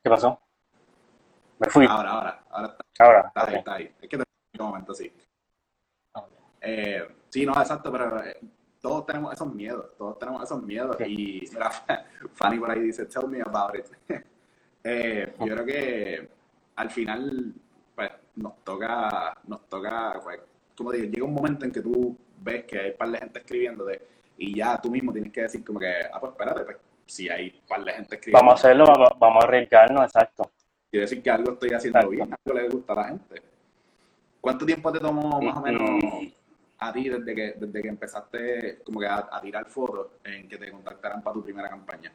¿qué 0.04 0.10
pasó? 0.10 0.40
me 1.60 1.70
fui. 1.70 1.86
Ahora 1.88 2.10
ahora 2.12 2.44
ahora 2.50 2.78
ahora 3.00 3.28
está 3.28 3.48
ahí, 3.48 3.56
está 3.56 3.74
ahí. 3.76 3.92
es 4.02 4.10
que 4.10 4.18
te 4.18 4.24
un 4.60 4.66
momento 4.66 4.94
sí. 4.94 5.12
Eh, 6.62 7.08
sí, 7.30 7.46
no, 7.46 7.54
exacto, 7.54 7.92
pero 7.92 8.24
eh, 8.24 8.40
todos 8.82 9.06
tenemos 9.06 9.34
esos 9.34 9.54
miedos, 9.54 9.96
todos 9.98 10.20
tenemos 10.20 10.44
esos 10.44 10.62
miedos. 10.64 10.96
Y 11.02 11.48
mira, 11.52 11.72
Fanny 12.34 12.60
por 12.60 12.72
ahí 12.72 12.82
dice, 12.82 13.06
tell 13.06 13.28
me 13.28 13.42
about 13.42 13.76
it. 13.76 13.86
eh, 14.84 15.34
yo 15.40 15.46
creo 15.46 15.66
que 15.66 16.30
al 16.76 16.90
final, 16.90 17.54
pues, 17.96 18.12
nos 18.36 18.64
toca, 18.64 19.38
nos 19.48 19.68
toca, 19.68 20.20
pues, 20.24 20.40
como 20.76 20.92
digo, 20.92 21.06
llega 21.06 21.26
un 21.26 21.34
momento 21.34 21.66
en 21.66 21.72
que 21.72 21.82
tú 21.82 22.18
ves 22.40 22.66
que 22.66 22.80
hay 22.80 22.92
un 22.92 22.98
par 22.98 23.10
de 23.10 23.18
gente 23.18 23.40
escribiéndote 23.40 24.02
y 24.38 24.56
ya 24.56 24.80
tú 24.80 24.92
mismo 24.92 25.12
tienes 25.12 25.32
que 25.32 25.42
decir 25.42 25.66
como 25.66 25.80
que, 25.80 25.92
ah, 26.14 26.20
pues 26.20 26.32
espérate, 26.34 26.64
pues, 26.64 26.78
si 27.06 27.30
hay 27.30 27.60
un 27.62 27.68
par 27.68 27.84
de 27.84 27.94
gente 27.94 28.16
escribiendo. 28.16 28.46
Vamos 28.46 28.52
a 28.52 28.68
hacerlo, 28.68 28.86
vamos, 29.20 29.44
a 29.44 29.48
arriesgarnos, 29.48 30.04
exacto. 30.04 30.52
Quiere 30.90 31.06
decir 31.06 31.22
que 31.22 31.30
algo 31.30 31.54
estoy 31.54 31.70
haciendo 31.72 32.10
bien, 32.10 32.30
algo 32.46 32.60
le 32.60 32.70
gusta 32.70 32.94
a 32.94 32.96
la 32.96 33.04
gente. 33.06 33.42
¿Cuánto 34.40 34.66
tiempo 34.66 34.92
te 34.92 35.00
tomó 35.00 35.42
más 35.42 35.58
o 35.58 35.62
menos 35.62 35.90
a 36.80 36.94
ti 36.94 37.10
desde 37.10 37.36
que, 37.36 37.54
desde 37.58 37.82
que 37.82 37.88
empezaste 37.88 38.80
como 38.84 39.00
que 39.00 39.08
a, 39.08 39.40
tirar 39.42 39.66
fotos 39.66 40.12
en 40.24 40.48
que 40.48 40.58
te 40.58 40.72
contactaran 40.72 41.22
para 41.22 41.34
tu 41.34 41.44
primera 41.44 41.70
campaña? 41.70 42.12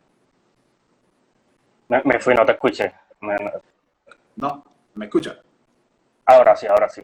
Me, 1.88 2.20
fui, 2.20 2.34
no 2.34 2.46
te 2.46 2.52
escuché. 2.52 2.92
No, 4.36 4.64
¿me 4.94 5.06
escuchas? 5.06 5.38
Ahora 6.24 6.56
sí, 6.56 6.66
ahora 6.66 6.88
sí. 6.88 7.02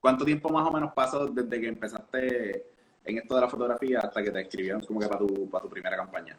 ¿Cuánto 0.00 0.24
tiempo 0.24 0.48
más 0.50 0.66
o 0.66 0.70
menos 0.70 0.92
pasó 0.92 1.26
desde 1.26 1.60
que 1.60 1.66
empezaste 1.66 2.66
en 3.04 3.18
esto 3.18 3.34
de 3.34 3.40
la 3.40 3.48
fotografía 3.48 4.00
hasta 4.00 4.22
que 4.22 4.30
te 4.30 4.42
escribieron 4.42 4.82
como 4.82 5.00
que 5.00 5.08
para 5.08 5.18
tu, 5.18 5.50
para 5.50 5.62
tu 5.62 5.70
primera 5.70 5.96
campaña? 5.96 6.38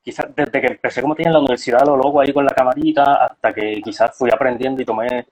Quizás 0.00 0.34
desde 0.34 0.60
que 0.60 0.66
empecé 0.68 1.02
como 1.02 1.14
tenía 1.14 1.30
en 1.30 1.34
la 1.34 1.40
universidad, 1.40 1.84
lo 1.84 1.96
loco 1.96 2.20
ahí 2.20 2.32
con 2.32 2.44
la 2.44 2.54
camarita, 2.54 3.26
hasta 3.26 3.52
que 3.52 3.82
quizás 3.82 4.16
fui 4.16 4.30
aprendiendo 4.32 4.80
y 4.80 4.84
tomé 4.84 5.26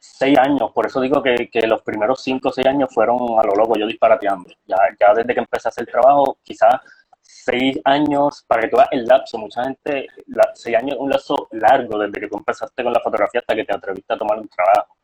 seis 0.00 0.38
años, 0.38 0.72
por 0.72 0.86
eso 0.86 1.00
digo 1.00 1.22
que, 1.22 1.48
que, 1.52 1.66
los 1.66 1.82
primeros 1.82 2.22
cinco 2.22 2.48
o 2.48 2.52
seis 2.52 2.66
años 2.66 2.88
fueron 2.92 3.18
a 3.38 3.42
lo 3.44 3.54
loco, 3.54 3.78
yo 3.78 3.86
disparateando. 3.86 4.48
Ya, 4.66 4.76
ya 4.98 5.14
desde 5.14 5.34
que 5.34 5.40
empecé 5.40 5.68
a 5.68 5.70
hacer 5.70 5.86
trabajo, 5.86 6.38
quizás 6.42 6.80
seis 7.22 7.78
años, 7.84 8.44
para 8.46 8.62
que 8.62 8.68
tú 8.68 8.76
veas 8.76 8.88
el 8.92 9.04
lapso, 9.04 9.38
mucha 9.38 9.62
gente, 9.64 10.06
seis 10.54 10.76
años 10.76 10.94
es 10.94 11.00
un 11.00 11.10
lapso 11.10 11.48
largo 11.52 11.98
desde 11.98 12.20
que 12.20 12.28
tú 12.28 12.38
empezaste 12.38 12.82
con 12.82 12.92
la 12.92 13.00
fotografía 13.00 13.40
hasta 13.40 13.54
que 13.54 13.64
te 13.64 13.74
atreviste 13.74 14.14
a 14.14 14.18
tomar 14.18 14.38
un 14.38 14.48
trabajo. 14.48 14.96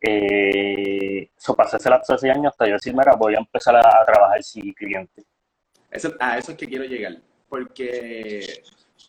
Eh, 0.00 1.30
eso 1.36 1.54
pasé 1.54 1.76
ese 1.78 1.88
lapso 1.88 2.12
de 2.12 2.18
seis 2.18 2.34
años 2.34 2.52
hasta 2.52 2.66
yo 2.66 2.74
decir, 2.74 2.94
mira, 2.94 3.14
voy 3.16 3.34
a 3.34 3.38
empezar 3.38 3.76
a, 3.76 4.04
trabajar 4.04 4.42
sin 4.42 4.72
cliente. 4.74 5.24
Eso, 5.90 6.12
a 6.20 6.38
eso 6.38 6.52
es 6.52 6.58
que 6.58 6.66
quiero 6.66 6.84
llegar, 6.84 7.16
porque 7.48 8.62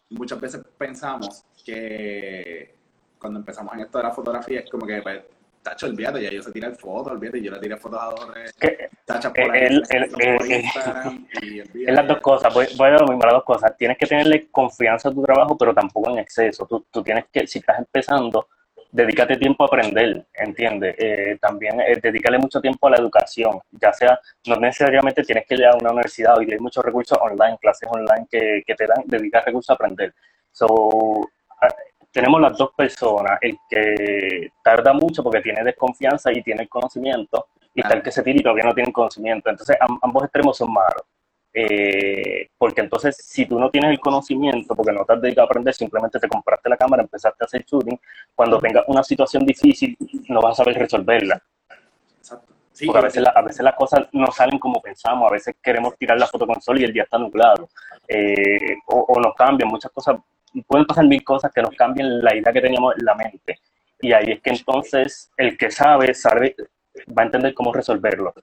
muchas 0.09 0.39
veces 0.39 0.61
pensamos 0.77 1.45
que 1.65 2.75
cuando 3.23 3.39
empezamos 3.39 3.73
en 3.73 3.79
esto 3.79 3.99
de 3.99 4.03
la 4.03 4.11
fotografía, 4.11 4.59
es 4.59 4.69
como 4.69 4.85
que, 4.85 5.01
pues, 5.01 5.21
tacho, 5.63 5.85
olvídate, 5.85 6.21
ya 6.21 6.29
yo 6.29 6.43
sé 6.43 6.51
tirar 6.51 6.75
fotos, 6.75 7.13
olvídate, 7.13 7.41
yo 7.41 7.53
le 7.53 7.59
tiré 7.59 7.77
fotos 7.77 8.01
a 8.01 8.05
dos 8.07 8.27
tacha 9.05 9.31
por 9.31 9.49
ahí, 9.49 9.61
el, 9.61 9.81
Es 11.87 11.93
las 11.95 12.05
dos 12.05 12.19
cosas, 12.19 12.53
voy, 12.53 12.67
voy, 12.75 12.89
a 12.89 12.97
lo 12.97 13.07
mismo, 13.07 13.23
las 13.23 13.35
dos 13.35 13.45
cosas. 13.45 13.77
Tienes 13.77 13.97
que 13.97 14.05
tenerle 14.05 14.49
confianza 14.51 15.07
a 15.07 15.13
tu 15.13 15.23
trabajo, 15.23 15.57
pero 15.57 15.73
tampoco 15.73 16.09
en 16.09 16.19
exceso. 16.19 16.65
Tú, 16.65 16.85
tú 16.91 17.01
tienes 17.01 17.27
que, 17.31 17.47
si 17.47 17.59
estás 17.59 17.79
empezando, 17.79 18.49
dedícate 18.91 19.37
tiempo 19.37 19.63
a 19.63 19.67
aprender, 19.67 20.25
¿entiendes? 20.33 20.95
Eh, 20.97 21.37
también 21.39 21.79
eh, 21.79 21.97
dedícale 22.01 22.37
mucho 22.39 22.59
tiempo 22.59 22.87
a 22.87 22.91
la 22.91 22.97
educación, 22.97 23.57
ya 23.71 23.93
sea, 23.93 24.19
no 24.47 24.57
necesariamente 24.57 25.23
tienes 25.23 25.45
que 25.47 25.55
ir 25.55 25.65
a 25.65 25.77
una 25.77 25.91
universidad, 25.91 26.37
hoy 26.37 26.51
hay 26.51 26.59
muchos 26.59 26.83
recursos 26.83 27.17
online, 27.21 27.57
clases 27.61 27.87
online 27.89 28.27
que, 28.29 28.63
que 28.67 28.75
te 28.75 28.85
dan, 28.85 29.01
dedica 29.05 29.39
recursos 29.39 29.69
a 29.69 29.73
aprender. 29.75 30.13
So, 30.51 31.29
tenemos 32.13 32.39
las 32.39 32.55
dos 32.55 32.69
personas, 32.77 33.39
el 33.41 33.57
que 33.67 34.51
tarda 34.63 34.93
mucho 34.93 35.23
porque 35.23 35.41
tiene 35.41 35.63
desconfianza 35.63 36.31
y 36.31 36.43
tiene 36.43 36.61
el 36.61 36.69
conocimiento, 36.69 37.47
y 37.73 37.81
está 37.81 37.95
el 37.95 38.03
que 38.03 38.11
se 38.11 38.21
tira 38.21 38.39
y 38.39 38.43
todavía 38.43 38.65
no 38.65 38.73
tiene 38.73 38.93
conocimiento. 38.93 39.49
Entonces, 39.49 39.75
ambos 40.01 40.23
extremos 40.23 40.55
son 40.55 40.71
malos. 40.71 41.01
Eh, 41.55 42.49
porque 42.57 42.81
entonces, 42.81 43.17
si 43.17 43.47
tú 43.47 43.59
no 43.59 43.69
tienes 43.71 43.91
el 43.91 43.99
conocimiento, 43.99 44.75
porque 44.75 44.91
no 44.91 45.03
te 45.05 45.13
has 45.13 45.21
dedicado 45.21 45.45
a 45.45 45.47
aprender, 45.47 45.73
simplemente 45.73 46.19
te 46.19 46.27
compraste 46.27 46.69
la 46.69 46.77
cámara, 46.77 47.01
empezaste 47.01 47.43
a 47.43 47.45
hacer 47.45 47.65
shooting, 47.65 47.99
cuando 48.35 48.59
tengas 48.59 48.83
una 48.87 49.03
situación 49.03 49.43
difícil, 49.43 49.97
no 50.29 50.39
vas 50.39 50.59
a 50.59 50.63
saber 50.63 50.77
resolverla. 50.77 51.41
Exacto. 52.19 52.53
porque 52.85 52.99
a 52.99 53.01
veces, 53.01 53.23
a 53.35 53.41
veces 53.41 53.61
las 53.63 53.75
cosas 53.75 54.07
no 54.11 54.31
salen 54.31 54.59
como 54.59 54.81
pensamos, 54.81 55.29
a 55.29 55.33
veces 55.33 55.55
queremos 55.61 55.97
tirar 55.97 56.19
la 56.19 56.27
foto 56.27 56.45
con 56.45 56.61
sol 56.61 56.79
y 56.79 56.83
el 56.83 56.93
día 56.93 57.03
está 57.03 57.17
nublado, 57.17 57.69
eh, 58.07 58.77
o, 58.87 58.99
o, 59.09 59.19
nos 59.19 59.33
cambian, 59.35 59.69
muchas 59.69 59.91
cosas 59.91 60.17
pueden 60.61 60.85
pasar 60.85 61.05
mil 61.07 61.23
cosas 61.23 61.51
que 61.51 61.61
nos 61.61 61.75
cambien 61.75 62.23
la 62.23 62.35
idea 62.35 62.53
que 62.53 62.61
teníamos 62.61 62.93
en 62.97 63.05
la 63.05 63.15
mente. 63.15 63.59
Y 64.01 64.11
ahí 64.11 64.31
es 64.31 64.41
que 64.41 64.51
entonces 64.51 65.31
el 65.37 65.57
que 65.57 65.71
sabe, 65.71 66.13
sabe, 66.13 66.55
va 67.17 67.23
a 67.23 67.25
entender 67.25 67.53
cómo 67.53 67.73
resolverlo. 67.73 68.33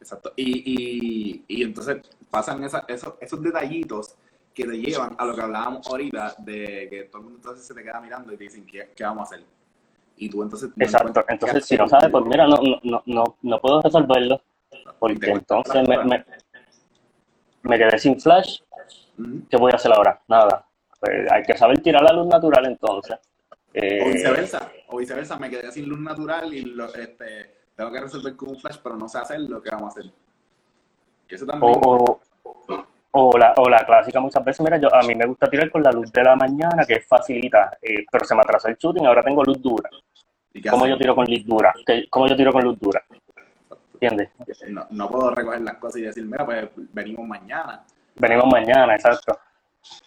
Exacto. 0.00 0.32
Y, 0.36 0.62
y, 0.64 1.44
y 1.46 1.62
entonces 1.62 1.98
pasan 2.30 2.64
esos, 2.64 2.82
esos 3.20 3.42
detallitos 3.42 4.16
que 4.54 4.64
te 4.64 4.76
llevan 4.76 5.14
a 5.18 5.24
lo 5.24 5.34
que 5.34 5.42
hablábamos 5.42 5.86
ahorita, 5.86 6.34
de 6.38 6.88
que 6.90 7.04
todo 7.04 7.18
el 7.18 7.24
mundo 7.24 7.38
entonces 7.38 7.66
se 7.66 7.74
te 7.74 7.82
queda 7.82 8.00
mirando 8.00 8.32
y 8.32 8.36
te 8.36 8.44
dicen, 8.44 8.66
¿qué, 8.66 8.90
qué 8.96 9.04
vamos 9.04 9.30
a 9.30 9.34
hacer? 9.34 9.46
Y 10.16 10.28
tú 10.28 10.42
entonces... 10.42 10.70
Exacto. 10.78 11.24
Entonces, 11.28 11.64
si 11.64 11.76
no 11.76 11.86
sabes, 11.86 12.10
pues 12.10 12.24
mira, 12.24 12.46
no, 12.46 12.56
no, 12.82 13.02
no, 13.06 13.36
no 13.40 13.60
puedo 13.60 13.82
resolverlo. 13.82 14.40
Porque 14.98 15.30
entonces 15.30 15.88
me, 15.88 16.04
me, 16.04 16.24
me, 17.62 17.78
quedé 17.78 17.98
sin 17.98 18.20
flash. 18.20 18.60
¿Qué 19.48 19.56
voy 19.56 19.70
a 19.72 19.76
hacer 19.76 19.92
ahora? 19.92 20.20
Nada 20.26 20.67
pues 21.00 21.30
hay 21.30 21.42
que 21.42 21.56
saber 21.56 21.80
tirar 21.80 22.02
la 22.02 22.12
luz 22.12 22.26
natural 22.26 22.66
entonces. 22.66 23.18
Eh, 23.74 24.00
o 24.02 24.12
viceversa, 24.12 24.72
o 24.88 24.96
viceversa, 24.96 25.38
me 25.38 25.50
quedé 25.50 25.70
sin 25.70 25.88
luz 25.88 26.00
natural 26.00 26.52
y 26.52 26.62
lo, 26.62 26.92
este, 26.94 27.54
tengo 27.76 27.92
que 27.92 28.00
resolver 28.00 28.34
con 28.34 28.50
un 28.50 28.58
flash, 28.58 28.78
pero 28.82 28.96
no 28.96 29.08
sé 29.08 29.18
hacer 29.18 29.40
lo 29.40 29.62
que 29.62 29.70
vamos 29.70 29.96
a 29.96 30.00
hacer. 30.00 30.12
Eso 31.28 31.46
también. 31.46 31.72
O, 31.84 32.20
o, 33.10 33.38
la, 33.38 33.54
o 33.56 33.68
la 33.68 33.84
clásica 33.84 34.20
muchas 34.20 34.44
veces, 34.44 34.60
mira, 34.64 34.78
yo 34.78 34.92
a 34.94 35.02
mí 35.02 35.14
me 35.14 35.26
gusta 35.26 35.48
tirar 35.48 35.70
con 35.70 35.82
la 35.82 35.92
luz 35.92 36.10
de 36.10 36.22
la 36.22 36.34
mañana, 36.34 36.84
que 36.86 36.94
es 36.94 37.06
facilita, 37.06 37.78
eh, 37.82 38.04
pero 38.10 38.24
se 38.24 38.34
me 38.34 38.40
atrasó 38.40 38.68
el 38.68 38.76
shooting, 38.76 39.06
ahora 39.06 39.22
tengo 39.22 39.44
luz 39.44 39.60
dura. 39.62 39.88
¿Cómo 40.70 40.86
yo 40.86 40.96
tiro 40.98 41.14
con 41.14 41.26
luz 41.26 41.44
dura? 41.44 41.72
¿Cómo 42.10 42.26
yo 42.26 42.36
tiro 42.36 42.52
con 42.52 42.64
luz 42.64 42.78
dura? 42.80 43.02
¿Entiendes? 43.94 44.30
No, 44.68 44.86
no 44.90 45.08
puedo 45.08 45.30
recoger 45.34 45.60
las 45.60 45.76
cosas 45.76 46.00
y 46.00 46.02
decir, 46.02 46.24
mira, 46.24 46.44
pues 46.44 46.68
venimos 46.92 47.26
mañana. 47.26 47.84
Venimos 48.16 48.46
mañana, 48.50 48.94
exacto. 48.94 49.38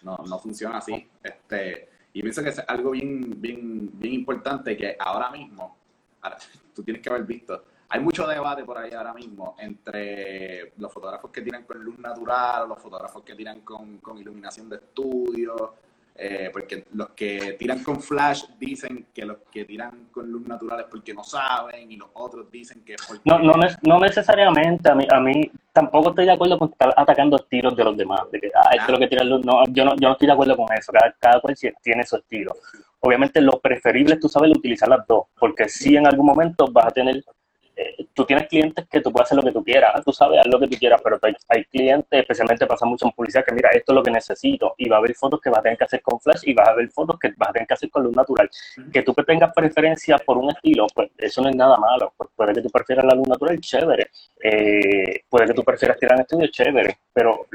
No, 0.02 0.18
no 0.28 0.38
funciona 0.38 0.78
así. 0.78 1.08
Este, 1.22 1.88
y 2.12 2.22
pienso 2.22 2.42
que 2.42 2.50
es 2.50 2.62
algo 2.66 2.90
bien, 2.90 3.40
bien, 3.40 3.90
bien 3.94 4.14
importante 4.14 4.76
que 4.76 4.96
ahora 4.98 5.30
mismo, 5.30 5.76
tú 6.74 6.82
tienes 6.82 7.02
que 7.02 7.08
haber 7.08 7.24
visto, 7.24 7.64
hay 7.88 8.00
mucho 8.00 8.26
debate 8.26 8.64
por 8.64 8.78
ahí 8.78 8.92
ahora 8.92 9.12
mismo 9.12 9.54
entre 9.58 10.72
los 10.78 10.90
fotógrafos 10.90 11.30
que 11.30 11.42
tiran 11.42 11.64
con 11.64 11.82
luz 11.82 11.98
natural, 11.98 12.68
los 12.68 12.80
fotógrafos 12.80 13.22
que 13.22 13.34
tiran 13.34 13.60
con, 13.60 13.98
con 13.98 14.16
iluminación 14.16 14.68
de 14.68 14.76
estudio, 14.76 15.74
eh, 16.14 16.50
porque 16.52 16.84
los 16.92 17.10
que 17.10 17.56
tiran 17.58 17.82
con 17.82 18.00
flash 18.00 18.44
dicen 18.58 19.06
que 19.14 19.24
los 19.24 19.38
que 19.50 19.64
tiran 19.64 20.08
con 20.10 20.30
luz 20.30 20.46
natural 20.46 20.80
es 20.80 20.86
porque 20.86 21.14
no 21.14 21.24
saben 21.24 21.90
y 21.90 21.96
los 21.96 22.08
otros 22.12 22.50
dicen 22.50 22.84
que 22.84 22.94
es 22.94 23.02
porque... 23.06 23.22
No, 23.24 23.38
no, 23.38 23.54
no 23.82 23.98
necesariamente, 23.98 24.90
a 24.90 24.94
mí, 24.94 25.06
a 25.10 25.20
mí 25.20 25.50
tampoco 25.72 26.10
estoy 26.10 26.26
de 26.26 26.32
acuerdo 26.32 26.58
con 26.58 26.70
estar 26.70 26.92
atacando 26.96 27.38
tiros 27.38 27.74
de 27.74 27.84
los 27.84 27.96
demás, 27.96 28.30
de 28.30 28.40
que, 28.40 28.50
ah, 28.54 28.70
esto 28.72 28.84
es 28.84 28.90
lo 28.92 28.98
que 28.98 29.08
tira 29.08 29.24
luz, 29.24 29.44
no, 29.44 29.64
yo 29.70 29.84
no, 29.84 29.96
yo 29.96 30.08
no 30.08 30.12
estoy 30.12 30.26
de 30.26 30.32
acuerdo 30.32 30.56
con 30.56 30.66
eso, 30.76 30.92
cada, 30.92 31.14
cada 31.18 31.40
cual 31.40 31.56
tiene 31.82 32.04
su 32.04 32.16
estilo. 32.16 32.54
Obviamente 33.00 33.40
lo 33.40 33.58
preferible 33.58 34.14
es 34.14 34.20
tú 34.20 34.28
sabes 34.28 34.50
utilizar 34.50 34.88
las 34.88 35.06
dos, 35.06 35.24
porque 35.38 35.68
si 35.68 35.96
en 35.96 36.06
algún 36.06 36.26
momento 36.26 36.66
vas 36.70 36.86
a 36.86 36.90
tener 36.90 37.24
eh, 37.74 38.06
tú 38.12 38.24
tienes 38.24 38.48
clientes 38.48 38.86
que 38.88 39.00
tú 39.00 39.10
puedes 39.10 39.26
hacer 39.26 39.36
lo 39.36 39.42
que 39.42 39.52
tú 39.52 39.64
quieras, 39.64 40.04
tú 40.04 40.12
sabes, 40.12 40.40
haz 40.40 40.46
lo 40.46 40.60
que 40.60 40.68
tú 40.68 40.76
quieras, 40.76 41.00
pero 41.02 41.18
hay, 41.48 41.64
clientes, 41.64 42.20
especialmente 42.20 42.66
pasa 42.66 42.84
mucho 42.84 43.06
en 43.06 43.12
publicidad, 43.12 43.44
que 43.44 43.54
mira, 43.54 43.70
esto 43.70 43.92
es 43.92 43.96
lo 43.96 44.02
que 44.02 44.10
necesito, 44.10 44.74
y 44.76 44.88
va 44.88 44.96
a 44.96 44.98
haber 44.98 45.14
fotos 45.14 45.40
que 45.40 45.48
vas 45.48 45.60
a 45.60 45.62
tener 45.62 45.78
que 45.78 45.84
hacer 45.84 46.02
con 46.02 46.20
flash, 46.20 46.42
y 46.44 46.52
vas 46.54 46.68
a 46.68 46.74
ver 46.74 46.90
fotos 46.90 47.18
que 47.18 47.32
vas 47.36 47.48
a 47.48 47.52
tener 47.52 47.66
que 47.66 47.74
hacer 47.74 47.90
con 47.90 48.04
luz 48.04 48.14
natural. 48.14 48.50
Que 48.92 49.02
tú 49.02 49.14
que 49.14 49.24
tengas 49.24 49.52
preferencia 49.54 50.18
por 50.18 50.36
un 50.38 50.50
estilo, 50.50 50.86
pues 50.94 51.10
eso 51.16 51.42
no 51.42 51.48
es 51.48 51.56
nada 51.56 51.76
malo, 51.78 52.12
pues 52.16 52.30
puede 52.36 52.52
que 52.52 52.62
tú 52.62 52.70
prefieras 52.70 53.04
la 53.04 53.14
luz 53.14 53.28
natural, 53.28 53.58
chévere, 53.60 54.10
eh, 54.42 55.22
puede 55.28 55.46
que 55.46 55.54
tú 55.54 55.64
prefieras 55.64 55.98
tirar 55.98 56.16
en 56.16 56.22
estudio, 56.22 56.48
chévere, 56.48 56.98
pero 57.12 57.46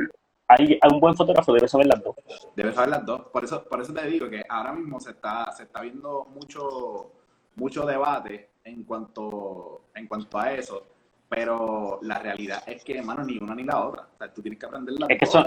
hay, 0.47 0.80
un 0.91 0.99
buen 0.99 1.15
fotógrafo 1.15 1.53
debe 1.53 1.67
saber 1.67 1.88
las 1.88 2.01
dos. 2.01 2.15
Debe 2.56 2.73
saber 2.73 2.89
las 2.89 3.06
dos, 3.06 3.21
por 3.32 3.43
eso, 3.43 3.63
por 3.65 3.82
eso 3.82 3.93
te 3.93 4.08
digo 4.08 4.30
que 4.30 4.43
ahora 4.47 4.73
mismo 4.73 4.99
se 4.99 5.12
está, 5.12 5.51
se 5.51 5.63
está 5.63 5.82
viendo 5.82 6.25
mucho, 6.25 7.12
mucho 7.56 7.86
debate 7.86 8.49
en 8.67 8.84
cuanto, 8.84 9.89
en 9.95 10.08
cuanto 10.08 10.39
a 10.39 10.51
eso. 10.53 10.84
Pero 11.30 11.99
la 12.03 12.19
realidad 12.19 12.63
es 12.67 12.84
que, 12.84 12.97
hermano, 12.97 13.23
ni 13.23 13.38
una 13.38 13.53
ni 13.53 13.63
la 13.63 13.86
otra. 13.86 14.03
O 14.13 14.18
sea, 14.18 14.34
tú 14.34 14.41
tienes 14.41 14.59
que 14.59 14.65
aprender 14.65 14.95
la 14.97 15.07
Es 15.09 15.20
que 15.20 15.26
eso, 15.26 15.45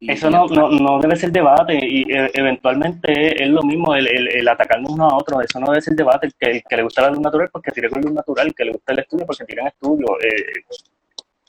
eso 0.00 0.30
no, 0.30 0.46
no, 0.46 0.70
no, 0.70 0.98
debe 0.98 1.16
ser 1.16 1.30
debate 1.30 1.74
y 1.74 2.10
e, 2.10 2.30
eventualmente 2.34 3.42
es 3.42 3.48
lo 3.50 3.62
mismo 3.62 3.94
el, 3.94 4.06
el, 4.06 4.28
el, 4.28 4.48
atacarnos 4.48 4.92
uno 4.92 5.08
a 5.08 5.16
otro. 5.16 5.40
Eso 5.42 5.60
no 5.60 5.66
debe 5.66 5.82
ser 5.82 5.94
debate. 5.94 6.28
El 6.28 6.34
que, 6.38 6.62
que 6.66 6.76
le 6.76 6.82
gusta 6.84 7.02
la 7.02 7.10
luz 7.10 7.20
natural 7.20 7.50
porque 7.52 7.70
tire 7.70 7.90
con 7.90 8.00
luz 8.00 8.12
natural, 8.12 8.46
el 8.46 8.54
que 8.54 8.64
le 8.64 8.72
gusta 8.72 8.92
el 8.92 8.98
estudio 9.00 9.26
porque 9.26 9.44
tire 9.44 9.60
en 9.60 9.66
estudio. 9.68 10.06
Eh, 10.20 10.64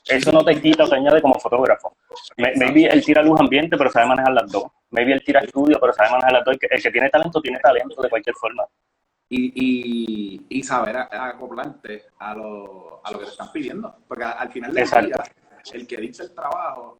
eso 0.08 0.30
no 0.30 0.44
te 0.44 0.60
quita 0.60 0.84
o 0.84 0.88
te 0.88 0.96
añade 0.96 1.22
como 1.22 1.34
fotógrafo. 1.40 1.96
Maybe 2.36 2.86
él 2.86 3.04
tira 3.04 3.22
luz 3.22 3.40
ambiente, 3.40 3.76
pero 3.76 3.90
sabe 3.90 4.06
manejar 4.06 4.34
las 4.34 4.52
dos. 4.52 4.64
Maybe 4.90 5.14
él 5.14 5.22
tira 5.24 5.40
estudio, 5.40 5.78
pero 5.80 5.92
sabe 5.94 6.10
manejar 6.10 6.32
las 6.32 6.44
dos. 6.44 6.52
El 6.54 6.60
que, 6.60 6.66
el 6.70 6.82
que 6.82 6.90
tiene 6.90 7.10
talento, 7.10 7.40
tiene 7.40 7.58
talento 7.58 8.02
de 8.02 8.08
cualquier 8.08 8.36
forma. 8.36 8.64
Y, 9.28 10.46
y, 10.48 10.62
saber 10.62 10.96
acoplarte 10.96 12.06
a 12.18 12.34
lo, 12.34 13.00
a 13.04 13.10
lo 13.10 13.18
que 13.18 13.24
te 13.24 13.30
están 13.32 13.52
pidiendo. 13.52 13.96
Porque 14.06 14.24
al 14.24 14.50
final 14.52 14.72
del 14.72 14.84
día, 14.84 15.24
el 15.72 15.86
que 15.86 15.96
dice 15.96 16.24
el 16.24 16.34
trabajo 16.34 16.98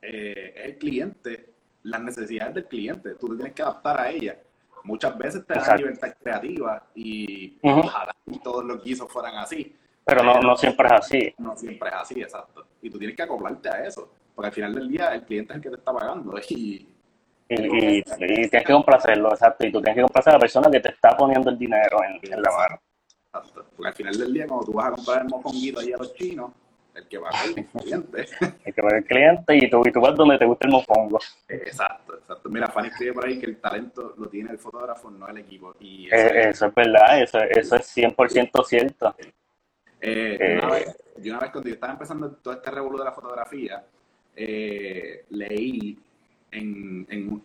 eh, 0.00 0.54
es 0.56 0.64
el 0.64 0.78
cliente, 0.78 1.54
las 1.82 2.02
necesidades 2.02 2.54
del 2.54 2.66
cliente. 2.66 3.14
Tú 3.14 3.28
te 3.28 3.36
tienes 3.36 3.54
que 3.54 3.62
adaptar 3.62 4.00
a 4.00 4.10
ellas. 4.10 4.36
Muchas 4.84 5.16
veces 5.18 5.46
te 5.46 5.54
dan 5.54 5.76
libertad 5.76 6.14
creativa 6.18 6.82
y 6.94 7.58
ojalá 7.62 8.16
todos 8.42 8.64
los 8.64 8.82
guisos 8.82 9.12
fueran 9.12 9.36
así. 9.36 9.76
Pero 10.04 10.22
no, 10.22 10.40
no 10.40 10.56
siempre 10.56 10.86
es 10.86 10.92
así. 10.92 11.34
No 11.36 11.56
siempre 11.56 11.90
es 11.90 11.94
así, 11.94 12.22
exacto. 12.22 12.66
Y 12.80 12.88
tú 12.88 12.98
tienes 12.98 13.14
que 13.14 13.22
acoplarte 13.22 13.68
a 13.68 13.84
eso. 13.84 14.10
Porque 14.34 14.48
al 14.48 14.54
final 14.54 14.74
del 14.74 14.88
día 14.88 15.14
el 15.14 15.24
cliente 15.24 15.52
es 15.52 15.56
el 15.56 15.62
que 15.62 15.68
te 15.70 15.76
está 15.76 15.92
pagando. 15.92 16.34
Y, 16.48 16.88
y, 17.50 18.02
tienes 18.02 18.50
que 18.50 18.72
complacerlo, 18.72 19.30
exacto. 19.30 19.66
Y 19.66 19.72
tú 19.72 19.80
tienes 19.80 19.96
que 19.96 20.02
complacer 20.02 20.30
a 20.32 20.36
la 20.36 20.40
persona 20.40 20.70
que 20.70 20.80
te 20.80 20.90
está 20.90 21.16
poniendo 21.16 21.50
el 21.50 21.58
dinero 21.58 21.98
en, 22.04 22.42
la 22.42 22.50
mano. 22.50 22.80
Exacto. 23.26 23.66
Porque 23.76 23.88
al 23.88 23.94
final 23.94 24.18
del 24.18 24.32
día, 24.32 24.46
cuando 24.46 24.66
tú 24.66 24.72
vas 24.72 24.86
a 24.86 24.90
comprar 24.92 25.22
el 25.22 25.28
mofonguito 25.28 25.80
ahí 25.80 25.92
a 25.92 25.96
los 25.96 26.14
chinos, 26.14 26.52
el 26.94 27.06
que 27.06 27.18
va 27.18 27.30
a 27.30 27.44
el 27.44 27.66
cliente. 27.82 28.26
el 28.64 28.74
que 28.74 28.82
va 28.82 28.90
el 28.96 29.04
cliente 29.04 29.56
y 29.56 29.70
tú, 29.70 29.82
y 29.84 29.92
tú 29.92 30.00
vas 30.00 30.16
donde 30.16 30.38
te 30.38 30.46
gusta 30.46 30.66
el 30.66 30.72
mofongo. 30.72 31.18
Exacto, 31.48 32.14
exacto. 32.14 32.48
Mira, 32.48 32.68
Fanny 32.68 32.88
escribe 32.88 33.12
por 33.12 33.26
ahí 33.26 33.38
que 33.38 33.46
el 33.46 33.60
talento 33.60 34.14
lo 34.16 34.28
tiene 34.28 34.50
el 34.50 34.58
fotógrafo, 34.58 35.10
no 35.10 35.28
el 35.28 35.38
equipo. 35.38 35.74
Y 35.80 36.06
eh, 36.06 36.50
eso, 36.50 36.66
es 36.66 36.74
verdad, 36.74 37.22
eso, 37.22 37.38
eso 37.40 37.76
es 37.76 37.96
100% 37.96 38.64
cierto. 38.64 39.14
Eh, 40.00 40.38
eh, 40.40 40.60
una 40.62 40.72
vez, 40.72 40.96
yo 41.18 41.32
una 41.32 41.40
vez 41.40 41.50
cuando 41.50 41.68
yo 41.68 41.74
estaba 41.74 41.92
empezando 41.92 42.30
todo 42.36 42.54
este 42.54 42.70
revuelo 42.70 42.98
de 42.98 43.04
la 43.04 43.12
fotografía, 43.12 43.84
eh, 44.34 45.26
leí 45.30 45.98
en, 46.52 47.06
en 47.10 47.42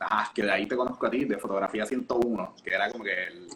ah, 0.00 0.30
que 0.34 0.42
de 0.42 0.52
ahí 0.52 0.66
te 0.66 0.76
conozco 0.76 1.06
a 1.06 1.10
ti, 1.10 1.24
de 1.24 1.38
Fotografía 1.38 1.86
101, 1.86 2.54
que 2.62 2.74
era 2.74 2.90
como 2.90 3.04
que 3.04 3.24
el, 3.24 3.48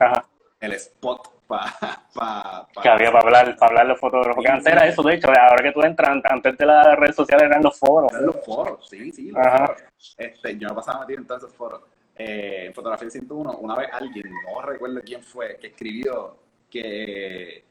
el 0.61 0.73
spot 0.73 1.39
para 1.47 1.73
pa, 2.15 2.69
que 2.83 2.89
había 2.89 3.11
para 3.11 3.25
hablar, 3.25 3.57
para 3.57 3.71
hablar 3.71 3.87
los 3.87 4.01
fotógrafos. 4.01 4.37
Porque 4.37 4.51
antes 4.51 4.73
era 4.73 4.87
eso, 4.87 5.03
de 5.03 5.15
hecho, 5.15 5.29
ahora 5.29 5.63
que 5.63 5.73
tú 5.73 5.83
entras, 5.83 6.21
antes 6.25 6.59
de 6.59 6.67
las 6.67 6.97
redes 6.99 7.17
sociales 7.17 7.47
eran 7.47 7.63
los 7.63 7.79
foros. 7.79 8.13
Eran 8.13 8.27
los 8.27 8.45
foros, 8.45 8.89
sí, 8.89 9.11
sí. 9.11 9.31
Foros. 9.31 9.83
Este, 10.17 10.59
yo 10.59 10.69
me 10.69 10.75
pasaba 10.75 11.01
metido 11.01 11.21
en 11.21 11.27
todos 11.27 11.45
esos 11.45 11.57
foros. 11.57 11.83
Eh, 12.17 12.67
en 12.67 12.75
Fotografía 12.75 13.09
101, 13.09 13.59
una 13.59 13.77
vez 13.77 13.89
alguien, 13.93 14.31
no 14.45 14.61
recuerdo 14.61 15.01
quién 15.05 15.23
fue, 15.23 15.57
que 15.57 15.69
escribió 15.69 16.37
que, 16.71 17.65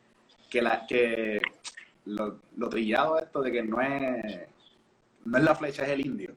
que, 0.50 0.62
la, 0.62 0.88
que 0.88 1.42
lo, 2.06 2.40
lo 2.56 2.70
trillado 2.70 3.20
esto 3.20 3.42
de 3.42 3.52
que 3.52 3.62
no 3.62 3.82
es, 3.82 4.48
no 5.26 5.38
es 5.38 5.44
la 5.44 5.54
flecha, 5.54 5.84
es 5.84 5.90
el 5.90 6.06
indio. 6.06 6.34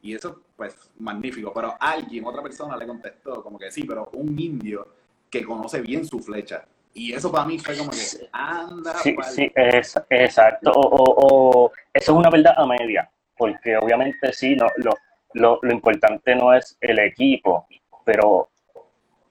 Y 0.00 0.14
eso, 0.14 0.42
pues, 0.56 0.90
magnífico. 0.98 1.52
Pero 1.52 1.74
alguien, 1.78 2.24
otra 2.24 2.42
persona 2.42 2.76
le 2.76 2.86
contestó 2.86 3.42
como 3.42 3.58
que 3.58 3.70
sí, 3.70 3.84
pero 3.84 4.10
un 4.14 4.38
indio 4.38 4.86
que 5.30 5.44
conoce 5.44 5.80
bien 5.80 6.04
su 6.04 6.20
flecha. 6.20 6.64
Y 6.94 7.12
eso 7.12 7.30
para 7.30 7.44
mí 7.44 7.58
fue 7.58 7.76
como 7.76 7.90
que, 7.90 8.28
anda. 8.32 8.94
Sí, 8.94 9.16
sí, 9.22 9.50
es, 9.54 10.00
exacto. 10.10 10.72
O, 10.74 11.70
eso 11.92 12.12
es 12.12 12.18
una 12.18 12.30
verdad 12.30 12.54
a 12.56 12.66
media. 12.66 13.10
Porque 13.36 13.76
obviamente 13.76 14.32
sí, 14.32 14.56
no, 14.56 14.66
lo, 14.78 14.92
lo, 15.34 15.58
lo 15.62 15.72
importante 15.72 16.34
no 16.34 16.52
es 16.52 16.76
el 16.80 16.98
equipo, 16.98 17.66
pero 18.04 18.48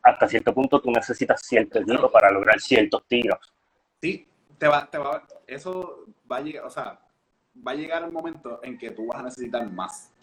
hasta 0.01 0.27
cierto 0.27 0.53
punto 0.53 0.79
tú 0.79 0.91
necesitas 0.91 1.41
cierto 1.41 1.79
equipo 1.79 2.09
para 2.09 2.31
lograr 2.31 2.59
ciertos 2.59 3.05
tiros. 3.07 3.39
Sí, 4.01 4.25
te 4.57 4.67
va, 4.67 4.89
te 4.89 4.97
va, 4.97 5.27
eso 5.45 6.05
va 6.31 6.37
a 6.37 6.41
llegar, 6.41 6.65
o 6.65 6.69
sea, 6.69 6.99
va 7.65 7.71
a 7.71 7.75
llegar 7.75 8.03
el 8.03 8.11
momento 8.11 8.59
en 8.63 8.77
que 8.77 8.91
tú 8.91 9.07
vas 9.07 9.19
a 9.19 9.23
necesitar 9.23 9.69
más 9.69 10.13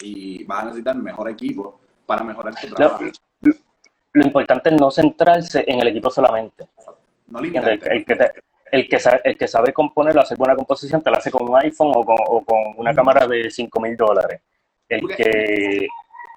y 0.00 0.44
vas 0.44 0.62
a 0.62 0.64
necesitar 0.66 0.96
mejor 0.96 1.28
equipo 1.28 1.80
para 2.06 2.24
mejorar 2.24 2.54
tu 2.54 2.68
trabajo. 2.74 3.04
Lo, 4.12 4.24
importante 4.24 4.70
es 4.70 4.80
no 4.80 4.90
centrarse 4.90 5.64
en 5.66 5.80
el 5.80 5.88
equipo 5.88 6.10
solamente. 6.10 6.68
No 7.26 7.40
el, 7.40 7.56
el, 7.56 8.04
que 8.04 8.32
el, 8.72 8.88
que 8.88 8.98
sabe, 8.98 9.20
el 9.24 9.36
que 9.36 9.46
sabe 9.46 9.72
componerlo, 9.72 10.22
hacer 10.22 10.38
buena 10.38 10.56
composición, 10.56 11.02
te 11.02 11.10
lo 11.10 11.16
hace 11.16 11.30
con 11.30 11.48
un 11.48 11.56
iPhone 11.56 11.92
o 11.94 12.04
con, 12.04 12.16
o 12.26 12.44
con 12.44 12.58
una 12.76 12.94
cámara 12.94 13.26
de 13.26 13.50
5 13.50 13.80
mil 13.80 13.96
dólares. 13.96 14.40
El 14.88 15.06
que, 15.06 15.86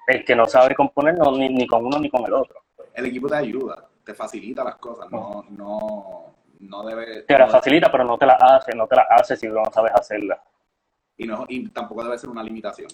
el 0.06 0.24
que 0.24 0.36
no 0.36 0.46
sabe 0.46 0.74
componer 0.74 1.16
no, 1.16 1.32
ni, 1.32 1.48
ni 1.48 1.66
con 1.66 1.86
uno 1.86 1.98
ni 1.98 2.10
con 2.10 2.24
el 2.26 2.34
otro. 2.34 2.60
El 2.94 3.06
equipo 3.06 3.28
te 3.28 3.36
ayuda, 3.36 3.88
te 4.04 4.12
facilita 4.12 4.62
las 4.62 4.76
cosas, 4.76 5.10
no, 5.10 5.46
no, 5.50 6.34
no 6.60 6.82
debe... 6.84 7.22
Te 7.22 7.38
la 7.38 7.48
facilita, 7.48 7.90
pero 7.90 8.04
no 8.04 8.18
te 8.18 8.26
la 8.26 8.34
hace, 8.34 8.74
no 8.74 8.86
te 8.86 8.96
la 8.96 9.06
hace 9.08 9.36
si 9.36 9.48
no 9.48 9.64
sabes 9.72 9.92
hacerla. 9.94 10.42
Y, 11.22 11.26
no, 11.26 11.44
y 11.48 11.68
tampoco 11.68 12.02
debe 12.02 12.18
ser 12.18 12.30
una 12.30 12.42
limitación. 12.42 12.88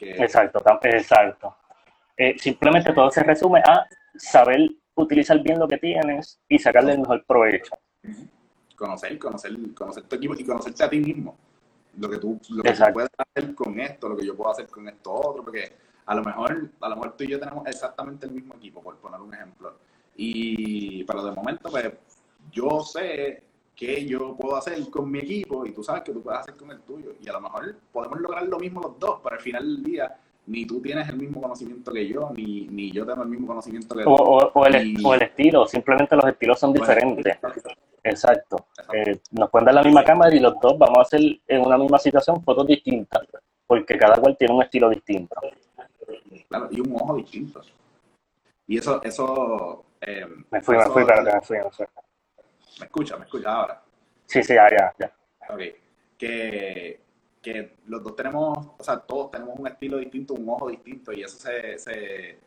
Exacto, 0.00 0.62
exacto. 0.82 1.56
Eh, 2.16 2.34
simplemente 2.38 2.92
todo 2.92 3.10
se 3.10 3.22
resume 3.22 3.60
a 3.60 3.86
saber 4.16 4.70
utilizar 4.94 5.38
bien 5.42 5.58
lo 5.58 5.68
que 5.68 5.78
tienes 5.78 6.40
y 6.48 6.58
sacarle 6.58 6.92
el 6.92 7.00
mejor 7.00 7.24
provecho. 7.26 7.74
Conocer, 8.76 9.18
conocer, 9.18 9.52
conocer 9.74 10.04
tu 10.04 10.16
equipo 10.16 10.34
y 10.36 10.44
conocerte 10.44 10.84
a 10.84 10.90
ti 10.90 10.98
mismo. 10.98 11.36
Lo 11.98 12.08
que 12.08 12.18
tú, 12.18 12.40
lo 12.50 12.62
que 12.62 12.72
puedes 12.92 13.10
hacer 13.18 13.54
con 13.54 13.78
esto, 13.78 14.08
lo 14.08 14.16
que 14.16 14.26
yo 14.26 14.34
puedo 14.34 14.50
hacer 14.50 14.66
con 14.68 14.88
esto 14.88 15.12
otro, 15.12 15.44
porque 15.44 15.72
a 16.06 16.14
lo 16.14 16.24
mejor, 16.24 16.70
a 16.80 16.88
lo 16.88 16.96
mejor 16.96 17.16
tú 17.16 17.24
y 17.24 17.28
yo 17.28 17.38
tenemos 17.38 17.66
exactamente 17.66 18.26
el 18.26 18.32
mismo 18.32 18.54
equipo, 18.54 18.82
por 18.82 18.96
poner 18.96 19.20
un 19.20 19.34
ejemplo. 19.34 19.76
Y 20.16 21.04
pero 21.04 21.22
de 21.24 21.32
momento, 21.32 21.70
pues, 21.70 21.92
yo 22.50 22.80
sé 22.80 23.42
qué 23.74 24.04
yo 24.06 24.36
puedo 24.36 24.56
hacer 24.56 24.78
con 24.90 25.10
mi 25.10 25.20
equipo 25.20 25.66
y 25.66 25.72
tú 25.72 25.82
sabes 25.82 26.02
que 26.02 26.12
tú 26.12 26.22
puedes 26.22 26.40
hacer 26.40 26.54
con 26.54 26.70
el 26.70 26.80
tuyo. 26.80 27.14
Y 27.20 27.28
a 27.28 27.32
lo 27.32 27.40
mejor 27.40 27.76
podemos 27.92 28.20
lograr 28.20 28.44
lo 28.44 28.58
mismo 28.58 28.80
los 28.80 28.98
dos, 28.98 29.20
pero 29.22 29.36
al 29.36 29.42
final 29.42 29.62
del 29.62 29.82
día 29.82 30.16
ni 30.46 30.66
tú 30.66 30.80
tienes 30.80 31.08
el 31.08 31.16
mismo 31.16 31.40
conocimiento 31.40 31.92
que 31.92 32.06
yo, 32.06 32.30
ni, 32.34 32.66
ni 32.66 32.90
yo 32.90 33.06
tengo 33.06 33.22
el 33.22 33.28
mismo 33.28 33.46
conocimiento 33.46 33.94
que 33.94 34.02
tú. 34.02 34.10
O, 34.10 34.66
el, 34.66 34.96
o 35.04 35.14
el, 35.14 35.22
estilo, 35.22 35.66
simplemente 35.66 36.16
los 36.16 36.26
estilos 36.26 36.58
son 36.58 36.72
diferentes. 36.72 37.38
Exacto. 38.02 38.66
Eh, 38.92 39.20
nos 39.30 39.50
pueden 39.50 39.66
dar 39.66 39.76
la 39.76 39.82
misma 39.84 40.04
cámara 40.04 40.34
y 40.34 40.40
los 40.40 40.58
dos 40.60 40.76
vamos 40.76 40.98
a 40.98 41.02
hacer 41.02 41.20
en 41.46 41.60
una 41.60 41.78
misma 41.78 41.98
situación 41.98 42.42
fotos 42.42 42.66
distintas, 42.66 43.22
porque 43.66 43.96
cada 43.96 44.16
cual 44.16 44.36
tiene 44.36 44.54
un 44.54 44.62
estilo 44.62 44.90
distinto. 44.90 45.36
Claro, 46.48 46.68
y 46.70 46.80
un 46.80 46.94
ojo 46.96 47.14
distinto. 47.16 47.60
Y 48.66 48.78
eso, 48.78 49.02
eso... 49.02 49.84
Eh, 50.00 50.26
me 50.50 50.60
fui, 50.60 50.76
me 50.76 50.86
fui, 50.86 51.04
pero 51.04 51.22
me 51.22 51.40
fui, 51.40 51.58
no 51.58 51.70
sé. 51.70 51.86
¿Me 52.78 52.86
escucha? 52.86 53.16
¿Me 53.16 53.24
escucha 53.24 53.52
ahora? 53.52 53.82
Sí, 54.26 54.42
sí, 54.42 54.54
ya, 54.54 54.94
ya. 54.98 55.12
Ok. 55.48 55.60
Que, 56.16 57.00
que 57.42 57.76
los 57.86 58.02
dos 58.02 58.16
tenemos, 58.16 58.56
o 58.78 58.82
sea, 58.82 58.98
todos 58.98 59.30
tenemos 59.30 59.58
un 59.58 59.66
estilo 59.66 59.98
distinto, 59.98 60.34
un 60.34 60.48
ojo 60.48 60.70
distinto, 60.70 61.12
y 61.12 61.22
eso 61.22 61.36
se, 61.36 61.78
se, 61.78 62.38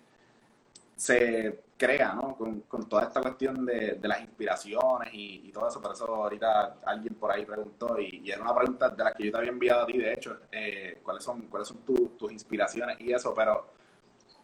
se 0.96 1.60
crea, 1.78 2.14
¿no? 2.14 2.36
Con, 2.36 2.62
con, 2.62 2.88
toda 2.88 3.04
esta 3.04 3.22
cuestión 3.22 3.66
de, 3.66 3.96
de 3.96 4.08
las 4.08 4.22
inspiraciones 4.22 5.14
y, 5.14 5.48
y, 5.48 5.52
todo 5.52 5.68
eso. 5.68 5.82
Por 5.82 5.92
eso 5.92 6.06
ahorita 6.06 6.78
alguien 6.86 7.16
por 7.16 7.32
ahí 7.32 7.46
preguntó, 7.46 8.00
y, 8.00 8.22
y, 8.24 8.32
era 8.32 8.42
una 8.42 8.56
pregunta 8.56 8.90
de 8.90 9.04
la 9.04 9.14
que 9.14 9.26
yo 9.26 9.32
te 9.32 9.38
había 9.38 9.52
enviado 9.52 9.84
a 9.84 9.86
ti, 9.86 9.98
de 9.98 10.14
hecho, 10.14 10.40
eh, 10.52 11.00
¿cuáles 11.04 11.24
son, 11.24 11.42
cuáles 11.48 11.68
son 11.68 11.78
tus 12.18 12.32
inspiraciones 12.32 13.00
y 13.02 13.12
eso? 13.12 13.34
Pero 13.36 13.68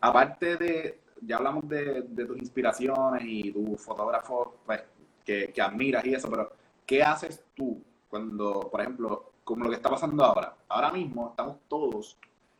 aparte 0.01 0.57
de, 0.57 0.99
ya 1.21 1.37
hablamos 1.37 1.67
de, 1.69 2.01
de 2.01 2.25
tus 2.25 2.37
inspiraciones 2.37 3.23
y 3.25 3.51
tu 3.51 3.77
fotógrafo, 3.77 4.57
pues 4.65 4.81
que, 5.23 5.53
admiras 5.61 6.05
y 6.05 6.13
eso, 6.13 6.29
pero 6.29 6.51
¿qué 6.85 7.03
haces 7.03 7.43
tú 7.55 7.81
cuando, 8.09 8.69
por 8.69 8.81
ejemplo, 8.81 9.31
como 9.43 9.63
lo 9.63 9.69
que 9.69 9.77
está 9.77 9.89
pasando 9.89 10.23
ahora? 10.23 10.55
Ahora 10.69 10.91
mismo 10.91 11.29
estamos 11.29 11.57
todos 11.67 12.17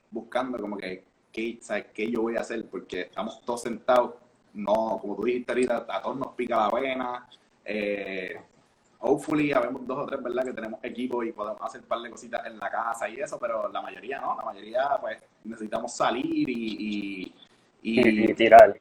buscando 0.10 0.58
como 0.60 0.78
que, 0.78 1.06
¿qué, 1.32 1.58
¿sabes? 1.62 1.88
¿qué 1.94 2.10
yo 2.10 2.22
voy 2.22 2.38
a 2.38 2.42
hacer? 2.42 2.66
Porque 2.70 3.02
estamos 3.02 3.42
todos 3.42 3.62
sentados, 3.64 4.16
no, 4.54 4.98
como 5.02 5.16
tú 5.16 5.24
dijiste 5.24 5.52
ahorita, 5.52 5.86
a 5.90 6.02
todos 6.02 6.18
nos 6.18 6.34
pica 6.34 6.58
la 6.58 6.70
vena. 6.70 7.30
Eh, 7.64 8.36
hopefully 9.00 9.52
habemos 9.52 9.86
dos 9.86 10.00
o 10.00 10.06
tres, 10.06 10.22
¿verdad? 10.22 10.44
Que 10.44 10.54
tenemos 10.54 10.80
equipo 10.84 11.24
y 11.24 11.32
podemos 11.32 11.62
hacer 11.62 11.82
un 11.82 11.88
par 11.88 12.00
de 12.02 12.10
cositas 12.10 12.46
en 12.46 12.60
la 12.60 12.70
casa 12.70 13.10
y 13.10 13.20
eso, 13.20 13.40
pero 13.40 13.70
la 13.70 13.82
mayoría 13.82 14.20
no, 14.20 14.36
la 14.38 14.44
mayoría 14.44 14.98
pues 15.00 15.24
necesitamos 15.44 15.94
salir 15.94 16.50
y... 16.50 17.34
Y, 17.84 18.30
y, 18.30 18.34
tirar. 18.36 18.80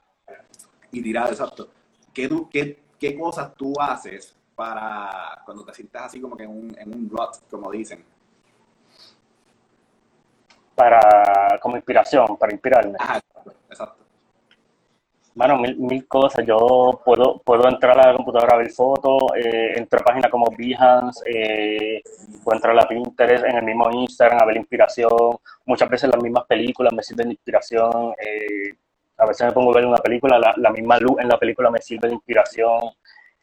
Y 0.93 1.03
tirar, 1.03 1.31
exacto. 1.31 1.71
¿Qué, 2.13 2.29
tú, 2.29 2.51
qué, 2.51 2.79
¿qué 3.01 3.19
cosas 3.19 3.55
tú 3.55 3.73
haces 3.81 4.37
para 4.55 5.43
cuando 5.45 5.65
te 5.65 5.73
sientas 5.73 6.05
así 6.05 6.21
como 6.21 6.37
que 6.37 6.45
en 6.45 6.51
un, 6.51 6.79
en 6.79 6.95
un 6.95 7.09
rut, 7.11 7.37
como 7.51 7.71
dicen? 7.71 8.05
Para, 10.75 11.59
como 11.61 11.77
inspiración, 11.77 12.37
para 12.37 12.53
inspirarme. 12.53 12.97
Ajá, 12.99 13.21
exacto. 13.69 14.05
Bueno, 15.35 15.59
mil, 15.59 15.77
mil 15.77 16.07
cosas. 16.07 16.45
Yo 16.45 17.01
puedo, 17.05 17.39
puedo 17.39 17.69
entrar 17.69 17.99
a 17.99 18.09
la 18.09 18.17
computadora 18.17 18.55
a 18.55 18.59
ver 18.59 18.71
fotos, 18.71 19.23
eh, 19.37 19.75
entrar 19.77 20.03
a 20.03 20.05
páginas 20.05 20.31
como 20.31 20.47
Behance, 20.57 21.23
eh, 21.27 22.03
puedo 22.43 22.57
entrar 22.57 22.73
a 22.73 22.83
la 22.83 22.89
Pinterest, 22.89 23.45
en 23.45 23.57
el 23.57 23.65
mismo 23.65 23.91
Instagram 23.91 24.43
a 24.43 24.45
ver 24.45 24.57
inspiración. 24.59 25.39
Muchas 25.65 25.89
veces 25.89 26.11
las 26.11 26.23
mismas 26.23 26.45
películas 26.45 26.93
me 26.93 27.03
sirven 27.03 27.29
de 27.29 27.35
inspiración. 27.35 28.13
Eh, 28.19 28.77
a 29.21 29.27
veces 29.27 29.47
me 29.47 29.53
pongo 29.53 29.73
a 29.73 29.77
ver 29.77 29.87
una 29.87 29.99
película, 29.99 30.55
la, 30.57 30.71
misma 30.71 30.99
luz 30.99 31.21
en 31.21 31.29
la 31.29 31.39
película 31.39 31.71
me 31.71 31.79
sirve 31.79 32.09
de 32.09 32.15
inspiración. 32.15 32.81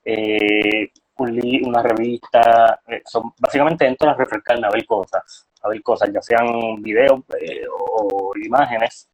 Eh, 0.04 0.90
una 1.20 1.82
revista, 1.82 2.80
eh, 2.88 3.02
son, 3.06 3.34
básicamente 3.40 3.86
entro 3.86 4.10
a 4.10 4.14
refrescarme 4.14 4.68
a 4.68 4.72
ver 4.72 4.86
cosas, 4.86 5.48
a 5.62 5.70
ver 5.70 5.82
cosas, 5.82 6.12
ya 6.14 6.22
sean 6.22 6.82
videos 6.82 7.22
eh, 7.40 7.66
o 7.70 8.32
imágenes. 8.44 9.10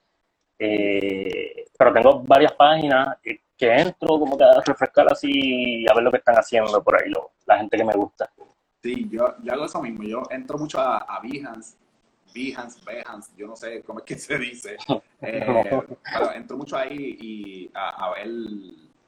pero 0.58 1.94
tengo 1.94 2.24
varias 2.24 2.54
páginas 2.54 3.18
que 3.58 3.76
entro 3.76 4.20
como 4.20 4.38
que 4.38 4.44
a 4.44 4.62
refrescar 4.66 5.12
así 5.12 5.86
a 5.90 5.94
ver 5.94 6.04
lo 6.04 6.12
que 6.12 6.18
están 6.18 6.36
haciendo 6.36 6.82
por 6.84 7.02
ahí 7.02 7.10
lo, 7.10 7.32
la 7.46 7.58
gente 7.58 7.78
que 7.78 7.86
me 7.86 7.94
gusta. 7.94 8.30
Sí, 8.82 9.08
yo, 9.10 9.36
hago 9.52 9.66
eso 9.66 9.82
mismo. 9.82 10.04
Yo 10.04 10.24
entro 10.30 10.58
mucho 10.58 10.80
a, 10.80 10.98
a 10.98 11.22
Behance, 12.34 12.80
Behance, 12.86 13.32
yo 13.38 13.48
no 13.48 13.56
sé 13.56 13.82
cómo 13.84 14.00
es 14.00 14.06
que 14.06 14.18
se 14.18 14.38
dice. 14.38 14.78
Eh, 15.26 15.46
pero 16.04 16.34
entro 16.34 16.58
mucho 16.58 16.76
ahí 16.76 17.18
y 17.18 17.72
a, 17.74 18.08
a 18.08 18.14
ver, 18.14 18.28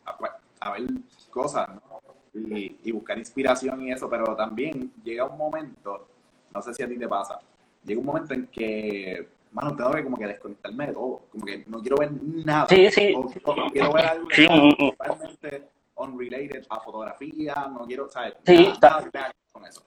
a, 0.05 0.17
pues, 0.17 0.31
a, 0.61 0.71
ver 0.71 0.83
cosas 1.29 1.67
¿no? 1.67 2.01
y, 2.33 2.77
y 2.85 2.91
buscar 2.93 3.17
inspiración 3.17 3.81
y 3.81 3.91
eso, 3.91 4.09
pero 4.09 4.33
también 4.33 4.93
llega 5.03 5.25
un 5.25 5.37
momento, 5.37 6.07
no 6.53 6.61
sé 6.61 6.73
si 6.73 6.83
a 6.83 6.87
ti 6.87 6.97
te 6.97 7.05
pasa, 7.09 7.37
llega 7.83 7.99
un 7.99 8.05
momento 8.05 8.33
en 8.33 8.47
que 8.47 9.27
mano, 9.55 9.75
tengo 9.75 9.91
que 9.91 10.03
como 10.03 10.17
que 10.17 10.27
desconectarme 10.27 10.87
de 10.87 10.93
todo, 10.93 11.21
como 11.31 11.45
que 11.45 11.63
no 11.67 11.79
quiero 11.81 11.97
ver 11.97 12.11
nada. 12.21 12.67
Sí, 12.69 12.91
sí. 12.91 13.13
O, 13.15 13.21
o 13.21 13.71
quiero 13.71 13.93
ver 13.93 14.05
algo 14.05 14.27
Sí, 14.31 14.47
mm, 14.47 14.85
mm. 14.85 14.89
totalmente 14.97 15.69
unrelated 15.95 16.65
a 16.69 16.79
fotografía, 16.81 17.53
no 17.71 17.85
quiero, 17.85 18.09
¿sabes? 18.09 18.35
Sí, 18.45 18.73
nada, 18.81 19.09
nada 19.13 19.31
con 19.51 19.65
eso. 19.65 19.81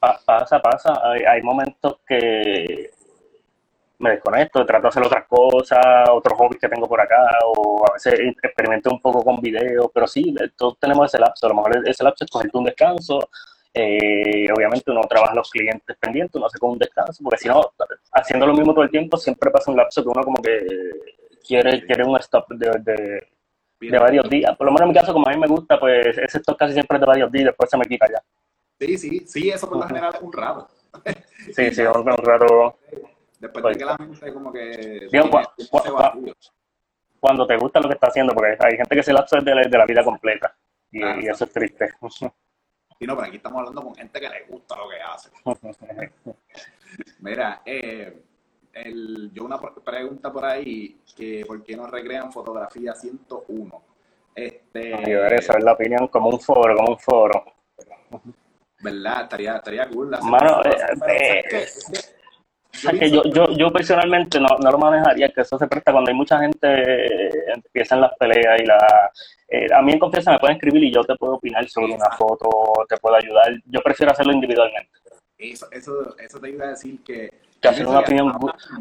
Pa- 0.00 0.20
pasa, 0.24 0.60
pasa. 0.60 0.92
Hay, 1.10 1.22
hay 1.24 1.42
momentos 1.42 2.00
que 2.06 2.90
me 4.00 4.10
desconecto, 4.10 4.64
trato 4.64 4.82
de 4.82 4.88
hacer 4.88 5.02
otras 5.04 5.26
cosas, 5.26 6.08
otros 6.10 6.38
hobbies 6.38 6.60
que 6.60 6.68
tengo 6.68 6.86
por 6.86 7.00
acá, 7.00 7.16
o 7.44 7.84
a 7.88 7.94
veces 7.94 8.14
experimento 8.42 8.90
un 8.90 9.00
poco 9.00 9.24
con 9.24 9.40
videos, 9.40 9.88
pero 9.92 10.06
sí, 10.06 10.32
todos 10.56 10.78
tenemos 10.78 11.06
ese 11.12 11.18
lapso. 11.20 11.46
A 11.46 11.48
lo 11.48 11.56
mejor 11.56 11.88
ese 11.88 12.04
lapso 12.04 12.24
es 12.24 12.30
cogerte 12.30 12.56
un 12.58 12.64
descanso. 12.64 13.28
eh, 13.74 14.46
obviamente 14.56 14.90
uno 14.90 15.02
trabaja 15.02 15.34
los 15.34 15.50
clientes 15.50 15.96
pendientes, 15.98 16.34
uno 16.36 16.46
hace 16.46 16.58
con 16.58 16.70
un 16.72 16.78
descanso, 16.78 17.22
porque 17.22 17.38
si 17.38 17.48
no, 17.48 17.60
haciendo 18.12 18.46
lo 18.46 18.54
mismo 18.54 18.72
todo 18.72 18.84
el 18.84 18.90
tiempo, 18.90 19.16
siempre 19.16 19.50
pasa 19.50 19.70
un 19.70 19.76
lapso 19.76 20.02
que 20.02 20.08
uno 20.08 20.22
como 20.22 20.40
que 20.42 20.66
quiere, 21.46 21.84
quiere 21.84 22.04
un 22.04 22.16
stop 22.18 22.48
de, 22.50 22.70
de, 22.80 23.26
de 23.80 23.98
varios 23.98 24.28
días. 24.30 24.56
Por 24.56 24.66
lo 24.66 24.72
menos 24.72 24.82
en 24.82 24.88
mi 24.88 24.94
caso, 24.94 25.12
como 25.12 25.28
a 25.28 25.32
mí 25.32 25.38
me 25.38 25.46
gusta, 25.48 25.78
pues 25.78 26.06
ese 26.18 26.38
stop 26.38 26.56
casi 26.56 26.72
siempre 26.74 26.96
es 26.96 27.00
de 27.00 27.06
varios 27.06 27.30
días, 27.32 27.46
después 27.46 27.68
se 27.70 27.76
me 27.76 27.84
quita 27.84 28.06
ya. 28.08 28.22
Sí, 28.80 28.98
sí, 28.98 29.20
sí, 29.26 29.50
eso 29.50 29.68
por 29.68 29.78
lo 29.78 29.86
general 29.86 30.14
es 30.14 30.20
un 30.22 30.32
rato. 30.32 30.68
Sí, 31.54 31.70
sí, 31.74 31.82
un, 31.82 31.96
un 31.98 32.16
rato. 32.16 32.78
Después 33.40 33.64
de 33.64 33.74
que 33.76 33.84
la 33.84 33.96
mente 33.96 34.32
como 34.32 34.52
que 34.52 35.08
Digo, 35.12 35.30
tiene 35.30 35.30
vacío. 35.92 36.34
cuando 37.20 37.46
te 37.46 37.56
gusta 37.56 37.80
lo 37.80 37.88
que 37.88 37.94
está 37.94 38.08
haciendo, 38.08 38.32
porque 38.34 38.56
hay 38.60 38.76
gente 38.76 38.96
que 38.96 39.02
se 39.02 39.12
lapso 39.12 39.38
es 39.38 39.44
de 39.44 39.54
la, 39.54 39.62
de 39.62 39.78
la 39.78 39.86
vida 39.86 40.02
completa. 40.04 40.56
Y, 40.90 41.00
Claro. 41.00 41.20
y 41.20 41.28
eso 41.28 41.44
es 41.44 41.52
triste. 41.52 41.90
Sí, 42.98 43.06
no, 43.06 43.14
pero 43.14 43.28
aquí 43.28 43.36
estamos 43.36 43.58
hablando 43.60 43.82
con 43.82 43.94
gente 43.94 44.20
que 44.20 44.28
le 44.28 44.42
gusta 44.48 44.74
lo 44.76 44.88
que 44.88 45.00
hace. 45.00 45.30
Mira, 47.20 47.62
eh, 47.64 48.22
el, 48.72 49.30
yo 49.32 49.44
una 49.44 49.58
pre- 49.60 49.70
pregunta 49.84 50.32
por 50.32 50.44
ahí, 50.44 51.00
que 51.16 51.44
¿por 51.46 51.62
qué 51.62 51.76
no 51.76 51.86
recrean 51.86 52.32
fotografía 52.32 52.94
101? 52.94 53.82
Este, 54.34 55.42
saber 55.42 55.62
la 55.64 55.72
opinión 55.72 56.08
como 56.08 56.30
un 56.30 56.40
foro, 56.40 56.74
como 56.76 56.92
un 56.92 56.98
foro. 56.98 57.44
¿Verdad? 58.80 59.22
Estaría, 59.22 59.56
estaría 59.56 59.88
cool. 59.88 60.10
Mano, 60.22 60.62
eh, 60.64 60.76
eh, 61.08 61.42
que 61.48 61.64
O 61.64 62.80
sea, 62.80 62.92
que 62.92 63.10
yo, 63.10 63.24
yo, 63.24 63.50
yo 63.56 63.72
personalmente 63.72 64.38
no, 64.38 64.48
no 64.62 64.70
lo 64.70 64.78
manejaría, 64.78 65.30
que 65.30 65.40
eso 65.40 65.58
se 65.58 65.66
presta 65.66 65.90
cuando 65.90 66.10
hay 66.10 66.16
mucha 66.16 66.38
gente, 66.38 66.68
eh, 66.68 67.30
empiezan 67.54 68.02
las 68.02 68.12
peleas 68.16 68.60
y 68.60 68.66
la... 68.66 69.10
eh, 69.48 69.66
a 69.74 69.82
mí 69.82 69.92
en 69.92 69.98
confianza 69.98 70.32
me 70.32 70.38
pueden 70.38 70.56
escribir 70.56 70.84
y 70.84 70.92
yo 70.92 71.02
te 71.02 71.16
puedo 71.16 71.34
opinar 71.34 71.68
sobre 71.68 71.94
una 71.94 72.10
foto, 72.10 72.48
te 72.88 72.96
puedo 72.98 73.16
ayudar. 73.16 73.52
Yo 73.64 73.80
prefiero 73.80 74.12
hacerlo 74.12 74.32
individualmente. 74.32 74.92
Eso, 75.38 75.66
eso, 75.72 76.16
eso 76.18 76.40
te 76.40 76.50
iba 76.50 76.66
a 76.66 76.70
decir 76.70 77.02
que... 77.02 77.30
Que 77.60 77.68
hacer 77.68 77.86
una 77.86 78.00
opinión, 78.00 78.32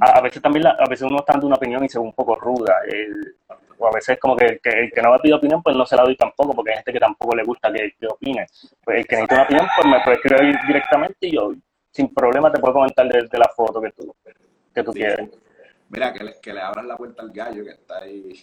a, 0.01 0.17
a 0.17 0.21
veces 0.21 0.41
también, 0.41 0.63
la- 0.63 0.78
a 0.80 0.88
veces 0.88 1.07
uno 1.09 1.17
está 1.19 1.34
dando 1.34 1.47
una 1.47 1.55
opinión 1.55 1.84
y 1.84 1.89
se 1.89 1.97
ve 1.99 2.05
un 2.05 2.13
poco 2.13 2.36
ruda. 2.36 2.75
el- 2.88 3.36
o 3.80 3.88
a 3.88 3.91
veces 3.91 4.17
como 4.19 4.36
que, 4.36 4.57
que 4.57 4.69
el 4.71 4.91
que 4.91 5.01
no 5.03 5.11
va 5.11 5.17
a 5.17 5.19
pedir 5.19 5.36
opinión, 5.36 5.61
pues 5.61 5.75
no 5.75 5.86
se 5.86 5.95
la 5.95 6.01
doy 6.01 6.15
tampoco, 6.15 6.51
porque 6.55 6.71
hay 6.71 6.78
gente 6.78 6.93
que 6.93 6.99
tampoco 6.99 7.36
le 7.36 7.43
gusta 7.43 7.71
que, 7.71 7.91
que 7.99 8.07
opine. 8.07 8.47
Pues 8.84 8.97
el 8.97 9.05
que 9.07 9.15
necesita 9.17 9.36
una 9.36 9.43
opinión, 9.43 9.67
pues 9.75 9.88
me 9.88 9.99
puede 10.03 10.15
escribir 10.17 10.55
directamente 10.65 11.28
y 11.28 11.36
yo 11.36 11.51
sin 11.91 12.11
problema 12.11 12.51
te 12.51 12.59
puedo 12.59 12.73
comentar 12.73 13.07
de, 13.07 13.28
de 13.28 13.38
la 13.38 13.47
foto 13.55 13.80
que 13.80 13.91
tú, 13.91 14.15
que 14.73 14.84
tú 14.84 14.91
Sí, 14.93 14.97
quieres. 14.99 15.30
Mira, 15.89 16.11
que 16.11 16.23
le, 16.23 16.39
que 16.41 16.53
le 16.53 16.61
abran 16.61 16.88
la 16.88 16.97
puerta 16.97 17.21
al 17.21 17.30
gallo 17.32 17.63
que 17.63 17.69
está 17.69 17.99
ahí. 17.99 18.34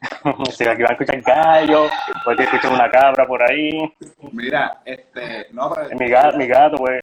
si 0.50 0.64
aquí 0.68 0.82
van 0.82 0.90
a 0.90 0.94
escuchar 0.94 1.20
gallo, 1.22 1.86
puede 2.22 2.36
que 2.36 2.42
escuchen 2.44 2.72
una 2.72 2.90
cabra 2.90 3.26
por 3.26 3.42
ahí, 3.42 3.70
Mira, 4.32 4.82
este... 4.84 5.46
No, 5.52 5.72
pero... 5.74 5.96
mi 5.98 6.08
gato, 6.10 6.36
mi 6.36 6.46
gato 6.46 6.76
pues... 6.76 7.02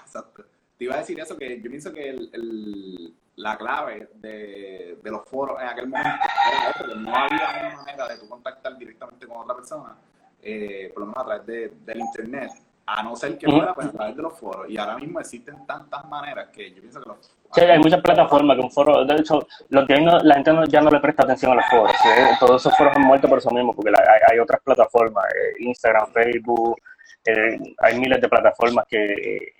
Exacto. 0.00 0.44
Te 0.78 0.84
iba 0.84 0.94
a 0.94 0.98
decir 0.98 1.18
eso, 1.18 1.36
que 1.36 1.60
yo 1.60 1.68
pienso 1.68 1.92
que 1.92 2.08
el, 2.10 3.12
la 3.36 3.56
clave 3.56 4.08
de, 4.14 4.96
de 5.02 5.10
los 5.10 5.24
foros 5.28 5.60
en 5.60 5.66
aquel 5.68 5.88
momento 5.88 6.10
era 6.52 6.70
eso, 6.70 6.84
que 6.86 6.94
no 6.94 7.14
había 7.14 7.68
una 7.68 7.76
manera 7.82 8.08
de 8.08 8.18
tú 8.18 8.28
contactar 8.28 8.78
directamente 8.78 9.26
con 9.26 9.38
otra 9.38 9.56
persona, 9.56 9.96
eh, 10.42 10.90
por 10.94 11.00
lo 11.00 11.06
menos 11.06 11.22
a 11.22 11.26
través 11.26 11.46
de- 11.46 11.72
del 11.84 11.98
internet, 12.00 12.50
a 12.86 13.02
no 13.02 13.16
ser 13.16 13.36
que 13.36 13.46
fuera 13.50 13.74
pues, 13.74 13.88
a 13.88 13.92
través 13.92 14.16
de 14.16 14.22
los 14.22 14.38
foros. 14.38 14.70
Y 14.70 14.78
ahora 14.78 14.96
mismo 14.96 15.18
existen 15.20 15.66
tantas 15.66 16.04
maneras 16.08 16.48
que 16.50 16.70
yo 16.72 16.80
pienso 16.80 17.02
que 17.02 17.08
los... 17.08 17.36
Sí, 17.52 17.60
hay 17.60 17.78
muchas 17.78 18.00
plataformas 18.00 18.56
que 18.56 18.62
un 18.62 18.70
foro, 18.70 19.04
de 19.04 19.14
hecho, 19.16 19.46
los 19.70 19.88
no- 19.88 20.18
la 20.20 20.34
gente 20.36 20.52
no- 20.52 20.64
ya 20.64 20.80
no 20.80 20.90
le 20.90 21.00
presta 21.00 21.24
atención 21.24 21.52
a 21.52 21.54
los 21.56 21.64
foros, 21.66 21.92
todos 22.38 22.62
esos 22.62 22.76
foros 22.78 22.94
han 22.96 23.02
muerto 23.02 23.28
por 23.28 23.38
eso 23.38 23.50
mismo, 23.50 23.74
porque 23.74 23.92
hay 24.30 24.38
otras 24.38 24.60
plataformas, 24.62 25.24
eh, 25.34 25.54
Instagram, 25.64 26.12
Facebook, 26.12 26.76
eh, 27.24 27.58
hay 27.78 27.98
miles 27.98 28.20
de 28.20 28.28
plataformas 28.28 28.86
que, 28.88 29.04
eh, 29.12 29.52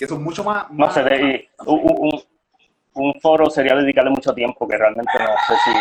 que 0.00 0.06
son 0.08 0.24
mucho 0.24 0.42
más... 0.42 0.70
no 0.70 0.90
sé, 0.90 1.02
de- 1.04 1.50
un, 1.66 1.78
un- 1.84 2.22
un 2.94 3.20
foro 3.20 3.50
sería 3.50 3.74
dedicarle 3.76 4.08
mucho 4.10 4.32
tiempo, 4.32 4.66
que 4.66 4.78
realmente 4.78 5.12
no 5.18 5.26
sé 5.46 5.54
si, 5.62 5.72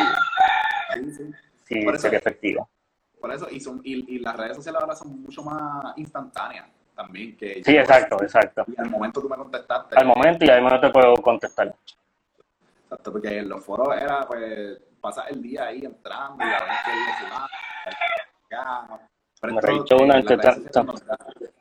Sí, 0.93 1.11
sí. 1.13 1.33
si 1.63 1.79
eso- 1.87 1.97
sería 1.97 2.19
efectivo. 2.19 2.69
Por 3.21 3.31
eso, 3.31 3.47
y, 3.49 3.61
son, 3.61 3.79
y, 3.81 4.15
y 4.15 4.19
las 4.19 4.35
redes 4.35 4.57
sociales 4.57 4.81
ahora 4.81 4.93
son 4.93 5.21
mucho 5.21 5.41
más 5.41 5.97
instantáneas 5.97 6.67
también. 6.93 7.37
Que 7.37 7.63
Sí, 7.63 7.77
exacto, 7.77 8.21
exacto. 8.21 8.65
Y 8.67 8.77
al 8.81 8.89
momento 8.89 9.21
tú 9.21 9.29
me 9.29 9.37
contestaste. 9.37 9.95
Al 9.97 10.05
momento 10.07 10.43
y 10.43 10.49
además 10.49 10.73
no 10.73 10.81
te 10.81 10.89
puedo 10.89 11.13
contestar. 11.15 11.73
Exacto, 12.83 13.13
porque 13.13 13.37
en 13.37 13.47
los 13.47 13.63
foros 13.63 13.95
era, 13.95 14.27
pues, 14.27 14.79
pasar 14.99 15.31
el 15.31 15.41
día 15.41 15.67
ahí 15.67 15.79
entrando 15.85 16.43
y 16.43 16.47
a 16.47 16.59
ver 16.59 16.69
qué 16.83 16.91
día 16.91 17.17
se 17.19 17.29
va. 17.29 17.45
acá. 18.85 18.99
Pero 19.39 19.53
Me 19.53 19.59
una 20.03 20.15
las 20.15 20.25
redes 20.25 20.31
entre 20.31 20.35
sociales 20.37 20.75
no 20.75 20.83
nos 20.83 21.05
da. 21.05 21.17
¿Me 21.17 21.29
escuchas? 21.29 21.53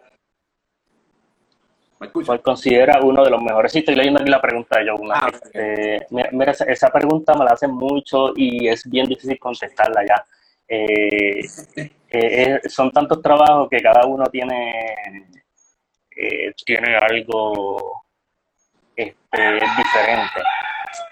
¿Cuál 1.98 2.40
considera 2.42 3.00
uno 3.02 3.24
de 3.24 3.30
los 3.30 3.42
mejores? 3.42 3.72
Sí, 3.72 3.80
estoy 3.80 3.96
leyendo 3.96 4.20
aquí 4.20 4.30
la 4.30 4.40
pregunta 4.40 4.78
de 4.78 4.88
Joe. 4.88 5.08
Ah, 5.12 5.28
Este, 5.32 6.06
mira, 6.10 6.28
mira, 6.32 6.52
esa, 6.52 6.90
pregunta 6.90 7.34
me 7.34 7.44
la 7.44 7.52
hacen 7.52 7.72
mucho 7.72 8.32
y 8.36 8.68
es 8.68 8.88
bien 8.88 9.06
difícil 9.06 9.38
contestarla 9.38 10.04
ya. 10.06 10.24
Eh, 10.68 11.40
eh, 11.76 11.90
eh, 12.10 12.60
son 12.68 12.92
tantos 12.92 13.20
trabajos 13.20 13.68
que 13.68 13.80
cada 13.80 14.06
uno 14.06 14.26
tiene, 14.26 14.96
eh, 16.16 16.54
tiene 16.64 16.96
algo 16.96 18.02
este, 18.94 19.54
diferente. 19.54 20.40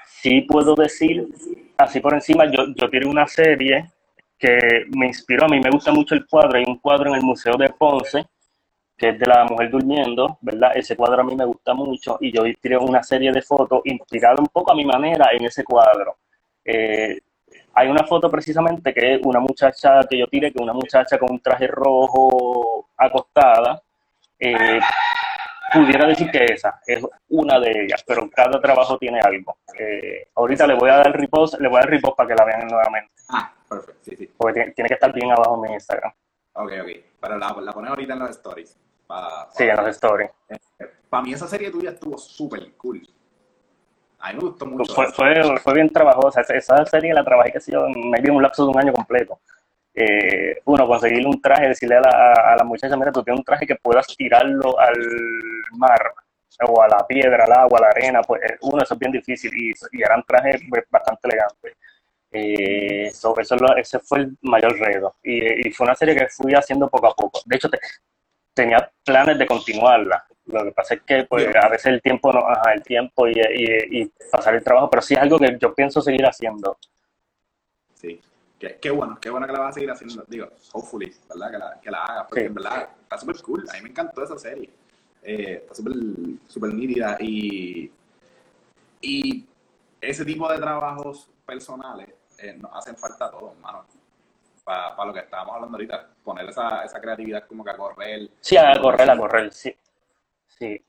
Sí 0.06 0.42
puedo 0.42 0.76
decir, 0.76 1.26
así 1.78 1.98
por 1.98 2.14
encima, 2.14 2.44
yo, 2.46 2.64
yo 2.76 2.88
tiré 2.88 3.06
una 3.08 3.26
serie 3.26 3.90
que 4.38 4.84
me 4.96 5.06
inspiró, 5.06 5.46
a 5.46 5.48
mí 5.48 5.58
me 5.58 5.70
gusta 5.70 5.90
mucho 5.92 6.14
el 6.14 6.26
cuadro, 6.26 6.58
hay 6.58 6.64
un 6.66 6.78
cuadro 6.78 7.08
en 7.10 7.16
el 7.16 7.22
Museo 7.22 7.56
de 7.56 7.70
Ponce 7.70 8.24
que 8.96 9.10
es 9.10 9.18
de 9.18 9.26
la 9.26 9.44
mujer 9.44 9.70
durmiendo, 9.70 10.38
¿verdad? 10.40 10.72
Ese 10.74 10.96
cuadro 10.96 11.20
a 11.20 11.24
mí 11.24 11.36
me 11.36 11.44
gusta 11.44 11.74
mucho 11.74 12.16
y 12.20 12.32
yo 12.32 12.42
tiré 12.60 12.78
una 12.78 13.02
serie 13.02 13.30
de 13.32 13.42
fotos 13.42 13.82
inspirada 13.84 14.36
un 14.38 14.46
poco 14.46 14.72
a 14.72 14.74
mi 14.74 14.84
manera 14.84 15.28
en 15.32 15.44
ese 15.44 15.64
cuadro. 15.64 16.16
Eh, 16.64 17.18
hay 17.74 17.88
una 17.88 18.04
foto 18.04 18.30
precisamente 18.30 18.94
que 18.94 19.14
es 19.14 19.20
una 19.22 19.38
muchacha 19.38 20.00
que 20.08 20.18
yo 20.18 20.26
tiré, 20.28 20.50
que 20.50 20.56
es 20.58 20.62
una 20.62 20.72
muchacha 20.72 21.18
con 21.18 21.30
un 21.30 21.40
traje 21.40 21.66
rojo 21.66 22.88
acostada. 22.96 23.82
Eh, 24.38 24.80
pudiera 25.72 26.06
decir 26.06 26.30
que 26.30 26.44
esa 26.44 26.80
es 26.86 27.04
una 27.28 27.60
de 27.60 27.84
ellas, 27.84 28.02
pero 28.06 28.30
cada 28.30 28.58
trabajo 28.60 28.96
tiene 28.96 29.20
algo. 29.20 29.58
Eh, 29.78 30.28
ahorita 30.34 30.66
le 30.66 30.74
voy 30.74 30.88
a 30.88 30.96
dar 30.96 31.12
repost, 31.12 31.60
le 31.60 31.68
voy 31.68 31.78
a 31.78 31.80
dar 31.80 31.90
repost 31.90 32.16
para 32.16 32.28
que 32.28 32.34
la 32.34 32.44
vean 32.44 32.66
nuevamente, 32.66 33.12
Ah, 33.28 33.52
perfecto, 33.68 34.00
sí, 34.02 34.16
sí. 34.16 34.30
porque 34.36 34.54
tiene, 34.54 34.72
tiene 34.72 34.88
que 34.88 34.94
estar 34.94 35.12
bien 35.12 35.30
abajo 35.32 35.56
en 35.56 35.60
mi 35.70 35.74
Instagram. 35.74 36.12
Ok, 36.54 36.72
ok. 36.80 36.90
Pero 37.20 37.38
la, 37.38 37.54
la 37.60 37.72
ahorita 37.72 38.12
en 38.14 38.18
los 38.20 38.30
stories. 38.30 38.78
Pa, 39.06 39.48
Sí, 39.54 39.64
en 39.64 39.76
los 39.76 39.88
stories. 39.88 40.30
Para 41.08 41.22
mí 41.22 41.32
esa 41.32 41.46
serie 41.46 41.70
tuya 41.70 41.90
estuvo 41.90 42.18
súper 42.18 42.72
cool. 42.76 43.00
A 44.18 44.32
mí 44.32 44.38
me 44.38 44.48
gustó 44.48 44.66
mucho. 44.66 44.92
Fue, 44.94 45.06
fue, 45.12 45.58
fue 45.60 45.74
bien 45.74 45.88
trabajosa. 45.90 46.40
Esa- 46.40 46.84
serie 46.86 47.14
la 47.14 47.24
trabajé, 47.24 47.52
que 47.52 47.60
sé 47.60 47.72
yo, 47.72 47.86
en 47.86 48.10
medio 48.10 48.26
de 48.26 48.30
un 48.32 48.42
lapso 48.42 48.64
de 48.64 48.70
un 48.70 48.78
año 48.78 48.92
completo. 48.92 49.38
Eh, 49.94 50.60
uno, 50.64 50.86
conseguirle 50.86 51.26
un 51.26 51.40
traje, 51.40 51.68
decirle 51.68 51.96
a 51.96 52.00
la, 52.00 52.32
a 52.52 52.56
la 52.56 52.64
muchacha, 52.64 52.96
mira, 52.96 53.12
tú 53.12 53.22
tienes 53.22 53.38
un 53.38 53.44
traje 53.44 53.66
que 53.66 53.76
puedas 53.76 54.06
tirarlo 54.08 54.78
al 54.78 54.94
mar, 55.72 56.12
o 56.68 56.82
a 56.82 56.88
la 56.88 57.06
piedra, 57.06 57.44
al 57.44 57.52
agua, 57.52 57.78
a 57.78 57.82
la 57.82 57.88
arena. 57.88 58.20
Pues 58.22 58.42
eh, 58.42 58.58
uno, 58.62 58.82
eso 58.82 58.94
es 58.94 59.00
bien 59.00 59.12
difícil 59.12 59.50
y, 59.54 59.72
y 59.92 60.02
eran 60.02 60.22
trajes 60.24 60.60
pues, 60.68 60.84
bastante 60.90 61.28
elegantes. 61.28 61.76
Eh, 62.32 63.10
so- 63.12 63.38
eso 63.38 63.56
ese 63.76 63.98
fue 64.00 64.18
el 64.20 64.36
mayor 64.42 64.76
reto. 64.78 65.14
Y, 65.22 65.68
y 65.68 65.72
fue 65.72 65.84
una 65.86 65.94
serie 65.94 66.16
que 66.16 66.26
fui 66.28 66.52
haciendo 66.54 66.88
poco 66.88 67.06
a 67.06 67.14
poco. 67.14 67.40
De 67.46 67.56
hecho, 67.56 67.70
te- 67.70 67.78
tenía 68.56 68.90
planes 69.04 69.38
de 69.38 69.46
continuarla. 69.46 70.26
Lo 70.46 70.64
que 70.64 70.72
pasa 70.72 70.94
es 70.94 71.02
que 71.02 71.24
pues, 71.24 71.46
a 71.54 71.68
veces 71.68 71.86
el 71.86 72.00
tiempo 72.00 72.32
no, 72.32 72.40
ajá, 72.48 72.72
el 72.72 72.82
tiempo 72.82 73.26
y, 73.28 73.32
y- 73.32 74.00
y 74.02 74.12
pasar 74.32 74.54
el 74.54 74.64
trabajo, 74.64 74.88
pero 74.88 75.02
sí 75.02 75.14
es 75.14 75.20
algo 75.20 75.38
que 75.38 75.56
yo 75.60 75.74
pienso 75.74 76.00
seguir 76.00 76.24
haciendo. 76.24 76.78
Sí. 77.94 78.20
qué 78.58 78.90
bueno, 78.90 79.18
qué 79.20 79.28
bueno 79.28 79.46
que 79.46 79.52
la 79.52 79.58
vas 79.60 79.70
a 79.70 79.72
seguir 79.74 79.90
haciendo. 79.90 80.24
Digo, 80.26 80.48
hopefully, 80.72 81.12
¿verdad? 81.28 81.50
Que 81.50 81.58
la, 81.58 81.80
que 81.82 81.90
la 81.90 82.04
hagas, 82.04 82.26
porque 82.28 82.44
en 82.46 82.54
verdad 82.54 82.88
está 83.02 83.18
súper 83.18 83.36
cool. 83.42 83.64
A 83.68 83.72
mí 83.74 83.82
me 83.82 83.88
encantó 83.90 84.22
esa 84.24 84.38
serie. 84.38 84.70
Eh, 85.22 85.58
está 85.62 85.74
súper 85.74 85.92
super 86.46 86.72
nítida 86.72 87.16
y, 87.20 87.90
y 89.00 89.44
ese 90.00 90.24
tipo 90.24 90.50
de 90.50 90.58
trabajos 90.58 91.28
personales 91.44 92.08
eh, 92.38 92.56
nos 92.58 92.70
hacen 92.74 92.96
falta 92.96 93.26
a 93.26 93.30
todos, 93.30 93.52
hermano. 93.56 93.84
Para 94.66 95.04
lo 95.04 95.14
que 95.14 95.20
estábamos 95.20 95.54
hablando 95.54 95.76
ahorita, 95.76 96.08
poner 96.24 96.48
esa, 96.48 96.84
esa 96.84 97.00
creatividad 97.00 97.46
como 97.46 97.62
que 97.62 97.70
a 97.70 97.76
correr. 97.76 98.28
Sí, 98.40 98.56
a 98.56 98.76
correr, 98.80 99.08
a 99.08 99.16
correr, 99.16 99.52
sí. 99.52 99.72
Sí. 100.58 100.82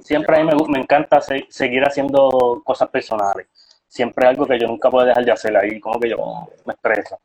Siempre 0.00 0.40
a 0.40 0.42
mí 0.42 0.50
me, 0.50 0.72
me 0.72 0.78
encanta 0.78 1.20
seguir 1.20 1.84
haciendo 1.84 2.62
cosas 2.64 2.88
personales. 2.88 3.48
Siempre 3.86 4.26
algo 4.26 4.46
que 4.46 4.58
yo 4.58 4.66
nunca 4.66 4.90
puedo 4.90 5.04
dejar 5.04 5.26
de 5.26 5.32
hacer 5.32 5.54
ahí, 5.54 5.78
como 5.78 6.00
que 6.00 6.08
yo 6.08 6.48
me 6.64 6.72
expreso. 6.72 7.20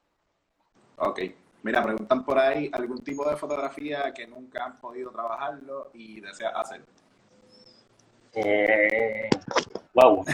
Ok. 0.98 1.22
Mira, 1.64 1.82
preguntan 1.82 2.26
por 2.26 2.38
ahí 2.38 2.70
algún 2.74 3.02
tipo 3.02 3.30
de 3.30 3.38
fotografía 3.38 4.14
que 4.14 4.28
nunca 4.28 4.66
han 4.66 4.78
podido 4.82 5.10
trabajarlo 5.12 5.92
y 5.94 6.20
deseas 6.20 6.52
hacer. 6.54 6.82
Eh, 8.34 9.30
wow. 9.94 10.26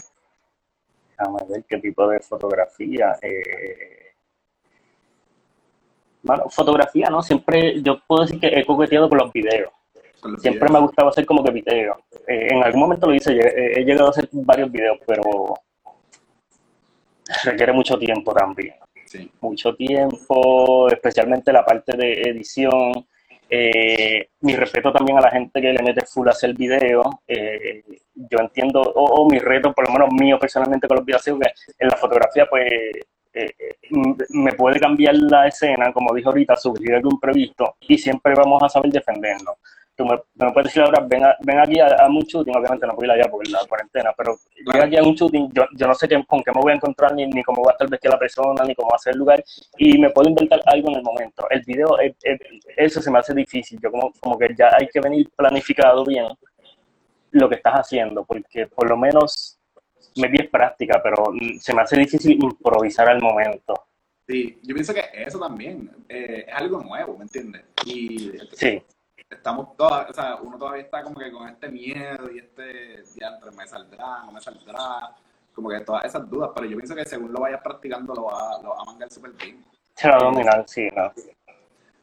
Déjame 1.10 1.40
ver 1.48 1.64
qué 1.66 1.78
tipo 1.78 2.08
de 2.08 2.20
fotografía. 2.22 3.20
Eh, 3.22 4.03
bueno, 6.24 6.46
fotografía, 6.50 7.10
¿no? 7.10 7.22
Siempre 7.22 7.82
yo 7.82 8.00
puedo 8.08 8.24
decir 8.24 8.40
que 8.40 8.48
he 8.48 8.66
coqueteado 8.66 9.10
con 9.10 9.20
los 9.20 9.32
videos. 9.32 9.72
Siempre 10.38 10.70
me 10.70 10.78
ha 10.78 10.82
gustado 10.82 11.10
hacer 11.10 11.26
como 11.26 11.44
que 11.44 11.52
videos. 11.52 11.98
Eh, 12.28 12.48
en 12.50 12.64
algún 12.64 12.80
momento 12.80 13.08
lo 13.08 13.14
hice, 13.14 13.34
he, 13.34 13.84
llegado 13.84 14.08
a 14.08 14.12
hacer 14.12 14.30
varios 14.32 14.72
videos, 14.72 14.98
pero 15.06 15.22
requiere 17.44 17.74
mucho 17.74 18.00
tiempo 18.00 18.34
también. 18.34 18.76
Sí. 19.06 19.30
Mucho 19.42 19.76
tiempo, 19.76 20.88
especialmente 20.90 21.52
la 21.52 21.66
parte 21.66 21.98
de 21.98 22.22
edición. 22.22 23.06
Eh, 23.50 24.30
mi 24.40 24.56
respeto 24.56 24.94
también 24.94 25.18
a 25.18 25.22
la 25.22 25.30
gente 25.30 25.62
que 25.62 25.74
le 25.74 25.84
mete 25.84 26.06
full 26.06 26.30
a 26.30 26.32
hacer 26.32 26.54
video. 26.54 27.04
Eh, 27.28 27.84
yo 28.16 28.40
entiendo, 28.40 28.82
o, 28.82 29.30
mi 29.30 29.40
reto, 29.40 29.74
por 29.74 29.88
lo 29.88 29.94
menos 29.94 30.10
mío 30.14 30.40
personalmente 30.40 30.88
con 30.88 30.98
los 30.98 31.06
videos, 31.06 31.24
que 31.24 31.32
en 31.80 31.90
la 31.90 31.98
fotografía, 31.98 32.46
pues 32.50 32.66
eh, 33.34 33.54
me 34.30 34.54
puede 34.54 34.80
cambiar 34.80 35.16
la 35.16 35.48
escena, 35.48 35.92
como 35.92 36.14
dijo 36.14 36.30
ahorita, 36.30 36.56
surgir 36.56 36.94
algún 36.96 37.20
previsto 37.20 37.76
y 37.82 37.98
siempre 37.98 38.34
vamos 38.36 38.62
a 38.64 38.70
saber 38.70 38.92
defendernos 38.92 39.56
tú 39.96 40.06
me, 40.06 40.52
puedes 40.52 40.70
decir 40.70 40.82
ahora, 40.82 41.06
ven, 41.08 41.24
ven 41.42 41.60
aquí 41.60 41.80
a, 41.80 42.08
un 42.08 42.20
shooting, 42.22 42.56
obviamente 42.56 42.88
no 42.88 42.96
puedo 42.96 43.06
ir 43.14 43.20
allá 43.20 43.30
por 43.30 43.48
la 43.48 43.60
cuarentena, 43.68 44.12
pero 44.18 44.38
ven 44.72 44.82
aquí 44.82 44.98
a 44.98 45.04
un 45.04 45.14
shooting, 45.14 45.52
yo, 45.54 45.66
yo 45.76 45.88
no 45.88 45.94
sé 45.94 46.08
qué, 46.08 46.24
con 46.26 46.42
qué 46.42 46.52
me 46.52 46.62
voy 46.62 46.72
a 46.72 46.76
encontrar, 46.76 47.14
ni, 47.14 47.28
ni 47.28 47.44
cómo 47.44 47.64
va 47.64 47.72
a 47.72 47.74
estar 47.74 47.90
vestida 47.90 48.14
la 48.14 48.20
persona, 48.20 48.64
ni 48.66 48.76
cómo 48.76 48.90
va 48.90 48.96
a 48.96 49.00
ser 49.00 49.14
el 49.14 49.20
lugar, 49.20 49.44
y 49.78 49.98
me 49.98 50.10
puedo 50.10 50.30
inventar 50.30 50.60
algo 50.66 50.90
en 50.90 50.96
el 50.96 51.04
momento. 51.04 51.48
El 51.50 51.62
video, 51.62 51.98
eso 52.78 53.02
se 53.02 53.12
me 53.12 53.20
hace 53.20 53.34
difícil, 53.34 53.80
yo 53.82 53.92
como, 53.92 54.12
como 54.20 54.38
que 54.38 54.50
ya 54.58 54.70
hay 54.80 54.88
que 54.88 55.00
venir 55.00 55.30
planificado 55.36 56.04
bien 56.04 56.28
lo 57.32 57.50
que 57.50 57.56
estás 57.56 57.74
haciendo, 57.74 58.24
porque 58.24 58.68
por 58.68 58.90
lo 58.90 58.98
menos 58.98 59.60
me 60.16 60.28
es 60.34 60.50
práctica, 60.50 61.02
pero 61.04 61.32
se 61.60 61.74
me 61.74 61.82
hace 61.82 61.98
difícil 61.98 62.44
improvisar 62.44 63.10
al 63.10 63.22
momento. 63.22 63.74
Sí, 64.28 64.58
yo 64.64 64.74
pienso 64.74 64.94
que 64.94 65.04
eso 65.14 65.40
también 65.40 65.92
eh, 66.08 66.46
es 66.48 66.54
algo 66.54 66.82
nuevo, 66.82 67.18
¿me 67.18 67.24
entiendes? 67.24 67.64
Y 67.86 68.32
sí 68.54 68.82
estamos 69.34 69.76
todas, 69.76 70.10
o 70.10 70.14
sea, 70.14 70.36
uno 70.36 70.58
todavía 70.58 70.84
está 70.84 71.04
como 71.04 71.20
que 71.20 71.32
con 71.32 71.48
este 71.50 71.70
miedo 71.70 72.32
y 72.32 72.40
este 72.40 73.04
diantre, 73.16 73.52
me 73.52 73.68
saldrá, 73.68 74.24
no 74.26 74.32
me 74.32 74.42
saldrá, 74.42 75.16
como 75.54 75.70
que 75.70 75.80
todas 75.82 76.06
esas 76.06 76.30
dudas, 76.30 76.52
pero 76.56 76.68
yo 76.68 76.78
pienso 76.78 76.96
que 76.96 77.06
según 77.06 77.34
lo 77.34 77.40
vayas 77.40 77.62
practicando 77.62 78.14
lo 78.14 78.26
va, 78.26 78.62
lo 78.62 78.70
va 78.70 78.82
a 78.82 78.86
mangar 78.86 79.12
súper 79.12 79.32
bien. 79.32 79.64
Se 79.96 80.10
va 80.10 80.18
a 80.18 80.24
dominar, 80.24 80.64
sí, 80.68 80.90
no. 80.96 81.12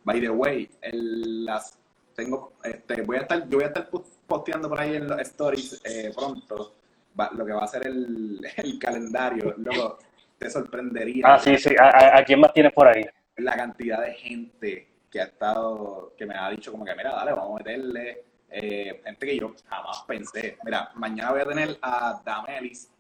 By 0.05 0.21
the 0.21 0.31
way, 0.31 0.71
el, 0.81 1.45
las 1.45 1.79
tengo, 2.15 2.53
este, 2.65 3.03
voy 3.03 3.17
a 3.17 3.21
estar, 3.21 3.49
yo 3.49 3.59
voy 3.59 3.65
a 3.65 3.69
estar 3.69 3.89
posteando 4.27 4.69
por 4.69 4.81
ahí 4.81 4.97
en 4.97 5.09
los 5.09 5.21
stories 5.21 5.81
eh, 5.85 6.13
pronto 6.15 6.75
lo 7.33 7.47
que 7.47 7.53
va 7.53 7.65
a 7.65 7.69
ser 7.69 7.87
el, 7.87 8.41
el 8.57 8.79
calendario, 8.79 9.55
luego 9.59 9.99
te 10.39 10.51
sorprendería. 10.51 11.25
Ah, 11.27 11.39
sí, 11.39 11.57
sí, 11.59 11.75
¿A, 11.79 12.19
a 12.19 12.25
quién 12.25 12.41
más 12.41 12.53
tienes 12.53 12.73
por 12.73 12.89
ahí? 12.89 13.05
La 13.37 13.57
cantidad 13.57 14.01
de 14.03 14.15
gente 14.15 14.89
que 15.11 15.21
ha 15.21 15.25
estado, 15.25 16.15
que 16.17 16.25
me 16.25 16.35
ha 16.35 16.49
dicho 16.51 16.71
como 16.71 16.85
que, 16.85 16.95
mira, 16.95 17.13
dale, 17.13 17.33
vamos 17.33 17.61
a 17.61 17.65
meterle 17.65 18.25
eh, 18.51 19.01
gente 19.05 19.27
que 19.27 19.39
yo 19.39 19.55
jamás 19.69 20.05
pensé. 20.07 20.59
Mira, 20.65 20.91
mañana 20.95 21.33
voy 21.33 21.41
a 21.41 21.47
tener 21.47 21.79
a 21.83 22.21
Damelis. 22.25 22.91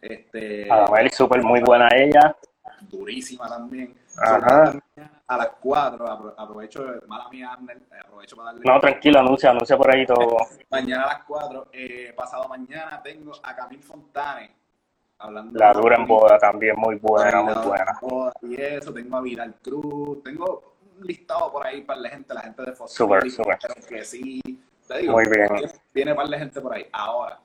Este, 0.00 0.70
a 0.70 0.80
Damelis, 0.80 1.14
súper 1.14 1.42
muy 1.42 1.60
buena 1.60 1.88
ella. 1.94 2.36
Durísima 2.82 3.48
también. 3.48 3.94
Ajá. 4.18 4.72
A 5.26 5.36
las 5.36 5.48
4, 5.60 6.34
aprovecho, 6.36 6.84
mala 7.06 7.28
mía, 7.30 7.56
aprovecho 8.04 8.36
para 8.36 8.52
darle. 8.52 8.62
No, 8.64 8.80
tranquilo, 8.80 9.20
anuncia, 9.20 9.50
anuncia 9.50 9.76
por 9.76 9.94
ahí 9.94 10.06
todo. 10.06 10.36
mañana 10.70 11.04
a 11.04 11.06
las 11.14 11.24
4, 11.24 11.68
eh, 11.72 12.12
pasado 12.16 12.48
mañana 12.48 13.00
tengo 13.02 13.32
a 13.42 13.54
Camil 13.54 13.82
Fontane. 13.82 14.56
Hablando 15.18 15.58
la 15.58 15.72
dura 15.74 15.96
en 15.96 16.06
boda 16.06 16.38
también, 16.38 16.74
muy 16.78 16.96
buena, 16.96 17.42
muy 17.42 17.52
buena. 17.52 18.00
Y 18.40 18.58
eso, 18.58 18.92
tengo 18.92 19.18
a 19.18 19.20
Vidal 19.20 19.54
Cruz, 19.62 20.22
tengo 20.22 20.76
listado 21.02 21.52
por 21.52 21.66
ahí 21.66 21.82
para 21.82 22.00
la 22.00 22.08
gente, 22.08 22.32
la 22.32 22.40
gente 22.42 22.62
de 22.62 22.72
Fossil. 22.72 22.96
Super, 22.96 23.58
Que 23.86 24.04
sí, 24.04 24.40
te 24.88 24.98
digo, 24.98 25.12
Muy 25.12 25.24
bien. 25.28 25.48
Viene, 25.92 26.14
para 26.14 26.28
la 26.28 26.38
gente 26.38 26.60
por 26.60 26.72
ahí. 26.74 26.86
Ahora, 26.90 27.38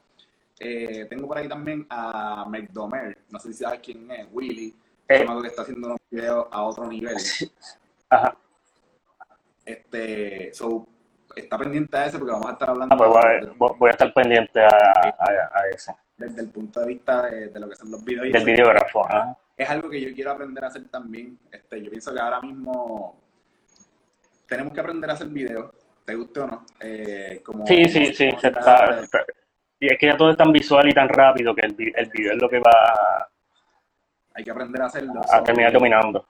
eh, 0.59 1.05
tengo 1.09 1.28
por 1.28 1.38
ahí 1.38 1.49
también 1.49 1.86
a 1.89 2.45
McDomer, 2.47 3.17
no 3.30 3.39
sé 3.39 3.51
si 3.51 3.63
sabes 3.63 3.82
quién 3.82 4.09
es, 4.09 4.28
Willy, 4.32 4.73
eh. 5.08 5.26
que 5.41 5.47
está 5.47 5.62
haciendo 5.62 5.88
unos 5.88 5.99
videos 6.10 6.47
a 6.51 6.64
otro 6.64 6.88
nivel. 6.88 7.16
Ajá. 8.10 8.38
Este, 9.66 10.53
so, 10.53 10.88
está 11.36 11.58
pendiente 11.58 11.97
a 11.97 12.06
ese 12.06 12.18
porque 12.18 12.32
vamos 12.32 12.47
a 12.47 12.53
estar 12.53 12.70
hablando. 12.70 12.93
Ah, 12.93 12.97
pues 12.97 13.58
voy, 13.80 13.88
a, 13.88 13.91
estar 13.91 14.14
pendiente 14.14 14.62
a, 14.62 14.68
a, 14.68 15.68
ese. 15.74 15.93
Desde 16.18 16.41
el 16.41 16.49
punto 16.49 16.80
de 16.82 16.88
vista 16.88 17.24
de, 17.24 17.60
lo 17.60 17.70
que 17.70 17.76
son 17.76 17.91
los 17.91 18.03
videos. 18.03 18.32
Del 18.32 18.45
videógrafo, 18.45 19.08
Es 19.58 19.70
algo 19.70 19.89
que 19.89 20.01
yo 20.01 20.14
quiero 20.14 20.32
aprender 20.32 20.64
a 20.64 20.68
hacer 20.68 20.88
también. 20.89 21.38
Este, 21.51 21.82
yo 21.82 21.89
pienso 21.89 22.14
que 22.14 22.20
ahora 22.20 22.41
mismo 22.41 23.20
tenemos 24.47 24.74
que 24.74 24.80
aprender 24.80 25.10
a 25.10 25.14
hacer 25.14 25.28
videos, 25.28 25.72
te 26.06 26.16
guste 26.16 26.39
o 26.41 26.47
no. 26.47 26.66
Eh, 26.80 27.41
como, 27.43 27.66
sí, 27.66 27.86
sí, 27.86 28.14
sí. 28.14 28.30
y 29.80 29.88
es 29.88 29.99
que 29.99 30.06
ya 30.06 30.16
todo 30.16 30.30
es 30.30 30.38
tan 30.38 30.51
visual 30.51 30.88
y 30.88 30.93
tan 30.93 31.10
rápido 31.10 31.56
que 31.56 31.66
el, 31.66 31.76
el 31.95 32.10
video 32.12 32.34
es 32.34 32.41
lo 32.41 32.47
que 32.47 32.60
va 32.60 33.28
hay 34.36 34.44
que 34.44 34.52
aprender 34.52 34.82
a 34.82 34.86
hacerlo. 34.86 35.22
A 35.32 35.44
terminar 35.44 35.72
dominando. 35.72 36.28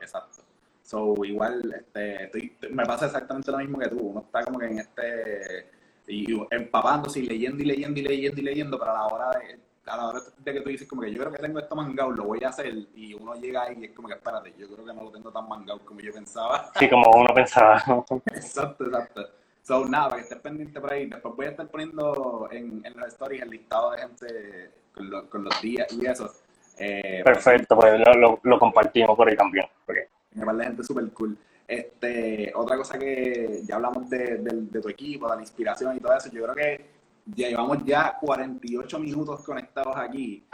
Exacto. 0.00 0.42
So, 0.82 1.24
igual, 1.24 1.84
este, 1.94 2.68
me 2.70 2.84
pasa 2.84 3.06
exactamente 3.06 3.50
lo 3.50 3.58
mismo 3.58 3.78
que 3.78 3.88
tú. 3.88 3.98
Uno 3.98 4.20
está 4.20 4.44
como 4.44 4.58
que 4.58 4.66
en 4.66 4.78
este. 4.78 5.70
Y, 6.06 6.26
empapándose 6.50 7.20
y 7.20 7.26
leyendo 7.26 7.62
y 7.62 7.66
leyendo 7.66 8.00
y 8.00 8.02
leyendo 8.02 8.40
y 8.40 8.44
leyendo, 8.44 8.78
pero 8.78 8.90
a 8.90 8.94
la 8.94 9.06
hora 9.06 9.30
de 9.38 9.58
a 9.86 9.96
la 9.96 10.08
hora 10.08 10.20
de 10.38 10.52
que 10.52 10.60
tú 10.60 10.70
dices 10.70 10.88
como 10.88 11.02
que 11.02 11.12
yo 11.12 11.20
creo 11.20 11.32
que 11.32 11.42
tengo 11.42 11.58
esto 11.58 11.76
mangado, 11.76 12.10
lo 12.10 12.24
voy 12.24 12.42
a 12.42 12.48
hacer, 12.48 12.74
y 12.94 13.12
uno 13.12 13.34
llega 13.34 13.64
ahí 13.64 13.76
y 13.80 13.84
es 13.84 13.92
como 13.92 14.08
que 14.08 14.14
espérate, 14.14 14.54
yo 14.56 14.66
creo 14.66 14.84
que 14.84 14.94
no 14.94 15.04
lo 15.04 15.10
tengo 15.10 15.30
tan 15.30 15.46
mangado 15.46 15.80
como 15.84 16.00
yo 16.00 16.12
pensaba. 16.12 16.70
Sí, 16.78 16.88
como 16.88 17.10
uno 17.10 17.28
pensaba. 17.34 17.82
exacto, 18.26 18.84
exacto. 18.84 19.28
So, 19.62 19.86
nada, 19.86 20.10
para 20.10 20.16
que 20.16 20.22
estés 20.24 20.40
pendiente 20.40 20.80
por 20.80 20.92
ahí. 20.92 21.06
Después 21.06 21.36
voy 21.36 21.46
a 21.46 21.50
estar 21.50 21.68
poniendo 21.68 22.48
en, 22.50 22.82
en 22.84 22.96
las 22.96 23.08
stories 23.08 23.42
el 23.42 23.50
listado 23.50 23.92
de 23.92 23.98
gente 23.98 24.70
con, 24.94 25.26
con 25.28 25.44
los 25.44 25.62
días 25.62 25.90
y 25.92 26.06
eso. 26.06 26.30
Eh, 26.76 27.22
Perfecto, 27.24 27.76
pues 27.76 28.00
lo, 28.16 28.40
lo, 28.42 28.58
compartimos 28.58 29.16
por 29.16 29.28
ahí 29.28 29.36
también. 29.36 29.66
Okay. 29.86 30.04
Me 30.32 30.44
parece 30.44 30.64
gente 30.64 30.82
súper 30.82 31.08
cool. 31.10 31.38
Este, 31.66 32.52
otra 32.54 32.76
cosa 32.76 32.98
que 32.98 33.60
ya 33.64 33.76
hablamos 33.76 34.10
de, 34.10 34.38
de, 34.38 34.62
de 34.62 34.80
tu 34.80 34.88
equipo, 34.88 35.28
de 35.30 35.36
la 35.36 35.42
inspiración 35.42 35.96
y 35.96 36.00
todo 36.00 36.16
eso, 36.16 36.30
yo 36.30 36.42
creo 36.42 36.54
que 36.54 36.86
ya 37.26 37.48
llevamos 37.48 37.84
ya 37.84 38.16
48 38.20 38.98
minutos 38.98 39.42
conectados 39.44 39.96
aquí. 39.96 40.44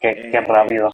Qué, 0.00 0.30
qué 0.30 0.36
eh, 0.36 0.44
rápido. 0.44 0.90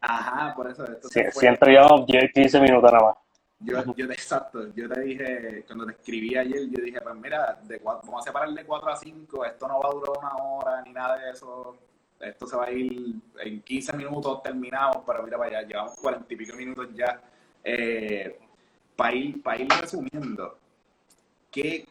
Ajá, 0.00 0.54
por 0.54 0.70
eso. 0.70 0.84
Esto 0.84 1.08
siempre 1.08 1.72
llevamos 1.72 2.06
10, 2.06 2.32
15 2.32 2.60
minutos 2.60 2.92
nada 2.92 3.06
más. 3.06 3.16
Yo, 3.60 3.94
yo, 3.94 4.04
exacto, 4.06 4.74
yo 4.74 4.88
te 4.90 5.00
dije, 5.00 5.64
cuando 5.66 5.86
te 5.86 5.92
escribí 5.92 6.36
ayer, 6.36 6.68
yo 6.68 6.84
dije, 6.84 7.00
pues 7.00 7.14
mira, 7.14 7.58
de 7.62 7.78
vamos 7.78 8.20
a 8.20 8.22
separar 8.22 8.50
de 8.50 8.64
4 8.64 8.88
a 8.90 8.96
5, 8.96 9.44
esto 9.46 9.68
no 9.68 9.80
va 9.80 9.88
a 9.88 9.92
durar 9.92 10.18
una 10.18 10.36
hora 10.36 10.82
ni 10.82 10.92
nada 10.92 11.16
de 11.16 11.30
eso, 11.30 11.78
esto 12.20 12.46
se 12.46 12.56
va 12.56 12.66
a 12.66 12.70
ir 12.70 13.16
en 13.40 13.62
15 13.62 13.96
minutos 13.96 14.42
terminamos, 14.42 14.98
pero 15.06 15.22
mira, 15.22 15.36
vaya, 15.36 15.62
llevamos 15.62 15.94
40 16.00 16.32
y 16.32 16.36
pico 16.36 16.56
minutos 16.56 16.88
ya. 16.94 17.20
Eh, 17.62 18.38
para 18.96 19.14
ir, 19.14 19.42
para 19.42 19.60
ir 19.60 19.68
resumiendo, 19.80 20.58
¿qué, 21.50 21.86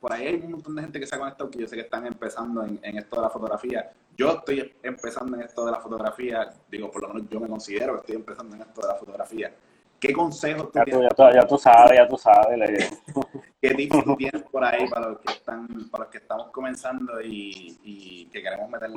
por 0.00 0.12
ahí 0.12 0.26
hay 0.26 0.34
un 0.36 0.52
montón 0.52 0.76
de 0.76 0.82
gente 0.82 1.00
que 1.00 1.06
se 1.06 1.14
ha 1.14 1.18
conectado 1.18 1.50
que 1.50 1.58
yo 1.58 1.66
sé 1.66 1.76
que 1.76 1.82
están 1.82 2.06
empezando 2.06 2.64
en, 2.64 2.98
esto 2.98 3.16
de 3.16 3.22
la 3.22 3.30
fotografía. 3.30 3.90
Yo 4.16 4.32
estoy 4.32 4.74
empezando 4.82 5.36
en 5.36 5.42
esto 5.42 5.64
de 5.64 5.72
la 5.72 5.80
fotografía, 5.80 6.50
digo, 6.70 6.90
por 6.90 7.02
lo 7.02 7.08
menos 7.14 7.28
yo 7.28 7.40
me 7.40 7.48
considero 7.48 7.94
que 7.94 8.00
estoy 8.00 8.16
empezando 8.16 8.56
en 8.56 8.62
esto 8.62 8.80
de 8.80 8.88
la 8.88 8.94
fotografía. 8.94 9.52
¿Qué 9.98 10.12
consejos 10.12 10.70
tú 10.70 10.78
ya 10.78 10.84
tienes? 10.84 11.08
Tú, 11.14 11.22
ya, 11.34 11.46
tú, 11.46 11.58
sabes, 11.58 11.98
ya 11.98 12.08
tú 12.08 12.16
sabes. 12.16 13.00
¿Qué 13.60 13.74
tips 13.74 14.04
tú 14.04 14.16
tienes 14.16 14.42
por 14.44 14.64
ahí 14.64 14.88
para 14.88 15.08
los 15.08 15.18
que 15.20 15.32
están, 15.32 15.66
para 15.90 16.04
los 16.04 16.12
que 16.12 16.18
estamos 16.18 16.50
comenzando 16.50 17.20
y, 17.22 18.28
que 18.32 18.42
queremos 18.42 18.70
meterle? 18.70 18.96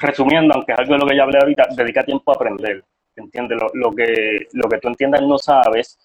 resumiendo, 0.00 0.54
aunque 0.54 0.72
es 0.72 0.78
algo 0.78 0.92
de 0.92 0.98
lo 1.00 1.06
que 1.06 1.16
ya 1.16 1.24
hablé 1.24 1.38
ahorita, 1.38 1.66
dedica 1.76 2.04
tiempo 2.04 2.30
a 2.30 2.34
aprender. 2.36 2.84
¿entiendes? 3.18 3.58
Lo, 3.74 3.90
que, 3.92 4.46
lo 4.52 4.68
que 4.68 4.78
tú 4.78 4.88
entiendas 4.88 5.22
no 5.22 5.38
sabes, 5.38 5.98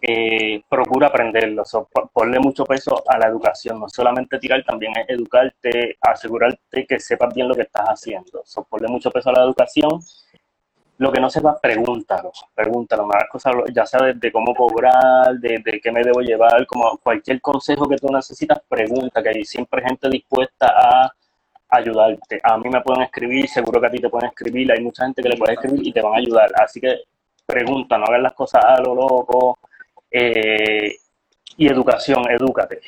eh, 0.00 0.62
procura 0.68 1.08
aprenderlo, 1.08 1.62
ponle 2.12 2.38
mucho 2.38 2.64
peso 2.64 3.02
a 3.06 3.18
la 3.18 3.26
educación, 3.26 3.80
no 3.80 3.88
solamente 3.88 4.38
tirar, 4.38 4.62
también 4.64 4.92
es 4.96 5.08
educarte, 5.08 5.96
asegurarte 6.00 6.86
que 6.86 7.00
sepas 7.00 7.34
bien 7.34 7.48
lo 7.48 7.54
que 7.54 7.62
estás 7.62 7.86
haciendo, 7.88 8.42
so, 8.44 8.64
ponle 8.64 8.88
mucho 8.88 9.10
peso 9.10 9.30
a 9.30 9.32
la 9.32 9.44
educación, 9.44 9.90
lo 10.98 11.12
que 11.12 11.20
no 11.20 11.30
sepas, 11.30 11.60
pregúntalo, 11.60 12.32
pregúntalo, 12.54 13.06
más 13.06 13.24
cosas, 13.30 13.54
ya 13.72 13.86
sabes 13.86 14.18
de 14.18 14.32
cómo 14.32 14.52
cobrar, 14.54 15.38
de, 15.38 15.80
qué 15.80 15.92
me 15.92 16.02
debo 16.02 16.20
llevar, 16.20 16.66
como 16.66 16.98
cualquier 16.98 17.40
consejo 17.40 17.88
que 17.88 17.96
tú 17.96 18.08
necesitas, 18.10 18.60
pregunta, 18.68 19.22
que 19.22 19.28
hay 19.28 19.44
siempre 19.44 19.82
gente 19.82 20.08
dispuesta 20.08 20.66
a 20.68 21.12
ayudarte. 21.68 22.40
A 22.42 22.58
mí 22.58 22.68
me 22.68 22.80
pueden 22.80 23.02
escribir, 23.02 23.48
seguro 23.48 23.80
que 23.80 23.86
a 23.86 23.90
ti 23.90 23.98
te 24.00 24.08
pueden 24.08 24.28
escribir, 24.30 24.72
hay 24.72 24.82
mucha 24.82 25.04
gente 25.04 25.22
que 25.22 25.28
le 25.28 25.36
puede 25.36 25.52
escribir 25.54 25.86
y 25.86 25.92
te 25.92 26.02
van 26.02 26.14
a 26.14 26.18
ayudar, 26.18 26.50
así 26.56 26.80
que 26.80 26.96
pregunta, 27.46 27.96
no 27.96 28.04
hagas 28.06 28.22
las 28.22 28.34
cosas 28.34 28.64
a 28.64 28.80
lo 28.80 28.94
loco, 28.94 29.58
eh, 30.10 30.96
y 31.56 31.68
educación, 31.68 32.28
edúcate. 32.28 32.80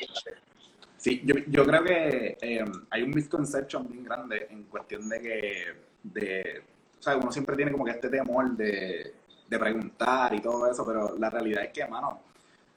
Sí, 0.97 1.21
yo, 1.25 1.35
yo 1.47 1.65
creo 1.65 1.83
que 1.83 2.37
eh, 2.41 2.65
hay 2.89 3.03
un 3.03 3.11
misconception 3.11 3.87
bien 3.89 4.03
grande 4.03 4.47
en 4.49 4.63
cuestión 4.65 5.07
de 5.09 5.21
que, 5.21 5.65
de, 6.03 6.63
o 7.01 7.03
sea, 7.03 7.17
uno 7.17 7.31
siempre 7.31 7.55
tiene 7.55 7.71
como 7.71 7.83
que 7.83 7.91
este 7.91 8.09
temor 8.09 8.51
de, 8.51 9.15
de 9.49 9.59
preguntar 9.59 10.35
y 10.35 10.39
todo 10.39 10.69
eso, 10.69 10.85
pero 10.85 11.17
la 11.17 11.31
realidad 11.31 11.63
es 11.63 11.71
que, 11.71 11.83
mano, 11.87 12.19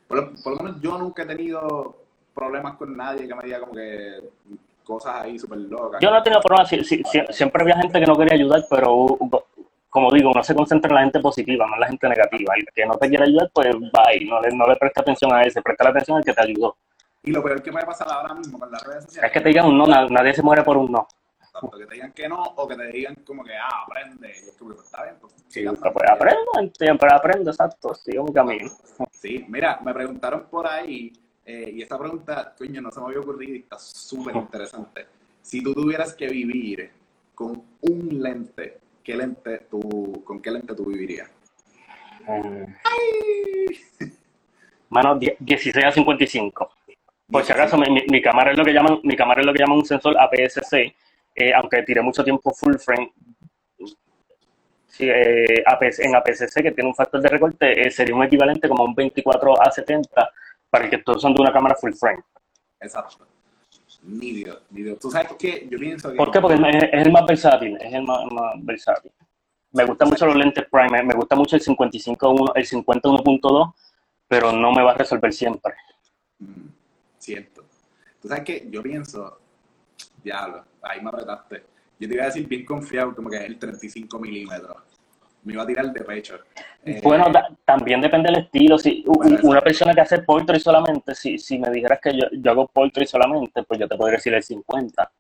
por, 0.09 0.43
por, 0.43 0.57
lo 0.57 0.65
menos 0.65 0.81
yo 0.81 0.97
nunca 0.97 1.25
he 1.25 1.27
tenido 1.27 1.95
problemas 2.35 2.77
con 2.77 2.97
nadie 2.97 3.29
que 3.29 3.35
me 3.35 3.45
diga 3.45 3.61
como 3.61 3.73
que 3.73 4.31
cosas 4.83 5.17
ahí 5.17 5.39
súper 5.39 5.59
locas. 5.59 6.01
Yo 6.01 6.11
no 6.11 6.19
he 6.19 6.23
tenido 6.23 6.41
problemas, 6.41 6.71
siempre 7.37 7.63
había 7.63 7.77
gente 7.77 8.01
que 8.01 8.07
no 8.07 8.17
quería 8.17 8.35
ayudar, 8.35 8.65
pero 8.71 9.19
como 9.91 10.11
digo, 10.11 10.31
uno 10.31 10.43
se 10.43 10.55
concentra 10.55 10.89
en 10.89 10.95
la 10.95 11.03
gente 11.03 11.21
positiva, 11.21 11.67
no 11.67 11.75
en 11.75 11.81
la 11.81 11.87
gente 11.89 12.09
negativa. 12.09 12.55
Y 12.57 12.61
el 12.61 12.69
que 12.75 12.87
no 12.87 12.97
te 12.97 13.09
quiere 13.11 13.25
ayudar, 13.25 13.51
pues 13.53 13.75
bye, 13.79 14.25
no 14.27 14.41
le, 14.41 14.57
no 14.57 14.67
le 14.67 14.77
presta 14.77 15.03
atención 15.03 15.35
a 15.35 15.43
ese, 15.43 15.61
presta 15.61 15.85
la 15.85 15.91
atención 15.91 16.17
al 16.17 16.25
que 16.25 16.33
te 16.33 16.43
ayudó. 16.43 16.79
Y 17.23 17.31
lo 17.31 17.43
peor 17.43 17.63
que 17.63 17.71
puede 17.71 17.85
pasar 17.85 18.09
ahora 18.11 18.35
mismo 18.35 18.59
con 18.59 18.73
las 18.73 18.83
redes 18.85 19.05
sociales. 19.05 19.29
Es 19.29 19.33
que 19.35 19.41
te 19.43 19.51
digan 19.51 19.67
un 19.67 19.77
no, 19.77 19.87
nadie 19.87 20.33
se 20.33 20.43
muere 20.43 20.63
por 20.63 20.79
un 20.79 20.91
no. 20.91 21.07
Tanto 21.55 21.79
que 21.79 21.87
te 21.87 21.95
digan 21.95 22.13
que 22.13 22.29
no, 22.29 22.43
o 22.43 22.67
que 22.67 22.75
te 22.75 22.87
digan 22.89 23.15
como 23.25 23.45
que, 23.45 23.55
ah, 23.55 23.85
aprende. 23.87 24.29
Y 24.29 24.49
es 24.49 24.57
que, 24.57 24.65
pues, 24.65 24.81
está 24.81 25.05
bien, 25.05 25.17
pues. 25.21 25.33
Sí, 25.47 25.65
pues 25.65 25.81
aprendo, 25.85 26.73
siempre 26.77 27.09
aprendo, 27.13 27.51
exacto, 27.51 27.95
sigo 27.95 28.25
mi 28.25 28.33
camino. 28.33 28.71
Sí, 29.13 29.47
mira, 29.49 29.81
me 29.85 29.95
preguntaron 29.95 30.47
por 30.51 30.67
ahí, 30.67 31.13
eh, 31.47 31.71
y 31.73 31.83
esta 31.83 31.97
pregunta, 31.97 32.53
coño, 32.59 32.81
no 32.83 32.91
se 32.91 33.01
me 33.01 33.07
había 33.07 33.21
ocurrido 33.21 33.55
y 33.55 33.61
está 33.61 33.79
súper 33.79 34.35
interesante. 34.35 35.07
Si 35.41 35.63
tú 35.63 35.73
tuvieras 35.73 36.13
que 36.15 36.27
vivir 36.27 36.91
con 37.35 37.63
un 37.83 38.23
lente 38.23 38.81
¿qué 39.05 39.15
lente 39.15 39.59
tú, 39.71 40.23
¿con 40.25 40.41
qué 40.41 40.51
lente 40.51 40.75
tú 40.75 40.87
vivirías? 40.87 41.31
Mano, 44.89 45.19
16 45.39 45.85
a 45.85 45.93
55. 45.93 46.71
Por 47.31 47.45
si 47.45 47.53
acaso, 47.53 47.77
mi, 47.77 48.23
cámara 48.23 48.53
es 48.53 48.59
lo 48.59 48.65
que 48.65 48.73
llaman, 48.73 49.01
mi 49.03 49.15
cámara 49.15 49.41
es 49.41 49.47
lo 49.47 49.53
que 49.53 49.59
llaman 49.59 49.79
un 49.79 49.85
sensor 49.85 50.17
APS-C, 50.19 50.95
eh, 51.35 51.53
aunque 51.55 51.83
tiré 51.83 52.01
mucho 52.03 52.23
tiempo 52.23 52.53
full 52.53 52.77
frame. 52.77 53.13
Sí, 54.87 55.09
eh, 55.09 55.65
en 55.99 56.15
APS-C, 56.15 56.63
que 56.63 56.71
tiene 56.71 56.89
un 56.89 56.95
factor 56.95 57.21
de 57.21 57.29
recorte, 57.29 57.87
eh, 57.87 57.91
sería 57.91 58.15
un 58.15 58.23
equivalente 58.23 58.69
como 58.69 58.85
un 58.85 58.95
24 58.95 59.61
a 59.61 59.71
70 59.71 60.31
para 60.71 60.85
el 60.85 60.91
que 60.91 60.97
estoy 60.97 61.17
usando 61.17 61.43
una 61.43 61.53
cámara 61.53 61.75
full 61.75 61.93
frame. 61.93 62.23
Exacto. 62.81 63.27
Nítido, 64.05 64.61
nítido. 64.71 64.97
¿Tú 64.97 65.11
sabes 65.11 65.33
qué? 65.39 65.67
Yo 65.69 65.79
pienso 65.79 66.13
que... 66.13 66.17
¿Por 66.17 66.31
qué? 66.31 66.41
Porque 66.41 66.55
es, 66.55 66.89
el 66.93 67.11
más 67.11 67.27
versátil, 67.27 67.77
es 67.81 67.93
el 67.93 68.05
más, 68.05 68.21
versátil. 68.59 69.11
Me 69.73 69.85
gustan 69.85 70.11
mucho 70.11 70.27
los 70.27 70.37
lentes 70.37 70.65
prime, 70.71 71.03
me 71.03 71.15
gusta 71.15 71.35
mucho 71.35 71.57
el 71.57 71.63
55 71.63 72.55
el 72.55 72.65
50 72.65 73.09
pero 74.29 74.53
no 74.53 74.73
me 74.73 74.83
va 74.83 74.93
a 74.93 74.95
resolver 74.95 75.33
siempre. 75.33 75.75
Mm, 76.39 76.69
cierto. 77.19 77.65
Tú 78.21 78.29
sabes 78.29 78.45
que 78.45 78.67
yo 78.71 78.83
pienso, 78.83 79.41
diablo, 80.25 80.65
ahí 80.83 81.01
me 81.01 81.11
apretaste. 81.11 81.65
Yo 82.01 82.09
te 82.09 82.15
iba 82.15 82.25
a 82.25 82.27
decir 82.27 82.49
bien 82.49 82.65
confiado, 82.65 83.15
como 83.15 83.31
que 83.31 83.37
es 83.37 83.45
el 83.45 83.59
35 83.59 84.19
milímetros 84.19 84.77
me 85.45 85.53
iba 85.53 85.63
a 85.63 85.67
tirar 85.67 85.93
de 85.93 86.01
pecho. 86.03 86.39
Eh, 86.85 87.01
bueno, 87.03 87.27
también 87.65 88.01
depende 88.01 88.31
del 88.31 88.45
estilo. 88.45 88.79
Si 88.79 89.05
una 89.43 89.61
persona 89.61 89.95
que 89.95 90.01
hace 90.01 90.23
poultry 90.23 90.59
solamente, 90.59 91.15
si, 91.15 91.39
si 91.39 91.59
me 91.59 91.71
dijeras 91.71 92.01
que 92.03 92.17
yo, 92.17 92.27
yo 92.33 92.51
hago 92.51 92.67
poultry 92.67 93.07
solamente, 93.07 93.63
pues 93.63 93.79
yo 93.79 93.89
te 93.89 93.97
podría 93.97 94.17
decir 94.17 94.35
el 94.35 94.43
50. 94.43 95.13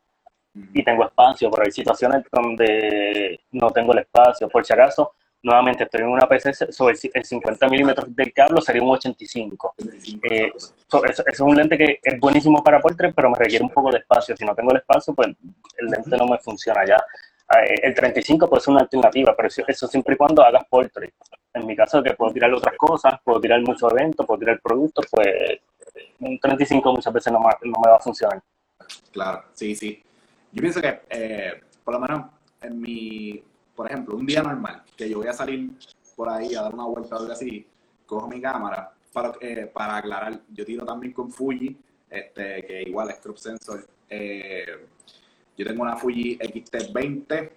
Y 0.73 0.85
tengo 0.85 1.05
espacio, 1.05 1.51
pero 1.51 1.65
hay 1.65 1.73
situaciones 1.73 2.25
donde 2.31 3.41
no 3.53 3.71
tengo 3.71 3.93
el 3.93 4.01
espacio. 4.01 4.49
Por 4.49 4.65
si 4.65 4.73
acaso, 4.73 5.13
nuevamente 5.45 5.85
estoy 5.85 6.01
en 6.01 6.09
una 6.09 6.27
PC, 6.27 6.73
sobre 6.73 6.97
el 7.13 7.25
50 7.25 7.69
milímetros 7.69 8.17
del 8.17 8.33
cable 8.33 8.61
sería 8.63 8.83
un 8.83 8.91
85. 8.91 9.75
Eh, 9.79 10.53
eso, 10.57 11.25
es 11.27 11.41
un 11.41 11.55
lente 11.55 11.77
que 11.77 12.01
es 12.03 12.19
buenísimo 12.19 12.65
para 12.65 12.81
poultry, 12.81 13.13
pero 13.13 13.31
me 13.31 13.39
requiere 13.39 13.63
un 13.63 13.71
poco 13.71 13.93
de 13.93 13.99
espacio. 13.99 14.35
Si 14.37 14.45
no 14.45 14.55
tengo 14.55 14.73
el 14.73 14.79
espacio, 14.79 15.15
pues 15.15 15.29
el 15.29 15.87
lente 15.87 16.17
no 16.17 16.27
me 16.27 16.39
funciona 16.39 16.85
ya. 16.87 16.97
Eh, 16.97 17.75
el 17.83 17.95
35 17.95 18.49
puede 18.49 18.63
ser 18.63 18.73
una 18.73 18.81
alternativa, 18.81 19.35
pero 19.37 19.49
eso, 19.67 19.87
siempre 19.87 20.15
y 20.15 20.17
cuando 20.17 20.43
hagas 20.43 20.65
poultry. 20.69 21.13
En 21.53 21.67
mi 21.67 21.77
caso, 21.77 22.03
que 22.03 22.15
puedo 22.15 22.33
tirar 22.33 22.53
otras 22.53 22.77
cosas, 22.77 23.15
puedo 23.23 23.41
tirar 23.41 23.61
muchos 23.61 23.93
eventos, 23.93 24.27
puedo 24.27 24.41
tirar 24.41 24.61
productos, 24.61 25.07
pues 25.11 25.29
un 26.21 26.39
35 26.39 26.93
muchas 26.93 27.13
veces 27.13 27.33
no, 27.33 27.39
no 27.39 27.81
me 27.85 27.91
va 27.91 27.97
a 27.97 28.01
funcionar. 28.01 28.43
Claro, 29.13 29.45
sí, 29.53 29.77
sí. 29.77 30.03
Yo 30.53 30.61
pienso 30.61 30.81
que, 30.81 31.01
eh, 31.11 31.61
por 31.85 31.95
lo 31.95 32.01
menos 32.01 32.27
en 32.63 32.81
mi, 32.81 33.43
por 33.75 33.87
ejemplo, 33.91 34.17
un 34.17 34.27
día 34.27 34.43
normal, 34.43 34.83
que 34.97 35.09
yo 35.09 35.19
voy 35.19 35.29
a 35.29 35.33
salir 35.33 35.71
por 36.17 36.29
ahí 36.29 36.55
a 36.55 36.63
dar 36.63 36.75
una 36.75 36.85
vuelta 36.85 37.17
o 37.17 37.19
algo 37.21 37.33
así, 37.33 37.67
cojo 38.07 38.29
mi 38.29 38.41
cámara 38.41 38.93
para, 39.13 39.33
eh, 39.41 39.71
para 39.73 39.97
aclarar. 39.97 40.41
Yo 40.53 40.65
tiro 40.65 40.85
también 40.85 41.13
con 41.13 41.31
Fuji, 41.31 41.77
este, 42.11 42.63
que 42.63 42.83
igual 42.83 43.11
es 43.11 43.17
crop 43.19 43.37
sensor. 43.37 43.87
Eh, 44.09 44.87
yo 45.57 45.67
tengo 45.67 45.83
una 45.83 45.97
Fuji 45.97 46.39
XT20. 46.39 47.51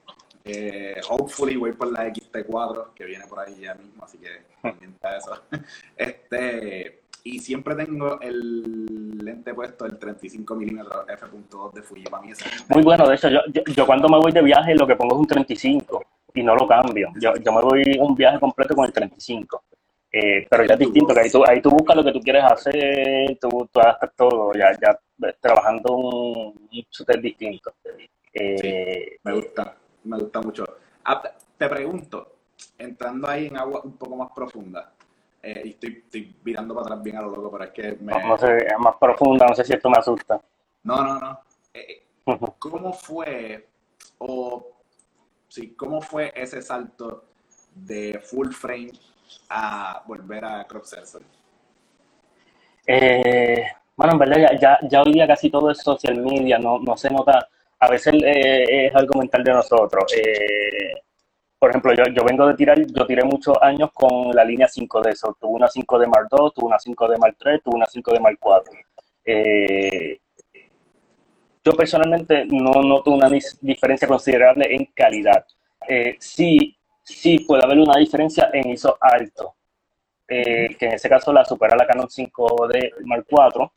Eh, 0.49 1.01
hopefully 1.09 1.57
voy 1.57 1.73
por 1.73 1.91
la 1.91 2.07
XT4 2.07 2.93
que 2.93 3.03
viene 3.03 3.27
por 3.27 3.39
ahí 3.39 3.59
ya 3.59 3.75
mismo, 3.75 4.05
así 4.05 4.17
que 4.17 4.43
pendiente 4.61 5.07
eso. 5.17 5.41
Este, 5.97 7.01
y 7.23 7.39
siempre 7.39 7.75
tengo 7.75 8.21
el 8.21 9.17
lente 9.17 9.53
puesto, 9.53 9.85
el 9.85 9.97
35 9.97 10.55
mm 10.55 10.79
f.2 11.09 11.73
de 11.73 11.81
Fuji. 11.81 12.03
Para 12.03 12.23
mí 12.23 12.31
es 12.31 12.39
Muy 12.69 12.83
bueno, 12.83 13.09
de 13.09 13.15
hecho, 13.15 13.27
yo, 13.27 13.41
yo, 13.75 13.85
cuando 13.85 14.07
me 14.07 14.17
voy 14.17 14.31
de 14.31 14.41
viaje 14.41 14.73
lo 14.75 14.87
que 14.87 14.95
pongo 14.95 15.15
es 15.15 15.19
un 15.19 15.27
35 15.27 16.06
y 16.37 16.43
no 16.43 16.55
lo 16.55 16.67
cambio. 16.67 17.09
Yo, 17.19 17.33
yo 17.35 17.51
me 17.51 17.61
voy 17.61 17.97
un 17.99 18.15
viaje 18.15 18.39
completo 18.39 18.75
con 18.75 18.85
el 18.85 18.93
35. 18.93 19.63
Eh, 20.11 20.47
pero 20.49 20.63
ya 20.65 20.73
es 20.73 20.79
distinto, 20.79 21.13
que 21.13 21.19
ahí 21.19 21.29
tú, 21.29 21.43
ahí 21.45 21.61
tú 21.61 21.69
buscas 21.69 21.95
lo 21.95 22.03
que 22.03 22.13
tú 22.13 22.19
quieres 22.21 22.43
hacer, 22.43 23.37
tú, 23.39 23.69
tú 23.71 23.79
haces 23.79 24.09
todo, 24.15 24.51
ya, 24.53 24.71
ya 24.71 24.97
trabajando 25.39 25.95
un, 25.95 26.69
un 26.71 27.21
distinto. 27.21 27.73
Eh, 28.33 29.17
me 29.23 29.33
gusta, 29.33 29.75
me 30.05 30.17
gusta 30.17 30.41
mucho. 30.41 30.63
Ah, 31.03 31.21
te 31.57 31.69
pregunto, 31.69 32.35
entrando 32.77 33.27
ahí 33.27 33.47
en 33.47 33.57
agua 33.57 33.81
un 33.83 33.97
poco 33.97 34.15
más 34.15 34.31
profunda, 34.33 34.93
eh, 35.43 35.61
y 35.65 35.69
estoy, 35.71 36.01
estoy 36.05 36.35
mirando 36.43 36.73
para 36.73 36.85
atrás 36.87 37.03
bien 37.03 37.17
a 37.17 37.21
lo 37.21 37.35
loco, 37.35 37.51
pero 37.51 37.63
es 37.65 37.71
que 37.71 37.97
me... 37.99 38.13
No, 38.13 38.37
sé, 38.37 38.57
es 38.57 38.79
más 38.79 38.95
profunda, 38.95 39.45
no 39.45 39.55
sé 39.55 39.65
si 39.65 39.73
esto 39.73 39.89
me 39.89 39.97
asusta. 39.97 40.39
No, 40.83 41.03
no, 41.03 41.19
no. 41.19 41.39
¿Cómo 42.59 42.93
fue, 42.93 43.67
o 44.17 44.76
cómo 45.75 46.01
fue 46.01 46.31
ese 46.35 46.61
salto 46.61 47.25
de 47.73 48.19
full 48.23 48.51
frame 48.51 48.91
a 49.49 50.03
volver 50.05 50.45
a 50.45 50.65
crop 50.65 50.83
sensor? 50.83 51.21
Eh, 52.85 53.65
bueno, 53.95 54.13
en 54.13 54.19
verdad 54.19 54.57
ya, 54.59 54.79
ya, 54.87 55.01
hoy 55.01 55.13
día 55.13 55.27
casi 55.27 55.49
todo 55.49 55.71
es 55.71 55.79
social 55.79 56.17
media, 56.17 56.57
no, 56.57 56.79
no 56.79 56.95
se 56.95 57.09
nota, 57.09 57.49
a 57.79 57.89
veces 57.89 58.13
eh, 58.23 58.87
es 58.87 58.95
algo 58.95 59.19
mental 59.19 59.43
de 59.43 59.53
nosotros. 59.53 60.05
Eh, 60.15 61.01
por 61.59 61.71
ejemplo, 61.71 61.93
yo, 61.93 62.03
yo, 62.13 62.23
vengo 62.23 62.47
de 62.47 62.53
tirar, 62.53 62.77
yo 62.79 63.05
tiré 63.07 63.23
muchos 63.23 63.57
años 63.61 63.89
con 63.93 64.35
la 64.35 64.45
línea 64.45 64.67
5D, 64.67 65.15
so, 65.15 65.35
tuve 65.39 65.55
una 65.55 65.67
5D 65.67 66.07
Mark 66.07 66.27
2, 66.29 66.53
tuve 66.53 66.67
una 66.67 66.77
5D 66.77 67.17
Mark 67.17 67.35
3, 67.39 67.63
tuve 67.63 67.75
una 67.75 67.85
5D 67.87 68.19
Mark 68.19 68.37
4. 68.39 68.73
Eh, 69.25 70.19
yo 71.67 71.73
personalmente 71.73 72.45
no 72.45 72.71
noto 72.81 73.11
una 73.11 73.29
diferencia 73.59 74.07
considerable 74.07 74.73
en 74.73 74.85
calidad. 74.95 75.45
sí, 76.17 76.77
sí 77.03 77.39
puede 77.39 77.63
haber 77.63 77.79
una 77.79 77.97
diferencia 77.97 78.49
en 78.53 78.69
ISO 78.69 78.97
alto, 79.01 79.55
eh, 80.29 80.75
que 80.77 80.85
en 80.85 80.93
ese 80.93 81.09
caso 81.09 81.33
la 81.33 81.43
supera 81.43 81.75
la 81.75 81.85
Canon 81.85 82.07
5D 82.07 82.93
Mark 83.05 83.25
IV, 83.29 83.69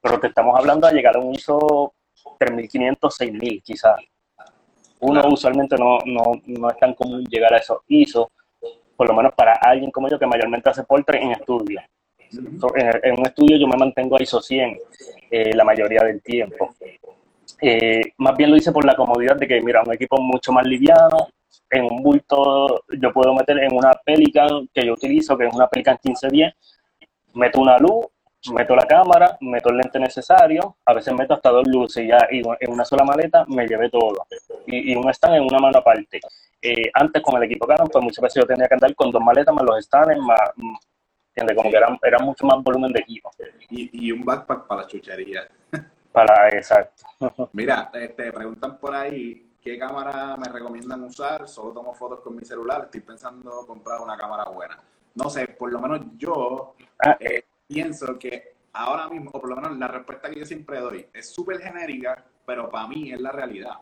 pero 0.00 0.20
te 0.20 0.28
estamos 0.28 0.58
hablando 0.58 0.86
de 0.86 0.94
llegar 0.94 1.16
a 1.16 1.20
un 1.20 1.34
ISO 1.34 1.94
3500, 2.38 3.14
6000 3.14 3.62
quizás. 3.62 4.00
Uno 5.00 5.22
usualmente 5.28 5.76
no, 5.76 5.98
no, 6.04 6.32
no, 6.46 6.70
es 6.70 6.76
tan 6.78 6.92
común 6.92 7.24
llegar 7.24 7.54
a 7.54 7.58
esos 7.58 7.78
ISO, 7.88 8.30
por 8.94 9.08
lo 9.08 9.14
menos 9.14 9.32
para 9.34 9.52
alguien 9.52 9.90
como 9.90 10.08
yo 10.08 10.18
que 10.18 10.26
mayormente 10.26 10.68
hace 10.68 10.84
portrait 10.84 11.22
en 11.22 11.32
estudio. 11.32 11.80
en, 12.30 13.18
un 13.18 13.26
estudio 13.26 13.56
yo 13.56 13.66
me 13.66 13.76
mantengo 13.76 14.16
a 14.16 14.22
ISO 14.22 14.40
100 14.42 14.78
eh, 15.30 15.54
la 15.54 15.64
mayoría 15.64 16.02
del 16.04 16.22
tiempo. 16.22 16.74
Más 18.18 18.36
bien 18.36 18.50
lo 18.50 18.56
hice 18.56 18.72
por 18.72 18.84
la 18.84 18.94
comodidad 18.94 19.36
de 19.36 19.46
que, 19.46 19.60
mira, 19.60 19.82
un 19.84 19.92
equipo 19.92 20.20
mucho 20.20 20.52
más 20.52 20.66
liviano, 20.66 21.28
en 21.70 21.84
un 21.84 22.02
bulto, 22.02 22.84
yo 23.00 23.12
puedo 23.12 23.34
meter 23.34 23.58
en 23.58 23.74
una 23.74 23.92
Pelican 24.04 24.68
que 24.72 24.86
yo 24.86 24.94
utilizo, 24.94 25.36
que 25.36 25.46
es 25.46 25.54
una 25.54 25.68
Pelican 25.68 25.98
1510, 26.02 26.54
meto 27.34 27.60
una 27.60 27.78
luz, 27.78 28.06
meto 28.52 28.74
la 28.74 28.86
cámara, 28.86 29.36
meto 29.40 29.70
el 29.70 29.78
lente 29.78 29.98
necesario, 29.98 30.76
a 30.84 30.94
veces 30.94 31.12
meto 31.14 31.34
hasta 31.34 31.50
dos 31.50 31.66
luces 31.66 32.04
y 32.04 32.08
ya 32.08 32.26
y 32.30 32.38
en 32.38 32.72
una 32.72 32.84
sola 32.84 33.04
maleta 33.04 33.44
me 33.48 33.66
llevé 33.66 33.90
todo. 33.90 34.26
Y, 34.66 34.92
y 34.92 34.96
un 34.96 35.08
stand 35.10 35.36
en 35.36 35.42
una 35.42 35.58
mano 35.58 35.78
aparte. 35.78 36.20
Eh, 36.60 36.90
antes 36.94 37.22
con 37.22 37.36
el 37.36 37.44
equipo 37.44 37.66
Canon, 37.66 37.88
pues 37.88 38.02
muchas 38.02 38.22
veces 38.22 38.42
yo 38.42 38.46
tenía 38.46 38.66
que 38.66 38.74
andar 38.74 38.94
con 38.94 39.10
dos 39.10 39.22
maletas 39.22 39.54
más 39.54 39.64
los 39.64 39.84
stands, 39.84 40.18
más. 40.18 40.40
Como 41.54 41.70
que 41.70 41.76
era, 41.76 42.18
mucho 42.18 42.44
más 42.46 42.60
volumen 42.64 42.92
de 42.92 42.98
equipo. 42.98 43.30
Y, 43.70 44.08
y 44.08 44.10
un 44.10 44.22
backpack 44.22 44.66
para 44.66 44.82
la 44.82 44.86
chuchería. 44.88 45.46
Para, 46.12 46.48
exacto. 46.50 47.04
Mira, 47.52 47.90
te, 47.90 48.08
te 48.08 48.32
preguntan 48.32 48.78
por 48.78 48.94
ahí 48.94 49.50
qué 49.60 49.78
cámara 49.78 50.36
me 50.36 50.48
recomiendan 50.48 51.02
usar. 51.04 51.48
Solo 51.48 51.72
tomo 51.72 51.94
fotos 51.94 52.20
con 52.20 52.36
mi 52.36 52.44
celular. 52.44 52.82
Estoy 52.84 53.00
pensando 53.00 53.64
comprar 53.66 54.00
una 54.00 54.16
cámara 54.16 54.44
buena. 54.50 54.78
No 55.14 55.28
sé, 55.30 55.48
por 55.48 55.72
lo 55.72 55.80
menos 55.80 56.00
yo 56.16 56.74
Ah, 57.04 57.16
eh, 57.20 57.44
pienso 57.66 58.18
que 58.18 58.54
ahora 58.72 59.08
mismo, 59.08 59.30
o 59.32 59.40
por 59.40 59.50
lo 59.50 59.56
menos 59.56 59.76
la 59.78 59.88
respuesta 59.88 60.30
que 60.30 60.40
yo 60.40 60.46
siempre 60.46 60.80
doy, 60.80 61.06
es 61.12 61.28
súper 61.30 61.60
genérica, 61.60 62.24
pero 62.46 62.68
para 62.68 62.86
mí 62.88 63.12
es 63.12 63.20
la 63.20 63.32
realidad. 63.32 63.74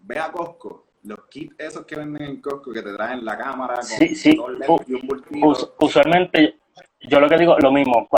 Ve 0.00 0.18
a 0.18 0.30
Costco, 0.32 0.86
los 1.04 1.26
kits 1.28 1.54
esos 1.58 1.84
que 1.86 1.96
venden 1.96 2.22
en 2.22 2.40
Costco 2.40 2.72
que 2.72 2.82
te 2.82 2.92
traen 2.94 3.24
la 3.24 3.36
cámara 3.36 3.74
con 3.76 3.84
Sí, 3.84 4.14
sí. 4.14 4.36
dos 4.36 4.82
y 4.88 4.94
un 4.94 5.06
bultito. 5.06 5.46
us- 5.46 5.72
usualmente, 5.80 6.58
yo 7.02 7.20
lo 7.20 7.28
que 7.28 7.36
digo, 7.38 7.56
lo 7.58 7.70
mismo. 7.70 8.08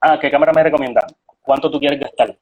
Ah, 0.00 0.18
¿qué 0.20 0.30
cámara 0.30 0.52
me 0.52 0.62
recomiendan? 0.64 1.04
¿Cuánto 1.42 1.70
tú 1.70 1.78
quieres 1.78 2.00
gastar? 2.00 2.36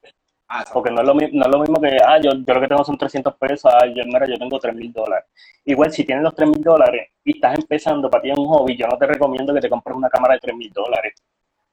Ah. 0.47 0.65
Porque 0.71 0.91
no 0.91 1.01
es 1.01 1.07
lo, 1.07 1.13
no 1.13 1.45
es 1.45 1.51
lo 1.51 1.59
mismo 1.59 1.79
que, 1.79 1.97
ah, 2.05 2.19
yo, 2.21 2.31
yo 2.33 2.53
lo 2.53 2.61
que 2.61 2.67
tengo 2.67 2.83
son 2.83 2.97
300 2.97 3.35
pesos, 3.35 3.71
ah, 3.73 3.85
yo, 3.87 4.03
mira, 4.05 4.25
yo 4.27 4.37
tengo 4.37 4.59
3 4.59 4.75
mil 4.75 4.91
dólares. 4.91 5.25
Igual, 5.65 5.91
si 5.91 6.03
tienes 6.03 6.23
los 6.23 6.35
3 6.35 6.49
mil 6.49 6.61
dólares 6.61 7.09
y 7.23 7.35
estás 7.35 7.57
empezando, 7.57 8.09
para 8.09 8.21
ti 8.21 8.31
es 8.31 8.37
un 8.37 8.47
hobby, 8.47 8.75
yo 8.75 8.87
no 8.87 8.97
te 8.97 9.07
recomiendo 9.07 9.53
que 9.53 9.61
te 9.61 9.69
compres 9.69 9.95
una 9.95 10.09
cámara 10.09 10.33
de 10.35 10.41
3 10.41 10.55
mil 10.55 10.71
dólares. 10.71 11.13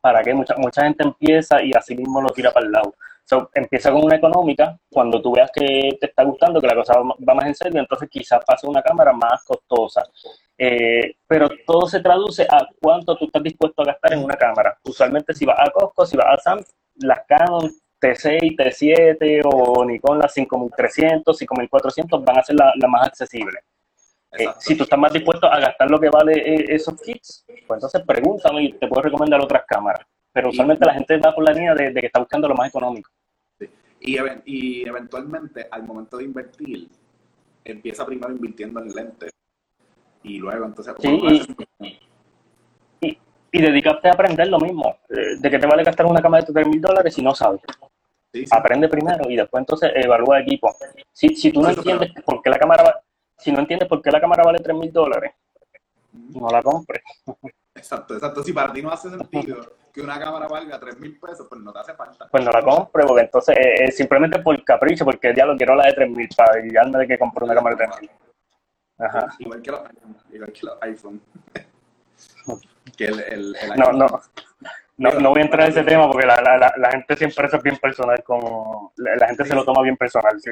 ¿Para 0.01 0.23
qué? 0.23 0.33
Mucha, 0.33 0.55
mucha 0.57 0.83
gente 0.85 1.03
empieza 1.05 1.63
y 1.63 1.73
así 1.73 1.97
mismo 1.97 2.23
lo 2.23 2.31
tira 2.31 2.53
para 2.53 2.67
el 2.67 2.73
lado. 2.73 2.95
So, 3.25 3.51
empieza 3.53 3.93
con 3.93 4.05
una 4.05 4.17
económica, 4.17 4.79
cuando 4.89 5.21
tú 5.21 5.33
veas 5.33 5.51
que 5.53 5.99
te 6.01 6.07
está 6.07 6.23
gustando, 6.23 6.61
que 6.63 6.67
la 6.67 6.75
cosa 6.75 6.95
va, 6.99 7.35
más 7.35 7.47
en 7.47 7.55
serio, 7.55 7.81
entonces 7.81 8.09
quizás 8.09 8.43
pase 8.43 8.67
una 8.67 8.81
cámara 8.81 9.13
más 9.13 9.45
costosa. 9.45 10.03
Eh, 10.57 11.17
pero 11.27 11.49
todo 11.67 11.87
se 11.87 12.01
traduce 12.01 12.45
a 12.45 12.67
cuánto 12.81 13.17
tú 13.17 13.27
estás 13.27 13.43
dispuesto 13.43 13.83
a 13.83 13.87
gastar 13.87 14.15
en 14.15 14.25
una 14.25 14.35
cámara. 14.35 14.79
Usualmente 14.83 15.35
si 15.35 15.45
vas 15.45 15.59
a 15.61 15.71
Costco, 15.71 16.07
si 16.07 16.17
vas 16.17 16.27
a 16.27 16.37
Sam, 16.39 16.65
las 16.99 17.21
Canon 17.27 17.71
T6, 18.01 18.57
T7 18.57 19.43
o 19.45 19.85
Nikon 19.85 20.19
las 20.19 20.33
5300, 20.35 21.37
5400 21.37 22.25
van 22.25 22.39
a 22.39 22.43
ser 22.43 22.57
las 22.57 22.73
la 22.77 22.89
más 22.89 23.09
accesibles. 23.09 23.65
Eh, 24.33 24.47
si 24.59 24.77
tú 24.77 24.85
estás 24.85 24.99
más 24.99 25.13
dispuesto 25.13 25.47
a 25.47 25.59
gastar 25.59 25.91
lo 25.91 25.99
que 25.99 26.11
vale 26.11 26.33
eh, 26.35 26.65
esos 26.69 27.01
kits, 27.01 27.45
pues 27.67 27.79
entonces 27.79 28.03
pregúntame 28.07 28.65
y 28.65 28.73
te 28.75 28.87
puedo 28.87 29.03
recomendar 29.03 29.41
otras 29.41 29.65
cámaras. 29.67 30.07
Pero 30.33 30.51
usualmente 30.51 30.85
la 30.85 30.95
gente 30.95 31.17
va 31.17 31.35
por 31.35 31.45
la 31.45 31.53
línea 31.53 31.75
de, 31.75 31.91
de 31.93 32.01
que 32.01 32.07
está 32.07 32.21
buscando 32.21 32.47
lo 32.47 32.55
más 32.55 32.69
económico. 32.69 33.11
Y, 34.01 34.17
y 34.45 34.87
eventualmente, 34.87 35.67
al 35.71 35.83
momento 35.83 36.19
de 36.19 36.25
invertir, 36.25 36.89
empieza 37.65 38.07
primero 38.07 38.33
invirtiendo 38.33 38.81
en 38.81 38.95
lentes. 38.95 39.33
Y 40.23 40.39
luego, 40.39 40.67
entonces, 40.67 40.95
Sí, 40.99 41.47
Y, 41.81 41.99
y 43.53 43.63
dedicarte 43.63 44.09
a 44.09 44.13
aprender 44.13 44.49
lo 44.49 44.59
mismo. 44.59 44.97
Eh, 45.09 45.37
¿De 45.39 45.51
qué 45.51 45.59
te 45.59 45.67
vale 45.67 45.83
gastar 45.85 46.07
una 46.07 46.21
cámara 46.21 46.45
de 46.45 46.53
3 46.53 46.67
mil 46.69 46.81
dólares 46.81 47.15
si 47.15 47.23
no 47.23 47.35
sabes? 47.35 47.61
sí, 48.33 48.45
sí. 48.45 48.51
Aprende 48.51 48.89
primero 48.89 49.29
y 49.31 49.37
después 49.37 49.61
entonces 49.63 49.91
evalúa 49.95 50.41
equipo. 50.41 50.75
Si, 51.13 51.35
si 51.35 51.51
tú 51.53 51.63
no 51.63 51.71
Eso, 51.71 51.81
entiendes 51.81 52.13
por 52.25 52.43
qué 52.43 52.51
la 52.51 52.59
cámara 52.59 52.83
va- 52.83 53.01
si 53.37 53.51
no 53.53 53.61
entiendes 53.61 53.89
por 53.89 54.03
qué 54.03 54.11
la 54.11 54.21
cámara 54.21 54.43
vale 54.45 54.59
3 54.59 54.77
mil 54.77 54.93
dólares, 54.93 55.33
no 56.13 56.49
la 56.51 56.63
compres. 56.63 57.03
Exacto, 57.75 58.15
exacto. 58.15 58.43
Si 58.43 58.53
para 58.53 58.73
ti 58.73 58.83
no 58.83 58.91
hace 58.91 59.09
sentido 59.09 59.61
que 59.93 60.01
una 60.03 60.19
cámara 60.19 60.47
valga 60.49 60.79
3 60.79 60.99
mil 60.99 61.19
pesos, 61.19 61.47
pues 61.49 61.61
no 61.61 61.73
te 61.73 61.79
hace 61.79 61.95
falta. 61.95 62.29
Pues 62.31 62.45
no 62.45 62.51
la 62.51 62.63
compres, 62.63 63.07
porque 63.07 63.23
entonces 63.23 63.57
eh, 63.57 63.85
eh, 63.85 63.93
simplemente 63.93 64.41
por 64.41 64.63
capricho, 64.65 65.05
porque 65.05 65.33
ya 65.35 65.47
lo 65.47 65.57
quiero 65.57 65.75
la 65.77 65.87
de 65.87 65.93
3 65.95 66.11
mil 66.11 66.29
para 66.37 66.61
guiarme 66.61 66.99
de 66.99 67.07
que 67.07 67.19
compre 67.19 67.45
una 67.45 67.55
cámara 67.55 67.77
de 67.77 67.87
3 67.87 68.01
mil. 68.03 68.11
Ajá. 68.99 69.29
Igual 69.39 69.63
que 69.63 69.71
los. 69.71 69.81
Igual 70.33 70.53
que 70.53 70.67
los 70.67 70.83
iPhone. 70.83 71.23
Que 72.97 73.05
el, 73.07 73.21
el, 73.21 73.57
el 73.57 73.77
No, 73.77 73.93
no. 73.93 74.07
No, 74.97 75.13
no 75.13 75.31
voy 75.31 75.41
a 75.41 75.45
entrar 75.45 75.65
en 75.67 75.71
ese 75.71 75.85
tema 75.85 76.11
porque 76.11 76.27
la, 76.27 76.41
la, 76.41 76.59
la, 76.59 76.75
la 76.77 76.91
gente 76.91 77.17
siempre 77.17 77.47
es 77.47 77.63
bien 77.63 77.77
personal, 77.77 78.21
como 78.25 78.93
la, 78.97 79.15
la 79.15 79.29
gente 79.29 79.45
se 79.45 79.55
lo 79.55 79.65
toma 79.65 79.83
bien 79.83 79.97
personal. 79.97 80.41
¿sí? 80.41 80.51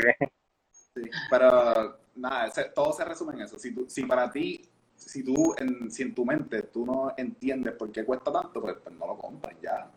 Sí, 0.95 1.11
pero 1.29 1.99
nada, 2.15 2.49
se- 2.51 2.71
todo 2.71 2.93
se 2.93 3.05
resume 3.05 3.35
en 3.35 3.41
eso. 3.41 3.59
Si, 3.59 3.75
tú, 3.75 3.87
si 3.89 4.05
para 4.05 4.31
ti, 4.31 4.63
si 4.95 5.25
tú, 5.25 5.53
en, 5.59 5.91
si 5.91 6.05
en 6.05 6.15
tu 6.15 6.25
mente 6.25 6.63
tú 6.63 6.87
no 6.87 7.13
entiendes 7.17 7.75
por 7.75 7.91
qué 7.91 8.05
cuesta 8.05 8.31
tanto, 8.33 8.61
pues, 8.61 8.77
pues 8.85 8.95
no 8.95 9.07
lo 9.09 9.19
compras 9.19 9.57
ya. 9.61 9.91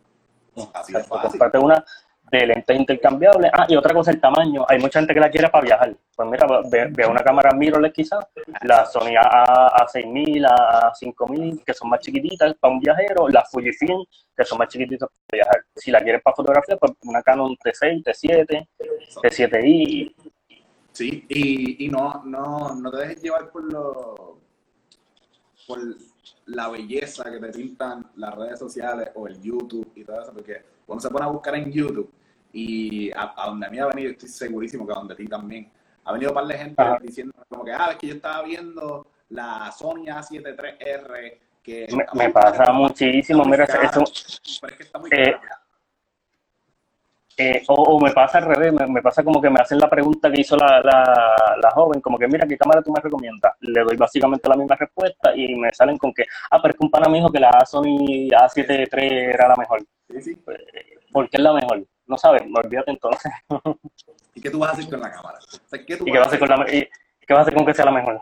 Así 0.74 0.94
de 0.94 1.00
Exacto, 1.00 1.16
fácil. 1.16 1.40
Comprate 1.40 1.58
una 1.60 1.86
de 2.32 2.46
lentes 2.46 2.78
intercambiables. 2.78 3.52
Ah, 3.54 3.66
y 3.68 3.76
otra 3.76 3.94
cosa, 3.94 4.12
el 4.12 4.20
tamaño. 4.20 4.66
Hay 4.68 4.80
mucha 4.80 5.00
gente 5.00 5.14
que 5.14 5.20
la 5.20 5.30
quiere 5.30 5.50
para 5.50 5.66
viajar. 5.66 5.96
Pues 6.16 6.30
mira, 6.30 6.48
ve, 6.70 6.88
ve 6.92 7.06
una 7.06 7.24
cámara 7.24 7.52
mirrorless 7.54 7.94
quizás, 7.94 8.26
la 8.64 8.86
Sony 8.86 9.16
A, 9.18 9.86
A6000, 9.86 10.46
A, 10.48 10.92
A5000, 10.94 11.64
que 11.64 11.74
son 11.74 11.90
más 11.90 12.00
chiquititas 12.00 12.54
para 12.56 12.74
un 12.74 12.80
viajero, 12.80 13.28
la 13.30 13.44
Fujifilm, 13.46 14.06
que 14.36 14.46
son 14.46 14.58
más 14.58 14.68
chiquititas 14.68 15.10
para 15.10 15.44
viajar. 15.44 15.66
Si 15.76 15.92
la 15.92 16.02
quieres 16.02 16.22
para 16.22 16.36
fotografía, 16.36 16.78
pues 16.78 16.94
una 17.04 17.22
Canon 17.22 17.56
T6, 17.56 18.04
T7, 18.04 18.68
T7i. 19.24 20.14
Sí, 20.92 21.26
y, 21.30 21.86
y 21.86 21.90
no, 21.90 22.24
no, 22.26 22.76
no 22.76 22.92
te 22.92 22.98
dejes 22.98 23.22
llevar 23.22 23.50
por 23.50 23.72
lo 23.72 24.40
por 25.68 25.80
la 26.48 26.68
belleza 26.68 27.30
que 27.30 27.38
te 27.38 27.50
pintan 27.50 28.10
las 28.16 28.34
redes 28.34 28.58
sociales 28.58 29.12
o 29.14 29.28
el 29.28 29.40
YouTube 29.40 29.92
y 29.94 30.04
todo 30.04 30.20
eso, 30.20 30.34
porque 30.34 30.64
uno 30.88 31.00
se 31.00 31.10
pone 31.10 31.26
a 31.26 31.30
buscar 31.30 31.56
en 31.56 31.72
YouTube 31.72 32.12
y 32.52 33.12
a, 33.12 33.34
a 33.36 33.48
donde 33.48 33.68
a 33.68 33.70
mí 33.70 33.80
ha 33.80 33.88
venido, 33.88 34.12
estoy 34.12 34.30
segurísimo 34.30 34.86
que 34.86 34.94
a 34.94 34.96
donde 34.96 35.14
a 35.14 35.18
ti 35.18 35.28
también, 35.28 35.72
ha 36.04 36.14
venido 36.14 36.32
un 36.32 36.36
par 36.36 36.46
de 36.48 36.58
gente 36.58 36.82
Ajá. 36.82 36.98
diciendo 37.02 37.34
como 37.48 37.64
que, 37.64 37.72
ah, 37.72 37.90
es 37.92 37.98
que 37.98 38.08
yo 38.08 38.16
estaba 38.16 38.44
viendo 38.44 39.08
la 39.30 39.72
Sony 39.72 40.06
A7 40.06 40.56
III 40.56 41.40
que 41.62 41.88
Me, 42.14 42.30
pasa 42.30 42.72
muchísimo. 42.72 43.44
Mira, 43.46 43.68
cara, 43.68 43.84
eso, 43.84 44.04
pero 44.62 44.72
es 44.74 44.78
que 44.78 44.84
está 44.84 45.00
muy 45.00 45.10
eh. 45.12 45.36
Eh, 47.42 47.64
o, 47.70 47.74
o 47.74 48.00
me 48.02 48.12
pasa 48.12 48.40
al 48.40 48.46
revés, 48.46 48.74
me, 48.74 48.86
me 48.88 49.02
pasa 49.02 49.24
como 49.24 49.42
que 49.42 49.50
me 49.50 49.62
hacen 49.62 49.78
la 49.80 49.90
pregunta 49.90 50.30
que 50.30 50.42
hizo 50.42 50.58
la, 50.58 50.82
la, 50.82 51.56
la 51.62 51.72
joven, 51.72 52.02
como 52.02 52.18
que 52.18 52.28
mira, 52.28 52.46
¿qué 52.46 52.58
cámara 52.58 52.82
tú 52.82 52.92
me 52.92 53.00
recomiendas? 53.00 53.54
Le 53.62 53.82
doy 53.82 53.96
básicamente 53.96 54.50
la 54.50 54.58
misma 54.58 54.76
respuesta 54.76 55.34
y 55.34 55.56
me 55.56 55.72
salen 55.72 55.98
con 55.98 56.14
que, 56.14 56.26
ah, 56.52 56.62
pero 56.62 56.74
es 56.74 56.78
que 56.78 56.86
un 56.86 56.92
pana 56.92 57.08
me 57.08 57.20
dijo 57.20 57.32
que 57.32 57.40
la 57.40 57.66
Sony 57.66 58.28
A7 58.30 58.90
III 58.92 59.08
era 59.34 59.48
la 59.48 59.56
mejor. 59.56 59.80
Sí, 60.10 60.22
sí. 60.22 60.38
¿Por 61.14 61.30
qué 61.30 61.38
es 61.38 61.44
la 61.44 61.54
mejor? 61.54 61.86
No 62.10 62.18
sabes, 62.18 62.42
olvídate 62.52 62.90
entonces. 62.90 63.32
¿Y 64.34 64.42
qué 64.42 64.50
tú 64.50 64.58
vas 64.60 64.72
a 64.72 64.74
hacer 64.74 64.90
con 64.90 65.00
la 65.00 65.12
cámara? 65.12 65.38
O 65.38 65.70
sea, 65.70 65.86
¿qué 65.86 65.96
tú 65.96 66.08
¿Y 66.08 66.12
qué 66.12 66.18
vas 66.18 66.26
a 66.26 66.30
hacer 66.30 66.40
con, 66.40 66.50
la, 66.50 66.74
y, 66.74 66.90
qué 67.26 67.34
vas 67.34 67.38
a 67.40 67.42
hacer 67.44 67.54
con 67.54 67.66
que 67.68 67.74
sea 67.76 67.86
la 67.86 67.92
mejor? 67.92 68.20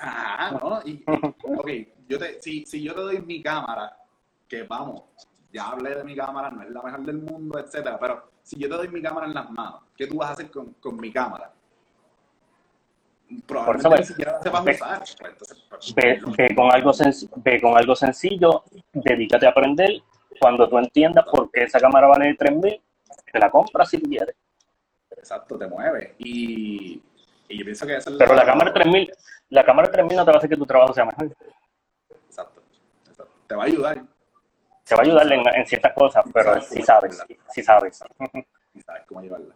Ah, 0.00 0.58
¿no? 0.60 0.80
Y, 0.84 1.04
ok, 1.06 1.70
yo 2.08 2.18
te, 2.18 2.42
si, 2.42 2.66
si 2.66 2.82
yo 2.82 2.94
te 2.96 3.00
doy 3.00 3.20
mi 3.20 3.40
cámara, 3.40 3.96
que 4.48 4.64
vamos, 4.64 5.02
ya 5.52 5.68
hablé 5.68 5.94
de 5.94 6.02
mi 6.02 6.16
cámara, 6.16 6.50
no 6.50 6.62
es 6.62 6.70
la 6.70 6.82
mejor 6.82 7.00
del 7.02 7.18
mundo, 7.18 7.60
etcétera, 7.60 7.96
pero 8.00 8.28
si 8.42 8.58
yo 8.58 8.68
te 8.68 8.74
doy 8.74 8.88
mi 8.88 9.00
cámara 9.00 9.28
en 9.28 9.34
las 9.34 9.48
manos, 9.50 9.82
¿qué 9.96 10.08
tú 10.08 10.16
vas 10.16 10.30
a 10.30 10.32
hacer 10.32 10.50
con, 10.50 10.72
con 10.80 10.96
mi 10.96 11.12
cámara? 11.12 11.52
Probablemente 13.46 13.88
Por 13.88 14.00
eso, 14.00 14.00
ni 14.00 14.06
siquiera 14.06 14.32
la 14.32 14.42
sepas 14.42 14.64
ve- 14.64 14.72
usar. 14.74 14.98
Pues, 14.98 15.32
entonces, 15.32 15.64
pues, 15.68 15.94
Ve, 15.94 16.16
lo- 16.16 16.32
ve 16.32 16.54
con 16.56 16.72
algo 16.72 16.92
ve 17.36 17.60
con 17.60 17.76
algo 17.78 17.94
sencillo, 17.94 18.64
dedícate 18.92 19.46
a 19.46 19.50
aprender. 19.50 20.02
Cuando 20.40 20.68
tú 20.68 20.78
entiendas 20.78 21.24
por 21.30 21.50
qué 21.50 21.64
esa 21.64 21.78
cámara 21.78 22.06
vale 22.08 22.34
3000, 22.34 22.80
te 23.32 23.38
la 23.38 23.50
compras 23.50 23.90
si 23.90 23.98
tú 23.98 24.08
quieres. 24.08 24.34
Exacto, 25.10 25.58
te 25.58 25.66
mueve. 25.66 26.14
Y, 26.18 27.02
y 27.48 27.58
yo 27.58 27.64
pienso 27.64 27.86
que 27.86 27.96
esa 27.96 28.10
es 28.10 28.16
Pero 28.16 28.34
la 28.34 28.44
cámara 28.44 28.72
3000, 28.72 29.12
la 29.50 29.64
cámara 29.64 29.90
3000 29.90 30.16
no 30.16 30.24
te 30.24 30.30
va 30.30 30.36
a 30.36 30.38
hacer 30.38 30.50
que 30.50 30.56
tu 30.56 30.66
trabajo 30.66 30.92
sea 30.92 31.04
mejor. 31.04 31.32
Exacto, 32.26 32.62
exacto. 33.08 33.34
Te 33.46 33.54
va 33.54 33.62
a 33.64 33.66
ayudar. 33.66 34.02
Te 34.84 34.94
va 34.94 35.02
a 35.02 35.04
ayudar 35.04 35.32
en, 35.32 35.42
en 35.54 35.66
ciertas 35.66 35.92
cosas, 35.92 36.24
pero 36.32 36.60
si 36.62 36.82
sabes, 36.82 37.22
si 37.50 37.62
sabes. 37.62 38.00
Y 38.74 38.80
sabes 38.80 39.02
cómo 39.06 39.20
llevarla. 39.20 39.54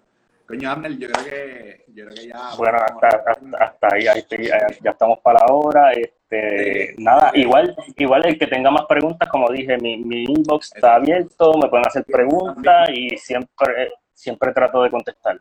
Coño, 0.52 0.88
yo 0.98 1.08
creo 1.08 1.24
que, 1.24 1.84
yo 1.94 2.04
creo 2.04 2.14
que 2.14 2.28
ya... 2.28 2.50
Bueno, 2.58 2.76
hasta, 2.76 3.08
hasta, 3.08 3.56
hasta 3.64 3.88
ahí, 3.94 4.06
ahí 4.06 4.18
estoy, 4.18 4.48
ya 4.82 4.90
estamos 4.90 5.18
para 5.20 5.38
la 5.46 5.54
hora. 5.54 5.92
Este, 5.92 6.94
nada, 6.98 7.30
igual, 7.32 7.74
igual 7.96 8.26
el 8.26 8.38
que 8.38 8.46
tenga 8.46 8.70
más 8.70 8.84
preguntas, 8.86 9.30
como 9.30 9.50
dije, 9.50 9.78
mi, 9.78 9.96
mi 9.96 10.24
inbox 10.24 10.74
está 10.74 10.96
abierto, 10.96 11.54
me 11.56 11.70
pueden 11.70 11.86
hacer 11.86 12.04
preguntas 12.04 12.90
y 12.90 13.16
siempre, 13.16 13.92
siempre 14.12 14.52
trato 14.52 14.82
de 14.82 14.90
contestar. 14.90 15.40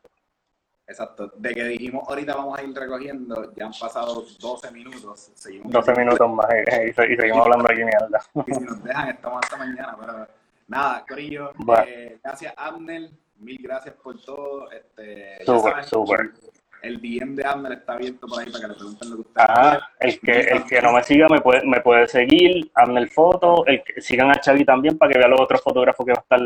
Exacto. 0.88 1.32
De 1.36 1.53
que 1.53 1.64
dijimos 1.66 2.07
ahorita 2.07 2.34
vamos 2.36 2.57
a 2.57 2.64
ir 2.64 2.74
recogiendo, 2.74 3.53
ya 3.53 3.66
han 3.66 3.72
pasado 3.78 4.24
12 4.39 4.72
minutos. 4.72 5.32
Seguimos 5.36 5.72
12 5.74 5.93
minutos 5.93 6.30
más 6.32 6.49
eh, 6.53 6.64
eh, 6.72 6.88
y, 6.89 6.93
se- 6.93 7.14
y 7.14 7.16
seguimos 7.18 7.45
hablando 7.45 7.66
aquí 7.70 7.84
mierda. 7.84 8.20
Y 8.47 8.53
si 8.53 8.62
nos 8.62 8.82
dejan, 8.84 9.09
estamos 9.09 9.41
hasta 9.43 9.57
mañana. 9.57 9.97
Pero 9.99 10.28
nada, 10.68 11.05
Corillo, 11.07 11.51
Bueno. 11.55 11.84
eh, 11.86 12.18
gracias 12.24 12.53
Abner, 12.57 13.09
mil 13.42 13.58
gracias 13.62 13.96
por 13.96 14.20
todo. 14.22 14.72
Este, 14.72 15.44
saben, 15.46 15.84
súper. 15.84 16.32
el 16.84 17.02
DM 17.02 17.36
de 17.36 17.46
Abner 17.46 17.74
está 17.74 17.94
abierto 17.94 18.28
por 18.28 18.39
ahí 18.42 18.50
para 18.52 18.62
que 18.62 18.68
le 18.70 18.74
pregunten 18.76 19.10
lo 19.10 19.16
que 19.18 19.22
ustedes 19.22 19.50
Ajá, 19.50 19.89
el 20.00 20.20
que, 20.20 20.39
el 20.39 20.64
que 20.66 20.82
no 20.82 20.94
me 20.94 21.04
siga 21.04 21.28
me 21.30 21.42
puede, 21.42 21.66
me 21.66 21.80
puede 21.82 22.08
seguir, 22.08 22.72
Abner 22.76 23.10
Foto, 23.10 23.66
el 23.68 23.84
que, 23.84 24.02
sigan 24.02 24.32
a 24.32 24.39
Chavi 24.39 24.66
también 24.66 24.98
para 24.98 25.12
que 25.12 25.20
vea 25.20 25.28
los 25.28 25.42
otros 25.42 25.62
fotógrafos 25.62 26.06
que 26.06 26.14
va 26.14 26.20
a 26.20 26.22
estar 26.22 26.39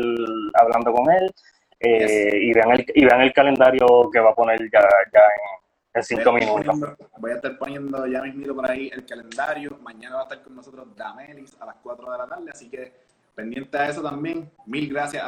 hablando 0.60 0.92
con 0.92 1.10
él 1.12 1.32
eh, 1.80 2.30
y, 2.40 2.52
vean 2.52 2.70
el, 2.72 2.86
y 2.94 3.04
vean 3.04 3.20
el 3.20 3.32
calendario 3.32 3.86
que 4.12 4.20
va 4.20 4.30
a 4.30 4.34
poner 4.34 4.58
ya, 4.72 4.80
ya 5.12 5.20
en, 5.20 5.60
en 5.94 6.02
cinco 6.02 6.32
minutos. 6.32 6.64
poniendo- 6.66 6.96
voy 7.18 7.30
a 7.30 7.34
estar 7.34 7.58
poniendo 7.58 8.06
ya 8.06 8.22
mismito 8.22 8.54
por 8.54 8.70
ahí 8.70 8.90
el 8.92 9.04
calendario. 9.04 9.78
Mañana 9.82 10.16
va 10.16 10.20
a 10.22 10.24
estar 10.24 10.42
con 10.42 10.56
nosotros 10.56 10.86
Damelis 10.96 11.56
a 11.60 11.66
las 11.66 11.76
4 11.82 12.12
de 12.12 12.18
la 12.18 12.26
tarde, 12.26 12.50
así 12.50 12.68
que 12.70 12.92
pendiente 13.36 13.78
a 13.78 13.88
eso 13.90 14.02
también. 14.02 14.50
Mil 14.66 14.88
gracias. 14.92 15.24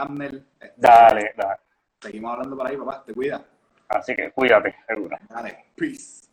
Este, 0.58 0.74
Dale, 0.76 1.34
dale. 1.36 1.60
Seguimos 2.00 2.32
hablando 2.32 2.56
por 2.56 2.66
ahí, 2.66 2.76
papá. 2.76 3.04
Te 3.04 3.14
cuida. 3.14 3.44
Así 3.88 4.16
que 4.16 4.32
cuídate, 4.32 4.74
seguro. 4.86 5.16
Dale. 5.28 5.66
Peace. 5.76 6.27